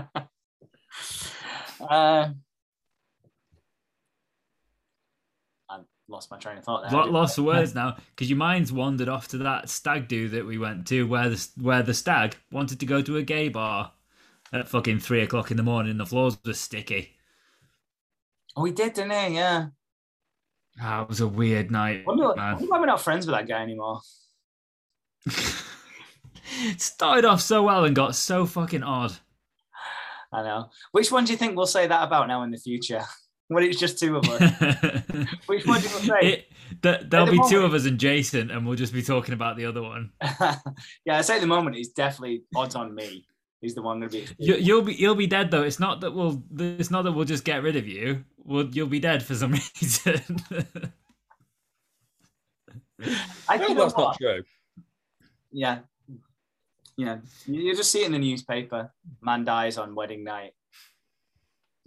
I 5.68 5.78
lost 6.08 6.30
my 6.30 6.38
train 6.38 6.58
of 6.58 6.64
thought 6.64 6.88
there. 6.88 6.98
Lo- 6.98 7.10
lost 7.10 7.36
for 7.36 7.42
words 7.42 7.74
now 7.76 7.96
because 8.10 8.30
your 8.30 8.38
mind's 8.38 8.72
wandered 8.72 9.08
off 9.08 9.28
to 9.28 9.38
that 9.38 9.68
stag 9.68 10.08
do 10.08 10.28
that 10.30 10.46
we 10.46 10.58
went 10.58 10.86
to, 10.88 11.04
where 11.04 11.28
the 11.28 11.48
where 11.60 11.82
the 11.82 11.94
stag 11.94 12.36
wanted 12.50 12.80
to 12.80 12.86
go 12.86 13.02
to 13.02 13.16
a 13.16 13.22
gay 13.22 13.48
bar 13.48 13.92
at 14.52 14.68
fucking 14.68 15.00
three 15.00 15.22
o'clock 15.22 15.50
in 15.50 15.56
the 15.56 15.62
morning. 15.62 15.96
The 15.98 16.06
floors 16.06 16.38
were 16.44 16.54
sticky. 16.54 17.12
Oh, 18.56 18.62
we 18.62 18.70
did, 18.70 18.94
didn't 18.94 19.10
he? 19.12 19.34
Yeah. 19.34 19.66
That 20.80 21.08
was 21.08 21.20
a 21.20 21.28
weird 21.28 21.70
night, 21.70 22.00
I 22.00 22.04
wonder, 22.06 22.34
man. 22.36 22.56
why 22.68 22.78
we're 22.78 22.86
not 22.86 23.00
friends 23.00 23.26
with 23.26 23.34
that 23.34 23.48
guy 23.48 23.62
anymore. 23.62 24.00
It 25.26 25.54
started 26.80 27.24
off 27.24 27.40
so 27.40 27.62
well 27.62 27.84
and 27.84 27.96
got 27.96 28.14
so 28.14 28.44
fucking 28.44 28.82
odd. 28.82 29.12
I 30.36 30.42
know. 30.42 30.68
Which 30.92 31.10
one 31.10 31.24
do 31.24 31.32
you 31.32 31.38
think 31.38 31.56
we'll 31.56 31.66
say 31.66 31.86
that 31.86 32.04
about 32.04 32.28
now 32.28 32.42
in 32.42 32.50
the 32.50 32.58
future? 32.58 33.02
When 33.48 33.62
it's 33.62 33.78
just 33.78 34.00
two 34.00 34.16
of 34.16 34.28
us. 34.28 34.40
Which 35.46 35.64
one 35.68 35.80
do 35.80 35.86
you 35.86 35.94
say? 36.00 36.18
It, 36.20 36.52
th- 36.82 37.02
there'll 37.08 37.26
the 37.26 37.32
be 37.40 37.48
two 37.48 37.62
of 37.64 37.74
us 37.74 37.86
and 37.86 37.96
Jason, 37.96 38.50
and 38.50 38.66
we'll 38.66 38.74
just 38.74 38.92
be 38.92 39.02
talking 39.02 39.34
about 39.34 39.56
the 39.56 39.66
other 39.66 39.82
one. 39.82 40.10
yeah, 41.04 41.18
I 41.18 41.20
say 41.20 41.36
at 41.36 41.42
the 41.42 41.46
moment 41.46 41.76
he's 41.76 41.90
definitely 41.90 42.42
odds 42.56 42.74
on 42.74 42.92
me. 42.92 43.24
He's 43.60 43.76
the 43.76 43.82
one 43.82 44.00
going 44.00 44.10
to 44.10 44.18
be. 44.18 44.28
You, 44.38 44.56
you'll 44.56 44.82
be 44.82 44.94
you'll 44.94 45.14
be 45.14 45.28
dead 45.28 45.52
though. 45.52 45.62
It's 45.62 45.78
not 45.78 46.00
that 46.00 46.12
we'll 46.12 46.42
it's 46.58 46.90
not 46.90 47.02
that 47.02 47.12
we'll 47.12 47.24
just 47.24 47.44
get 47.44 47.62
rid 47.62 47.76
of 47.76 47.86
you. 47.86 48.24
We'll, 48.38 48.66
you'll 48.66 48.88
be 48.88 48.98
dead 48.98 49.22
for 49.22 49.36
some 49.36 49.52
reason. 49.52 50.22
I 53.48 53.58
No, 53.58 53.64
think 53.64 53.78
that's 53.78 53.96
not 53.96 54.18
true. 54.18 54.42
Yeah, 55.52 55.78
yeah. 56.96 57.18
You, 57.46 57.60
you 57.62 57.76
just 57.76 57.90
see 57.90 58.02
it 58.02 58.06
in 58.06 58.12
the 58.12 58.18
newspaper. 58.18 58.92
Man 59.22 59.44
dies 59.44 59.78
on 59.78 59.94
wedding 59.94 60.24
night. 60.24 60.52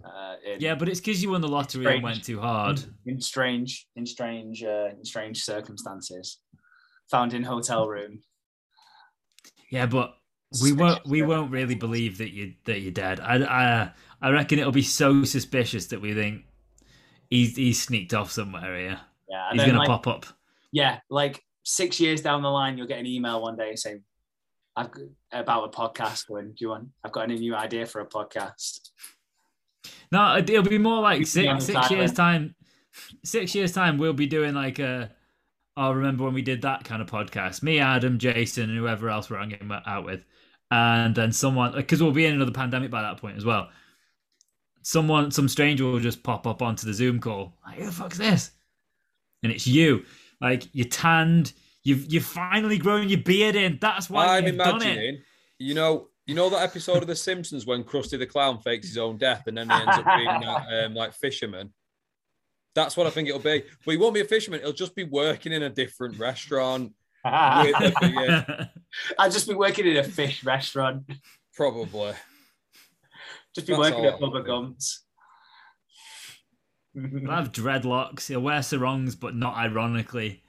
Uh, 0.04 0.36
in, 0.46 0.60
yeah, 0.60 0.74
but 0.74 0.88
it's 0.88 1.00
because 1.00 1.22
you 1.22 1.30
won 1.30 1.40
the 1.42 1.48
lottery 1.48 1.84
Strange. 1.84 1.96
and 1.96 2.04
went 2.04 2.24
too 2.24 2.40
hard. 2.40 2.82
in 3.04 3.20
strange, 3.20 3.86
in 3.96 4.06
strange, 4.06 4.62
uh, 4.64 4.88
in 4.96 5.04
strange 5.04 5.42
circumstances. 5.42 6.38
Found 7.10 7.34
in 7.34 7.42
hotel 7.42 7.86
room. 7.88 8.20
Yeah, 9.70 9.86
but 9.86 10.14
we 10.62 10.72
won't 10.72 11.06
we 11.06 11.22
won't 11.22 11.50
really 11.50 11.74
believe 11.74 12.18
that 12.18 12.30
you 12.32 12.54
that 12.64 12.80
you're 12.80 12.92
dead. 12.92 13.20
I 13.20 13.36
I 13.44 13.92
I 14.22 14.30
reckon 14.30 14.58
it'll 14.58 14.72
be 14.72 14.82
so 14.82 15.24
suspicious 15.24 15.86
that 15.86 16.00
we 16.00 16.14
think 16.14 16.44
he's 17.28 17.56
he's 17.56 17.80
sneaked 17.82 18.14
off 18.14 18.30
somewhere 18.30 18.76
here. 18.76 19.00
Yeah, 19.28 19.48
He's 19.52 19.64
gonna 19.64 19.78
like, 19.78 19.86
pop 19.88 20.06
up. 20.08 20.26
yeah, 20.72 20.98
like 21.08 21.42
six 21.62 22.00
years 22.00 22.20
down 22.20 22.42
the 22.42 22.48
line, 22.48 22.76
you'll 22.78 22.88
get 22.88 22.98
an 22.98 23.06
email 23.06 23.40
one 23.42 23.56
day 23.56 23.76
saying, 23.76 24.02
"I've 24.76 24.90
got, 24.90 25.02
about 25.32 25.74
a 25.74 25.76
podcast. 25.76 26.28
Going, 26.28 26.48
do 26.48 26.56
you 26.58 26.68
want? 26.68 26.88
I've 27.04 27.12
got 27.12 27.30
a 27.30 27.34
new 27.34 27.54
idea 27.54 27.86
for 27.86 28.00
a 28.00 28.06
podcast." 28.06 28.90
No, 30.12 30.36
it'll 30.36 30.62
be 30.62 30.78
more 30.78 31.00
like 31.00 31.26
six 31.26 31.66
six 31.66 31.90
years 31.90 32.12
time. 32.12 32.54
Six 33.24 33.54
years 33.54 33.72
time, 33.72 33.98
we'll 33.98 34.12
be 34.12 34.26
doing 34.26 34.54
like 34.54 34.78
a. 34.78 35.10
I'll 35.76 35.94
remember 35.94 36.24
when 36.24 36.34
we 36.34 36.42
did 36.42 36.62
that 36.62 36.84
kind 36.84 37.00
of 37.00 37.08
podcast. 37.08 37.62
Me, 37.62 37.78
Adam, 37.78 38.18
Jason, 38.18 38.64
and 38.64 38.78
whoever 38.78 39.08
else 39.08 39.30
we're 39.30 39.38
hanging 39.38 39.70
out 39.86 40.04
with, 40.04 40.24
and 40.70 41.14
then 41.14 41.32
someone 41.32 41.72
because 41.72 42.02
we'll 42.02 42.12
be 42.12 42.26
in 42.26 42.34
another 42.34 42.50
pandemic 42.50 42.90
by 42.90 43.02
that 43.02 43.18
point 43.18 43.36
as 43.36 43.44
well. 43.44 43.68
Someone, 44.82 45.30
some 45.30 45.48
stranger 45.48 45.84
will 45.84 46.00
just 46.00 46.22
pop 46.22 46.46
up 46.46 46.62
onto 46.62 46.86
the 46.86 46.94
Zoom 46.94 47.20
call. 47.20 47.54
Like, 47.64 47.78
who 47.78 47.86
the 47.86 47.92
fuck's 47.92 48.18
this? 48.18 48.50
And 49.42 49.52
it's 49.52 49.66
you. 49.66 50.04
Like 50.40 50.68
you're 50.72 50.88
tanned. 50.88 51.52
You've 51.82 52.12
you've 52.12 52.24
finally 52.24 52.78
grown 52.78 53.08
your 53.08 53.20
beard 53.20 53.56
in. 53.56 53.78
That's 53.80 54.10
why 54.10 54.38
I'm 54.38 54.46
you've 54.46 54.58
done 54.58 54.82
it. 54.82 54.84
imagining, 54.84 55.22
you 55.58 55.74
know, 55.74 56.08
you 56.26 56.34
know 56.34 56.50
that 56.50 56.62
episode 56.62 56.98
of 56.98 57.06
The 57.06 57.16
Simpsons 57.16 57.66
when 57.66 57.84
Krusty 57.84 58.18
the 58.18 58.26
Clown 58.26 58.60
fakes 58.60 58.88
his 58.88 58.98
own 58.98 59.16
death 59.16 59.46
and 59.46 59.56
then 59.56 59.68
he 59.68 59.74
ends 59.74 59.96
up 59.96 60.04
being 60.04 60.26
that 60.40 60.84
um, 60.86 60.94
like 60.94 61.14
fisherman. 61.14 61.72
That's 62.74 62.96
what 62.96 63.06
I 63.06 63.10
think 63.10 63.28
it'll 63.28 63.40
be. 63.40 63.64
But 63.84 63.92
he 63.92 63.96
won't 63.96 64.14
be 64.14 64.20
a 64.20 64.24
fisherman. 64.24 64.60
He'll 64.60 64.72
just 64.72 64.94
be 64.94 65.04
working 65.04 65.52
in 65.52 65.64
a 65.64 65.70
different 65.70 66.18
restaurant. 66.18 66.92
With 67.24 67.74
a 67.74 67.92
beard, 68.00 68.70
I'll 69.18 69.30
just 69.30 69.48
be 69.48 69.54
working 69.54 69.86
in 69.86 69.96
a 69.98 70.04
fish 70.04 70.44
restaurant. 70.44 71.10
probably. 71.54 72.14
Just 73.54 73.66
be 73.66 73.72
That's 73.72 73.90
working 73.90 74.06
at 74.06 74.14
all. 74.14 74.32
Bubba 74.32 74.46
Gumps. 74.46 75.02
He'll 76.94 77.30
have 77.30 77.52
dreadlocks. 77.52 78.28
He'll 78.28 78.40
wear 78.40 78.62
sarongs, 78.62 79.14
but 79.16 79.34
not 79.34 79.56
ironically. 79.56 80.42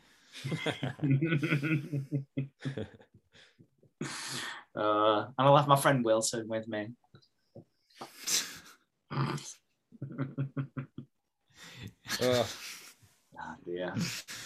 Uh, 4.75 5.25
and 5.25 5.33
I'll 5.37 5.57
have 5.57 5.67
my 5.67 5.75
friend 5.75 6.03
Wilson 6.03 6.47
with 6.47 6.67
me. 6.67 6.89
Ah, 13.43 13.55
dear. 13.65 13.93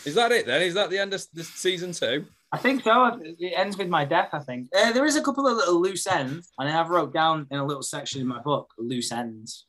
is 0.05 0.15
that 0.15 0.31
it 0.31 0.45
then? 0.45 0.61
Is 0.61 0.73
that 0.75 0.89
the 0.89 0.97
end 0.97 1.13
of 1.13 1.21
this 1.33 1.49
season 1.49 1.91
two? 1.91 2.25
I 2.51 2.57
think 2.57 2.83
so. 2.83 3.19
It 3.21 3.53
ends 3.55 3.77
with 3.77 3.89
my 3.89 4.05
death. 4.05 4.29
I 4.31 4.39
think 4.39 4.69
uh, 4.75 4.93
there 4.93 5.05
is 5.05 5.17
a 5.17 5.21
couple 5.21 5.47
of 5.47 5.57
little 5.57 5.81
loose 5.81 6.07
ends, 6.07 6.51
and 6.57 6.69
I 6.69 6.71
have 6.71 6.89
wrote 6.89 7.13
down 7.13 7.47
in 7.51 7.59
a 7.59 7.65
little 7.65 7.83
section 7.83 8.21
in 8.21 8.27
my 8.27 8.41
book 8.41 8.71
loose 8.77 9.11
ends. 9.11 9.65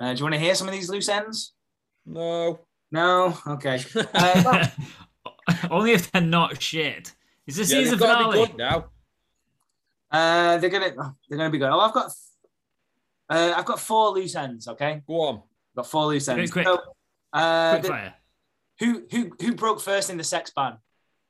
Uh, 0.00 0.12
do 0.12 0.18
you 0.18 0.24
want 0.24 0.34
to 0.34 0.40
hear 0.40 0.54
some 0.54 0.68
of 0.68 0.72
these 0.74 0.88
loose 0.88 1.08
ends? 1.08 1.52
No. 2.06 2.60
No. 2.90 3.36
Okay. 3.46 3.84
Uh, 4.14 4.42
well, 4.44 4.70
Only 5.70 5.92
if 5.92 6.10
they're 6.10 6.22
not 6.22 6.60
shit. 6.62 7.14
Is 7.46 7.56
this 7.56 7.70
Yeah, 7.70 7.78
season 7.80 7.98
they've 7.98 8.00
got 8.08 8.18
to 8.18 8.24
finale. 8.24 8.40
be 8.46 8.46
good 8.52 8.58
now. 8.58 8.86
Uh, 10.10 10.58
they're 10.58 10.70
gonna 10.70 11.14
they're 11.28 11.38
gonna 11.38 11.50
be 11.50 11.58
good. 11.58 11.70
Oh, 11.70 11.80
I've 11.80 11.92
got 11.92 12.10
uh, 13.30 13.54
I've 13.56 13.64
got 13.64 13.80
four 13.80 14.10
loose 14.10 14.36
ends. 14.36 14.68
Okay, 14.68 15.02
Go 15.06 15.20
on. 15.22 15.34
I've 15.36 15.76
got 15.76 15.86
four 15.88 16.06
loose 16.06 16.28
ends. 16.28 16.50
Quick, 16.52 16.66
So, 16.66 16.80
uh, 17.32 17.70
Quick 17.72 17.82
the- 17.82 17.88
fire. 17.88 18.14
who 18.78 19.02
who 19.10 19.32
who 19.40 19.54
broke 19.54 19.80
first 19.80 20.10
in 20.10 20.16
the 20.16 20.24
sex 20.24 20.52
ban? 20.54 20.78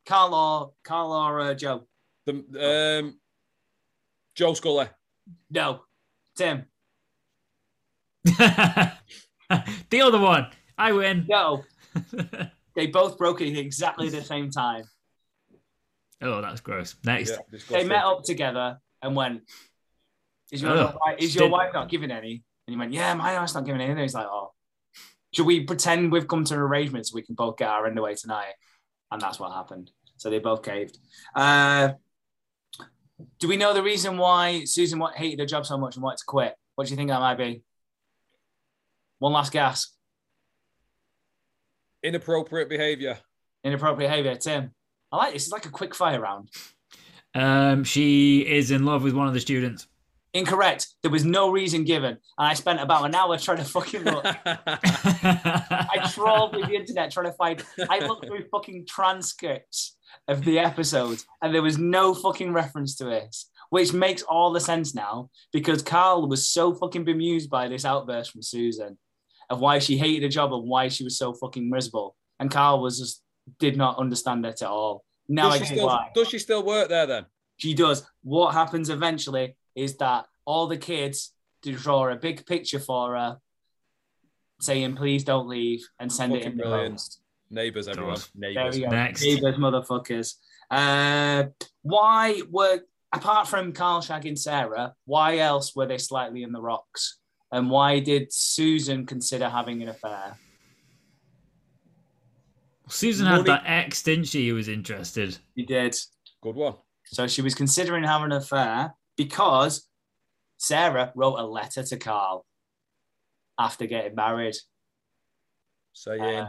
Karl 0.06 0.34
or 0.34 0.72
Karl 0.84 1.12
or 1.12 1.40
uh, 1.40 1.54
Joe? 1.54 1.86
The 2.26 3.00
um, 3.00 3.18
Joe 4.34 4.52
Scully. 4.54 4.86
No, 5.50 5.80
Tim. 6.36 6.66
the 8.24 8.90
other 10.02 10.18
one. 10.20 10.48
I 10.76 10.92
win. 10.92 11.24
No, 11.28 11.64
they 12.74 12.86
both 12.86 13.16
broke 13.18 13.40
it 13.40 13.52
at 13.52 13.58
exactly 13.58 14.08
the 14.08 14.22
same 14.22 14.50
time. 14.50 14.84
oh, 16.22 16.40
that's 16.40 16.60
gross. 16.60 16.96
Next. 17.04 17.30
Yeah, 17.52 17.58
They 17.68 17.84
met 17.84 18.04
up 18.04 18.22
together 18.24 18.78
and 19.02 19.14
went, 19.14 19.42
"Is 20.50 20.62
your, 20.62 20.72
Ugh. 20.72 20.96
wife, 21.00 21.16
is 21.18 21.34
your 21.34 21.44
Did- 21.44 21.52
wife 21.52 21.70
not 21.74 21.88
giving 21.88 22.10
any?" 22.10 22.42
And 22.66 22.74
he 22.74 22.76
went, 22.78 22.92
"Yeah, 22.92 23.12
my 23.14 23.34
wife's 23.38 23.54
not 23.54 23.64
giving 23.66 23.80
any." 23.80 23.90
And 23.92 24.00
he's 24.00 24.14
like, 24.14 24.26
"Oh, 24.26 24.52
should 25.34 25.46
we 25.46 25.64
pretend 25.64 26.10
we've 26.12 26.26
come 26.28 26.44
to 26.44 26.54
an 26.54 26.60
arrangement 26.60 27.06
so 27.06 27.14
we 27.14 27.22
can 27.22 27.34
both 27.34 27.56
get 27.58 27.68
our 27.68 27.86
end 27.86 27.98
away 27.98 28.14
tonight?" 28.14 28.54
And 29.10 29.20
that's 29.20 29.38
what 29.38 29.52
happened. 29.52 29.90
So 30.16 30.30
they 30.30 30.38
both 30.38 30.62
caved. 30.62 30.96
Uh, 31.34 31.90
do 33.38 33.48
we 33.48 33.56
know 33.56 33.74
the 33.74 33.82
reason 33.82 34.16
why 34.16 34.64
Susan 34.64 34.98
wa- 34.98 35.12
hated 35.12 35.40
her 35.40 35.46
job 35.46 35.66
so 35.66 35.76
much 35.76 35.96
and 35.96 36.02
wanted 36.02 36.18
to 36.18 36.24
quit? 36.26 36.54
What 36.74 36.86
do 36.86 36.90
you 36.90 36.96
think 36.96 37.10
that 37.10 37.20
might 37.20 37.36
be? 37.38 37.62
One 39.18 39.32
last 39.32 39.52
guess. 39.52 39.92
Inappropriate 42.04 42.68
behaviour. 42.68 43.18
Inappropriate 43.64 44.10
behavior. 44.10 44.36
Tim, 44.36 44.70
I 45.10 45.16
like 45.16 45.32
this. 45.32 45.44
It's 45.44 45.52
like 45.52 45.64
a 45.64 45.70
quick 45.70 45.94
fire 45.94 46.20
round. 46.20 46.50
Um, 47.34 47.82
she 47.82 48.40
is 48.40 48.70
in 48.70 48.84
love 48.84 49.02
with 49.02 49.14
one 49.14 49.26
of 49.26 49.32
the 49.32 49.40
students. 49.40 49.88
Incorrect. 50.34 50.88
There 51.00 51.10
was 51.10 51.24
no 51.24 51.50
reason 51.50 51.84
given. 51.84 52.10
And 52.10 52.48
I 52.48 52.52
spent 52.52 52.80
about 52.80 53.06
an 53.06 53.14
hour 53.14 53.38
trying 53.38 53.56
to 53.56 53.64
fucking 53.64 54.02
look. 54.02 54.22
I 54.44 56.10
trawled 56.12 56.52
through 56.52 56.66
the 56.66 56.74
internet 56.74 57.10
trying 57.10 57.26
to 57.26 57.32
find. 57.32 57.64
I 57.88 58.00
looked 58.00 58.26
through 58.26 58.44
fucking 58.50 58.84
transcripts 58.86 59.96
of 60.28 60.44
the 60.44 60.58
episodes, 60.58 61.24
and 61.40 61.54
there 61.54 61.62
was 61.62 61.78
no 61.78 62.14
fucking 62.14 62.52
reference 62.52 62.96
to 62.96 63.04
this, 63.04 63.50
which 63.70 63.92
makes 63.92 64.22
all 64.22 64.52
the 64.52 64.60
sense 64.60 64.94
now 64.94 65.30
because 65.52 65.82
Karl 65.82 66.28
was 66.28 66.48
so 66.48 66.74
fucking 66.74 67.04
bemused 67.04 67.48
by 67.48 67.68
this 67.68 67.84
outburst 67.84 68.32
from 68.32 68.42
Susan 68.42 68.98
of 69.50 69.60
why 69.60 69.78
she 69.78 69.96
hated 69.96 70.22
her 70.22 70.28
job 70.28 70.52
and 70.52 70.64
why 70.68 70.88
she 70.88 71.04
was 71.04 71.16
so 71.18 71.32
fucking 71.32 71.68
miserable, 71.68 72.16
and 72.40 72.50
Karl 72.50 72.80
was 72.80 72.98
just 72.98 73.22
did 73.58 73.76
not 73.76 73.98
understand 73.98 74.44
it 74.46 74.62
at 74.62 74.68
all. 74.68 75.04
Now 75.28 75.48
I 75.48 75.58
does, 75.58 75.68
she 75.68 75.74
get 75.74 75.78
still, 75.78 75.86
why. 75.86 76.10
does 76.14 76.28
she 76.28 76.38
still 76.38 76.62
work 76.64 76.88
there 76.88 77.06
then? 77.06 77.26
She 77.56 77.74
does. 77.74 78.06
What 78.22 78.52
happens 78.54 78.90
eventually 78.90 79.56
is 79.74 79.96
that 79.98 80.26
all 80.44 80.66
the 80.66 80.76
kids 80.76 81.32
do 81.62 81.74
draw 81.74 82.08
a 82.08 82.16
big 82.16 82.44
picture 82.46 82.78
for 82.80 83.16
her, 83.16 83.38
saying 84.60 84.96
"Please 84.96 85.24
don't 85.24 85.48
leave" 85.48 85.86
and 85.98 86.10
send 86.12 86.32
it 86.34 86.38
Fucking 86.44 86.52
in 86.52 86.56
the 86.58 86.62
brilliant. 86.64 86.94
post. 86.94 87.20
Neighbours, 87.50 87.88
everyone. 87.88 88.14
Doors. 88.14 88.30
There 88.34 88.50
Neighbours. 88.52 88.74
we 88.76 88.82
go. 88.82 88.88
Next. 88.88 89.22
Neighbours, 89.22 89.56
motherfuckers. 89.56 90.34
Uh, 90.70 91.44
why 91.82 92.40
were 92.50 92.80
apart 93.12 93.46
from 93.46 93.72
Karl 93.72 94.00
shagging 94.00 94.36
Sarah? 94.38 94.94
Why 95.04 95.38
else 95.38 95.76
were 95.76 95.86
they 95.86 95.98
slightly 95.98 96.42
in 96.42 96.52
the 96.52 96.60
rocks? 96.60 97.18
And 97.54 97.70
why 97.70 98.00
did 98.00 98.32
Susan 98.32 99.06
consider 99.06 99.48
having 99.48 99.80
an 99.80 99.88
affair? 99.88 100.36
Susan 102.88 103.26
had 103.26 103.36
Money- 103.36 103.46
that 103.46 103.62
ex, 103.64 104.02
didn't 104.02 104.24
she? 104.24 104.48
Who 104.48 104.56
was 104.56 104.66
interested. 104.66 105.38
She 105.56 105.64
did. 105.64 105.96
Good 106.42 106.56
one. 106.56 106.74
So 107.04 107.28
she 107.28 107.42
was 107.42 107.54
considering 107.54 108.02
having 108.02 108.32
an 108.32 108.38
affair 108.38 108.94
because 109.16 109.88
Sarah 110.56 111.12
wrote 111.14 111.36
a 111.36 111.46
letter 111.46 111.84
to 111.84 111.96
Karl 111.96 112.44
after 113.56 113.86
getting 113.86 114.16
married, 114.16 114.56
Saying, 115.92 116.22
Uh, 116.22 116.48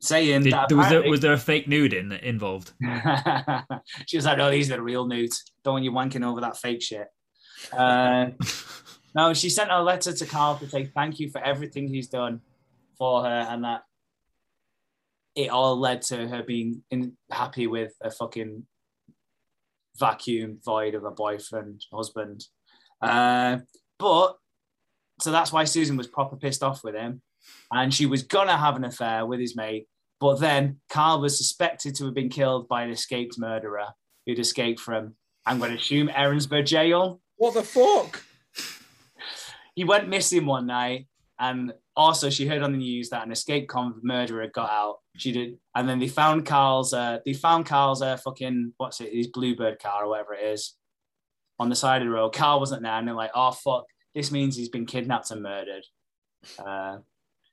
saying 0.00 0.44
Did, 0.44 0.52
that 0.52 0.70
was, 0.70 0.88
there, 0.90 1.02
was 1.10 1.20
there 1.22 1.32
a 1.32 1.38
fake 1.38 1.66
nude 1.66 1.92
in 1.92 2.12
involved? 2.12 2.72
she 4.06 4.16
was 4.16 4.26
like, 4.26 4.38
"No, 4.38 4.48
these 4.52 4.70
are 4.70 4.76
the 4.76 4.82
real 4.82 5.08
nudes. 5.08 5.42
Don't 5.64 5.74
want 5.74 5.84
you 5.84 5.90
wanking 5.90 6.24
over 6.24 6.40
that 6.40 6.56
fake 6.56 6.82
shit." 6.82 7.08
Uh, 7.72 8.26
no, 9.14 9.34
she 9.34 9.50
sent 9.50 9.70
a 9.70 9.82
letter 9.82 10.12
to 10.12 10.26
Karl 10.26 10.58
to 10.58 10.68
say 10.68 10.84
thank 10.84 11.20
you 11.20 11.30
for 11.30 11.42
everything 11.42 11.88
he's 11.88 12.08
done 12.08 12.40
for 12.98 13.22
her, 13.22 13.46
and 13.48 13.64
that 13.64 13.82
it 15.34 15.50
all 15.50 15.78
led 15.78 16.02
to 16.02 16.28
her 16.28 16.42
being 16.42 16.82
in, 16.90 17.16
happy 17.30 17.66
with 17.66 17.92
a 18.00 18.10
fucking 18.10 18.66
vacuum 19.96 20.58
void 20.64 20.94
of 20.94 21.04
a 21.04 21.10
boyfriend, 21.10 21.84
husband. 21.92 22.44
Uh, 23.00 23.58
but 23.98 24.36
so 25.20 25.30
that's 25.30 25.52
why 25.52 25.64
Susan 25.64 25.96
was 25.96 26.06
proper 26.06 26.36
pissed 26.36 26.62
off 26.62 26.82
with 26.82 26.94
him, 26.94 27.22
and 27.72 27.92
she 27.92 28.06
was 28.06 28.22
gonna 28.22 28.56
have 28.56 28.76
an 28.76 28.84
affair 28.84 29.26
with 29.26 29.40
his 29.40 29.56
mate. 29.56 29.86
But 30.20 30.40
then 30.40 30.80
Karl 30.88 31.20
was 31.20 31.36
suspected 31.36 31.94
to 31.96 32.06
have 32.06 32.14
been 32.14 32.28
killed 32.28 32.68
by 32.68 32.82
an 32.82 32.90
escaped 32.90 33.38
murderer 33.38 33.88
who'd 34.26 34.38
escaped 34.38 34.80
from, 34.80 35.14
I'm 35.44 35.58
going 35.58 35.70
to 35.70 35.76
assume, 35.76 36.08
Erinsborough 36.08 36.64
jail. 36.64 37.20
what 37.36 37.54
the 37.54 37.62
fuck? 37.62 38.22
He 39.74 39.84
went 39.84 40.08
missing 40.08 40.46
one 40.46 40.66
night, 40.66 41.06
and 41.38 41.72
also 41.96 42.30
she 42.30 42.46
heard 42.46 42.62
on 42.62 42.72
the 42.72 42.78
news 42.78 43.10
that 43.10 43.26
an 43.26 43.32
escaped 43.32 43.68
convict 43.68 44.04
murderer 44.04 44.48
got 44.48 44.70
out. 44.70 44.98
She 45.16 45.32
did, 45.32 45.58
and 45.74 45.88
then 45.88 45.98
they 45.98 46.08
found 46.08 46.46
Karl's. 46.46 46.92
Uh, 46.92 47.18
they 47.24 47.32
found 47.32 47.66
Karl's 47.66 48.02
uh, 48.02 48.16
fucking 48.16 48.72
what's 48.76 49.00
it? 49.00 49.12
His 49.12 49.28
Bluebird 49.28 49.80
car 49.80 50.04
or 50.04 50.08
whatever 50.08 50.34
it 50.34 50.44
is, 50.44 50.74
on 51.58 51.68
the 51.68 51.76
side 51.76 52.02
of 52.02 52.08
the 52.08 52.14
road. 52.14 52.30
Karl 52.34 52.60
wasn't 52.60 52.82
there, 52.82 52.92
and 52.92 53.06
they're 53.06 53.14
like, 53.14 53.30
"Oh 53.34 53.52
fuck, 53.52 53.84
this 54.14 54.30
means 54.30 54.56
he's 54.56 54.68
been 54.68 54.86
kidnapped 54.86 55.30
and 55.30 55.42
murdered." 55.42 55.84
Uh, 56.58 56.98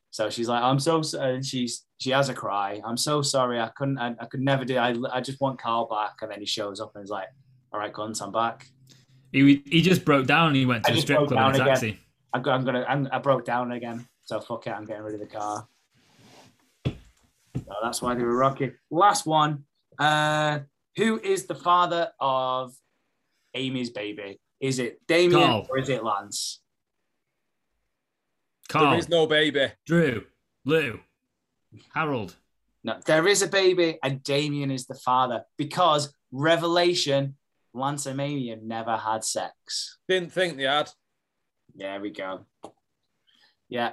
so 0.09 0.29
she's 0.29 0.49
like, 0.49 0.61
"I'm 0.61 0.79
so," 0.79 0.99
s-" 0.99 1.13
and 1.13 1.45
she's 1.45 1.85
she 1.99 2.11
has 2.11 2.29
a 2.29 2.33
cry. 2.33 2.81
I'm 2.83 2.97
so 2.97 3.21
sorry. 3.21 3.59
I 3.59 3.69
couldn't. 3.75 3.97
I, 3.97 4.15
I 4.19 4.25
could 4.25 4.41
never 4.41 4.65
do. 4.65 4.77
I 4.77 4.95
I 5.11 5.21
just 5.21 5.39
want 5.39 5.61
Karl 5.61 5.87
back. 5.87 6.13
And 6.21 6.31
then 6.31 6.39
he 6.39 6.45
shows 6.45 6.79
up 6.79 6.91
and 6.95 7.03
is 7.03 7.09
like, 7.09 7.27
"All 7.71 7.79
right, 7.79 7.93
guns, 7.93 8.21
I'm 8.21 8.31
back." 8.31 8.67
He, 9.31 9.63
he 9.65 9.81
just 9.81 10.03
broke 10.03 10.27
down 10.27 10.47
and 10.47 10.55
he 10.57 10.65
went 10.65 10.83
to 10.85 10.93
a 10.93 10.97
strip 10.97 11.27
club 11.27 11.55
in 11.55 11.61
a 11.61 11.65
taxi. 11.65 11.87
again. 11.89 11.99
Taxi. 12.33 12.35
I'm, 12.35 12.41
go- 12.41 12.51
I'm 12.51 12.65
gonna. 12.65 12.85
I'm, 12.87 13.09
I 13.11 13.19
broke 13.19 13.45
down 13.45 13.71
again. 13.71 14.07
So 14.23 14.39
fuck 14.39 14.67
it. 14.67 14.71
I'm 14.71 14.85
getting 14.85 15.03
rid 15.03 15.15
of 15.15 15.19
the 15.19 15.25
car. 15.25 15.67
So 16.85 17.75
that's 17.83 18.01
why 18.01 18.15
they 18.15 18.23
were 18.23 18.37
rocky. 18.37 18.71
Last 18.89 19.25
one. 19.25 19.65
Uh, 19.99 20.59
who 20.97 21.19
is 21.19 21.45
the 21.45 21.55
father 21.55 22.09
of 22.19 22.73
Amy's 23.53 23.89
baby? 23.89 24.39
Is 24.59 24.79
it 24.79 24.99
Damien 25.07 25.41
Karl. 25.41 25.67
or 25.69 25.79
is 25.79 25.89
it 25.89 26.03
Lance? 26.03 26.61
There 28.71 28.81
Karl, 28.81 28.97
is 28.97 29.09
no 29.09 29.25
baby. 29.27 29.71
Drew, 29.85 30.25
Lou, 30.65 30.99
Harold. 31.93 32.35
No, 32.83 32.97
there 33.05 33.27
is 33.27 33.41
a 33.41 33.47
baby, 33.47 33.99
and 34.03 34.23
Damien 34.23 34.71
is 34.71 34.87
the 34.87 34.95
father 34.95 35.43
because 35.57 36.13
Revelation, 36.31 37.35
Lance 37.73 38.05
and 38.05 38.19
Amy 38.19 38.55
never 38.61 38.97
had 38.97 39.23
sex. 39.23 39.97
Didn't 40.07 40.31
think 40.31 40.57
they 40.57 40.63
had. 40.63 40.89
There 41.75 41.99
we 41.99 42.11
go. 42.11 42.45
Yeah, 43.69 43.91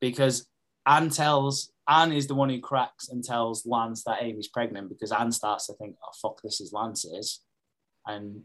because 0.00 0.46
Anne 0.86 1.10
tells 1.10 1.72
Anne 1.88 2.12
is 2.12 2.26
the 2.26 2.34
one 2.34 2.48
who 2.48 2.60
cracks 2.60 3.08
and 3.08 3.22
tells 3.22 3.66
Lance 3.66 4.04
that 4.04 4.22
Amy's 4.22 4.48
pregnant 4.48 4.88
because 4.88 5.12
Anne 5.12 5.32
starts 5.32 5.66
to 5.66 5.74
think, 5.74 5.96
"Oh 6.02 6.12
fuck, 6.20 6.40
this 6.42 6.60
is 6.60 6.72
Lance's," 6.72 7.40
and 8.06 8.42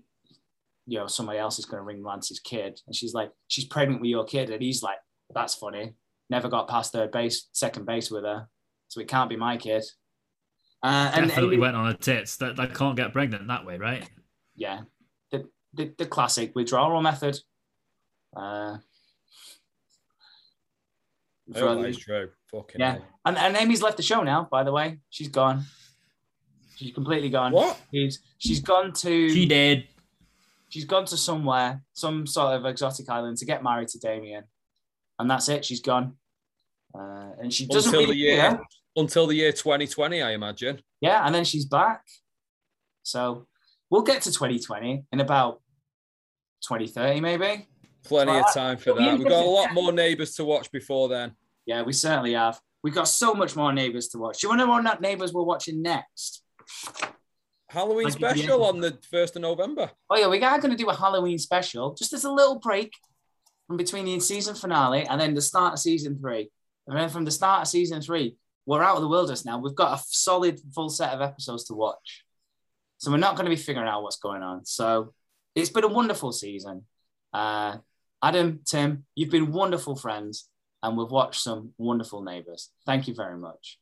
you 0.85 0.99
know 0.99 1.07
somebody 1.07 1.39
else 1.39 1.59
is 1.59 1.65
going 1.65 1.79
to 1.79 1.85
ring 1.85 2.03
Lance's 2.03 2.39
kid, 2.39 2.81
and 2.85 2.95
she's 2.95 3.13
like, 3.13 3.31
"She's 3.47 3.65
pregnant 3.65 4.01
with 4.01 4.09
your 4.09 4.25
kid," 4.25 4.49
and 4.49 4.61
he's 4.61 4.83
like, 4.83 4.99
"That's 5.33 5.55
funny. 5.55 5.93
Never 6.29 6.49
got 6.49 6.67
past 6.67 6.91
third 6.91 7.11
base, 7.11 7.47
second 7.53 7.85
base 7.85 8.11
with 8.11 8.23
her, 8.23 8.47
so 8.87 8.99
it 8.99 9.07
can't 9.07 9.29
be 9.29 9.37
my 9.37 9.57
kid." 9.57 9.83
Uh, 10.83 11.11
and 11.13 11.27
Definitely 11.27 11.55
Amy- 11.55 11.61
went 11.61 11.75
on 11.75 11.87
her 11.87 11.97
tits. 11.97 12.37
That, 12.37 12.55
that 12.57 12.75
can't 12.75 12.95
get 12.95 13.13
pregnant 13.13 13.47
that 13.47 13.65
way, 13.65 13.77
right? 13.77 14.07
yeah, 14.55 14.81
the, 15.31 15.49
the, 15.73 15.93
the 15.97 16.05
classic 16.05 16.55
withdrawal 16.55 17.01
method. 17.01 17.39
Uh, 18.35 18.77
I 21.55 21.59
that 21.59 21.85
is 21.85 21.97
true. 21.97 22.29
Fucking 22.51 22.79
Yeah. 22.79 22.93
hell. 22.93 23.05
and, 23.25 23.37
and 23.37 23.55
Amy's 23.57 23.81
left 23.81 23.97
the 23.97 24.03
show 24.03 24.21
now, 24.23 24.47
by 24.51 24.63
the 24.63 24.71
way. 24.71 24.99
She's 25.09 25.29
gone. 25.29 25.63
She's 26.75 26.93
completely 26.93 27.29
gone. 27.29 27.53
What? 27.53 27.79
She's, 27.91 28.19
she's 28.37 28.59
gone 28.59 28.93
to 28.93 29.29
She 29.29 29.45
did. 29.45 29.87
she's 30.69 30.85
gone 30.85 31.05
to 31.05 31.17
somewhere, 31.17 31.81
some 31.93 32.27
sort 32.27 32.53
of 32.53 32.65
exotic 32.65 33.09
island 33.09 33.37
to 33.37 33.45
get 33.45 33.63
married 33.63 33.87
to 33.89 33.99
Damien. 33.99 34.43
And 35.19 35.29
that's 35.31 35.49
it. 35.49 35.65
She's 35.65 35.81
gone. 35.81 36.17
Uh, 36.93 37.31
and 37.39 37.53
she 37.53 37.65
doesn't 37.65 37.93
Until 37.93 38.07
the 38.11 38.15
year 38.17 38.37
care. 38.37 38.59
until 38.95 39.27
the 39.27 39.35
year 39.35 39.51
2020, 39.51 40.21
I 40.21 40.31
imagine. 40.31 40.81
Yeah, 41.01 41.25
and 41.25 41.33
then 41.33 41.43
she's 41.45 41.65
back. 41.65 42.03
So 43.03 43.47
we'll 43.89 44.01
get 44.03 44.21
to 44.23 44.31
2020 44.31 45.05
in 45.11 45.19
about 45.19 45.61
2030, 46.61 47.21
maybe. 47.21 47.67
Plenty 48.07 48.31
Well, 48.31 48.45
of 48.45 48.53
time 48.53 48.77
for 48.77 48.93
that. 48.93 49.17
We've 49.17 49.27
got 49.27 49.43
a 49.43 49.49
lot 49.49 49.73
more 49.73 49.91
neighbours 49.91 50.35
to 50.35 50.45
watch 50.45 50.71
before 50.71 51.09
then. 51.09 51.35
Yeah, 51.65 51.81
we 51.81 51.93
certainly 51.93 52.33
have. 52.33 52.59
We've 52.83 52.95
got 52.95 53.07
so 53.07 53.33
much 53.33 53.55
more 53.55 53.73
neighbours 53.73 54.07
to 54.09 54.17
watch. 54.17 54.39
Do 54.39 54.45
you 54.47 54.49
want 54.49 54.61
to 54.61 54.65
know 54.65 54.71
what 54.71 55.01
neighbours 55.01 55.33
we're 55.33 55.43
watching 55.43 55.81
next? 55.81 56.43
Halloween 57.69 58.05
Like 58.05 58.13
special 58.13 58.63
on 58.63 58.79
the 58.79 58.97
first 59.11 59.35
of 59.35 59.41
November. 59.41 59.91
Oh 60.09 60.15
yeah, 60.15 60.29
we 60.29 60.41
are 60.41 60.59
going 60.59 60.71
to 60.71 60.77
do 60.77 60.89
a 60.89 60.95
Halloween 60.95 61.37
special, 61.37 61.93
just 61.95 62.13
as 62.13 62.23
a 62.23 62.31
little 62.31 62.59
break 62.59 62.93
from 63.67 63.75
between 63.75 64.05
the 64.05 64.19
season 64.21 64.55
finale 64.55 65.05
and 65.05 65.19
then 65.19 65.33
the 65.33 65.41
start 65.41 65.73
of 65.73 65.79
season 65.79 66.17
three. 66.17 66.49
And 66.87 66.97
then 66.97 67.09
from 67.09 67.25
the 67.25 67.31
start 67.31 67.63
of 67.63 67.67
season 67.67 68.01
three, 68.01 68.37
we're 68.65 68.81
out 68.81 68.95
of 68.95 69.01
the 69.01 69.09
wilderness 69.09 69.43
now. 69.43 69.59
We've 69.59 69.75
got 69.75 69.99
a 69.99 70.03
solid 70.07 70.61
full 70.73 70.89
set 70.89 71.13
of 71.13 71.21
episodes 71.21 71.65
to 71.65 71.73
watch, 71.73 72.23
so 72.99 73.11
we're 73.11 73.17
not 73.17 73.35
going 73.35 73.45
to 73.45 73.55
be 73.55 73.61
figuring 73.61 73.87
out 73.87 74.03
what's 74.03 74.17
going 74.17 74.43
on. 74.43 74.65
So 74.65 75.13
it's 75.53 75.69
been 75.69 75.83
a 75.83 75.89
wonderful 75.89 76.31
season. 76.31 76.85
Uh, 77.33 77.77
Adam, 78.23 78.61
Tim, 78.65 79.05
you've 79.15 79.29
been 79.29 79.51
wonderful 79.51 79.95
friends, 79.95 80.49
and 80.81 80.97
we've 80.97 81.11
watched 81.11 81.41
some 81.41 81.73
wonderful 81.77 82.23
neighbors. 82.23 82.71
Thank 82.85 83.07
you 83.07 83.13
very 83.13 83.37
much. 83.37 83.77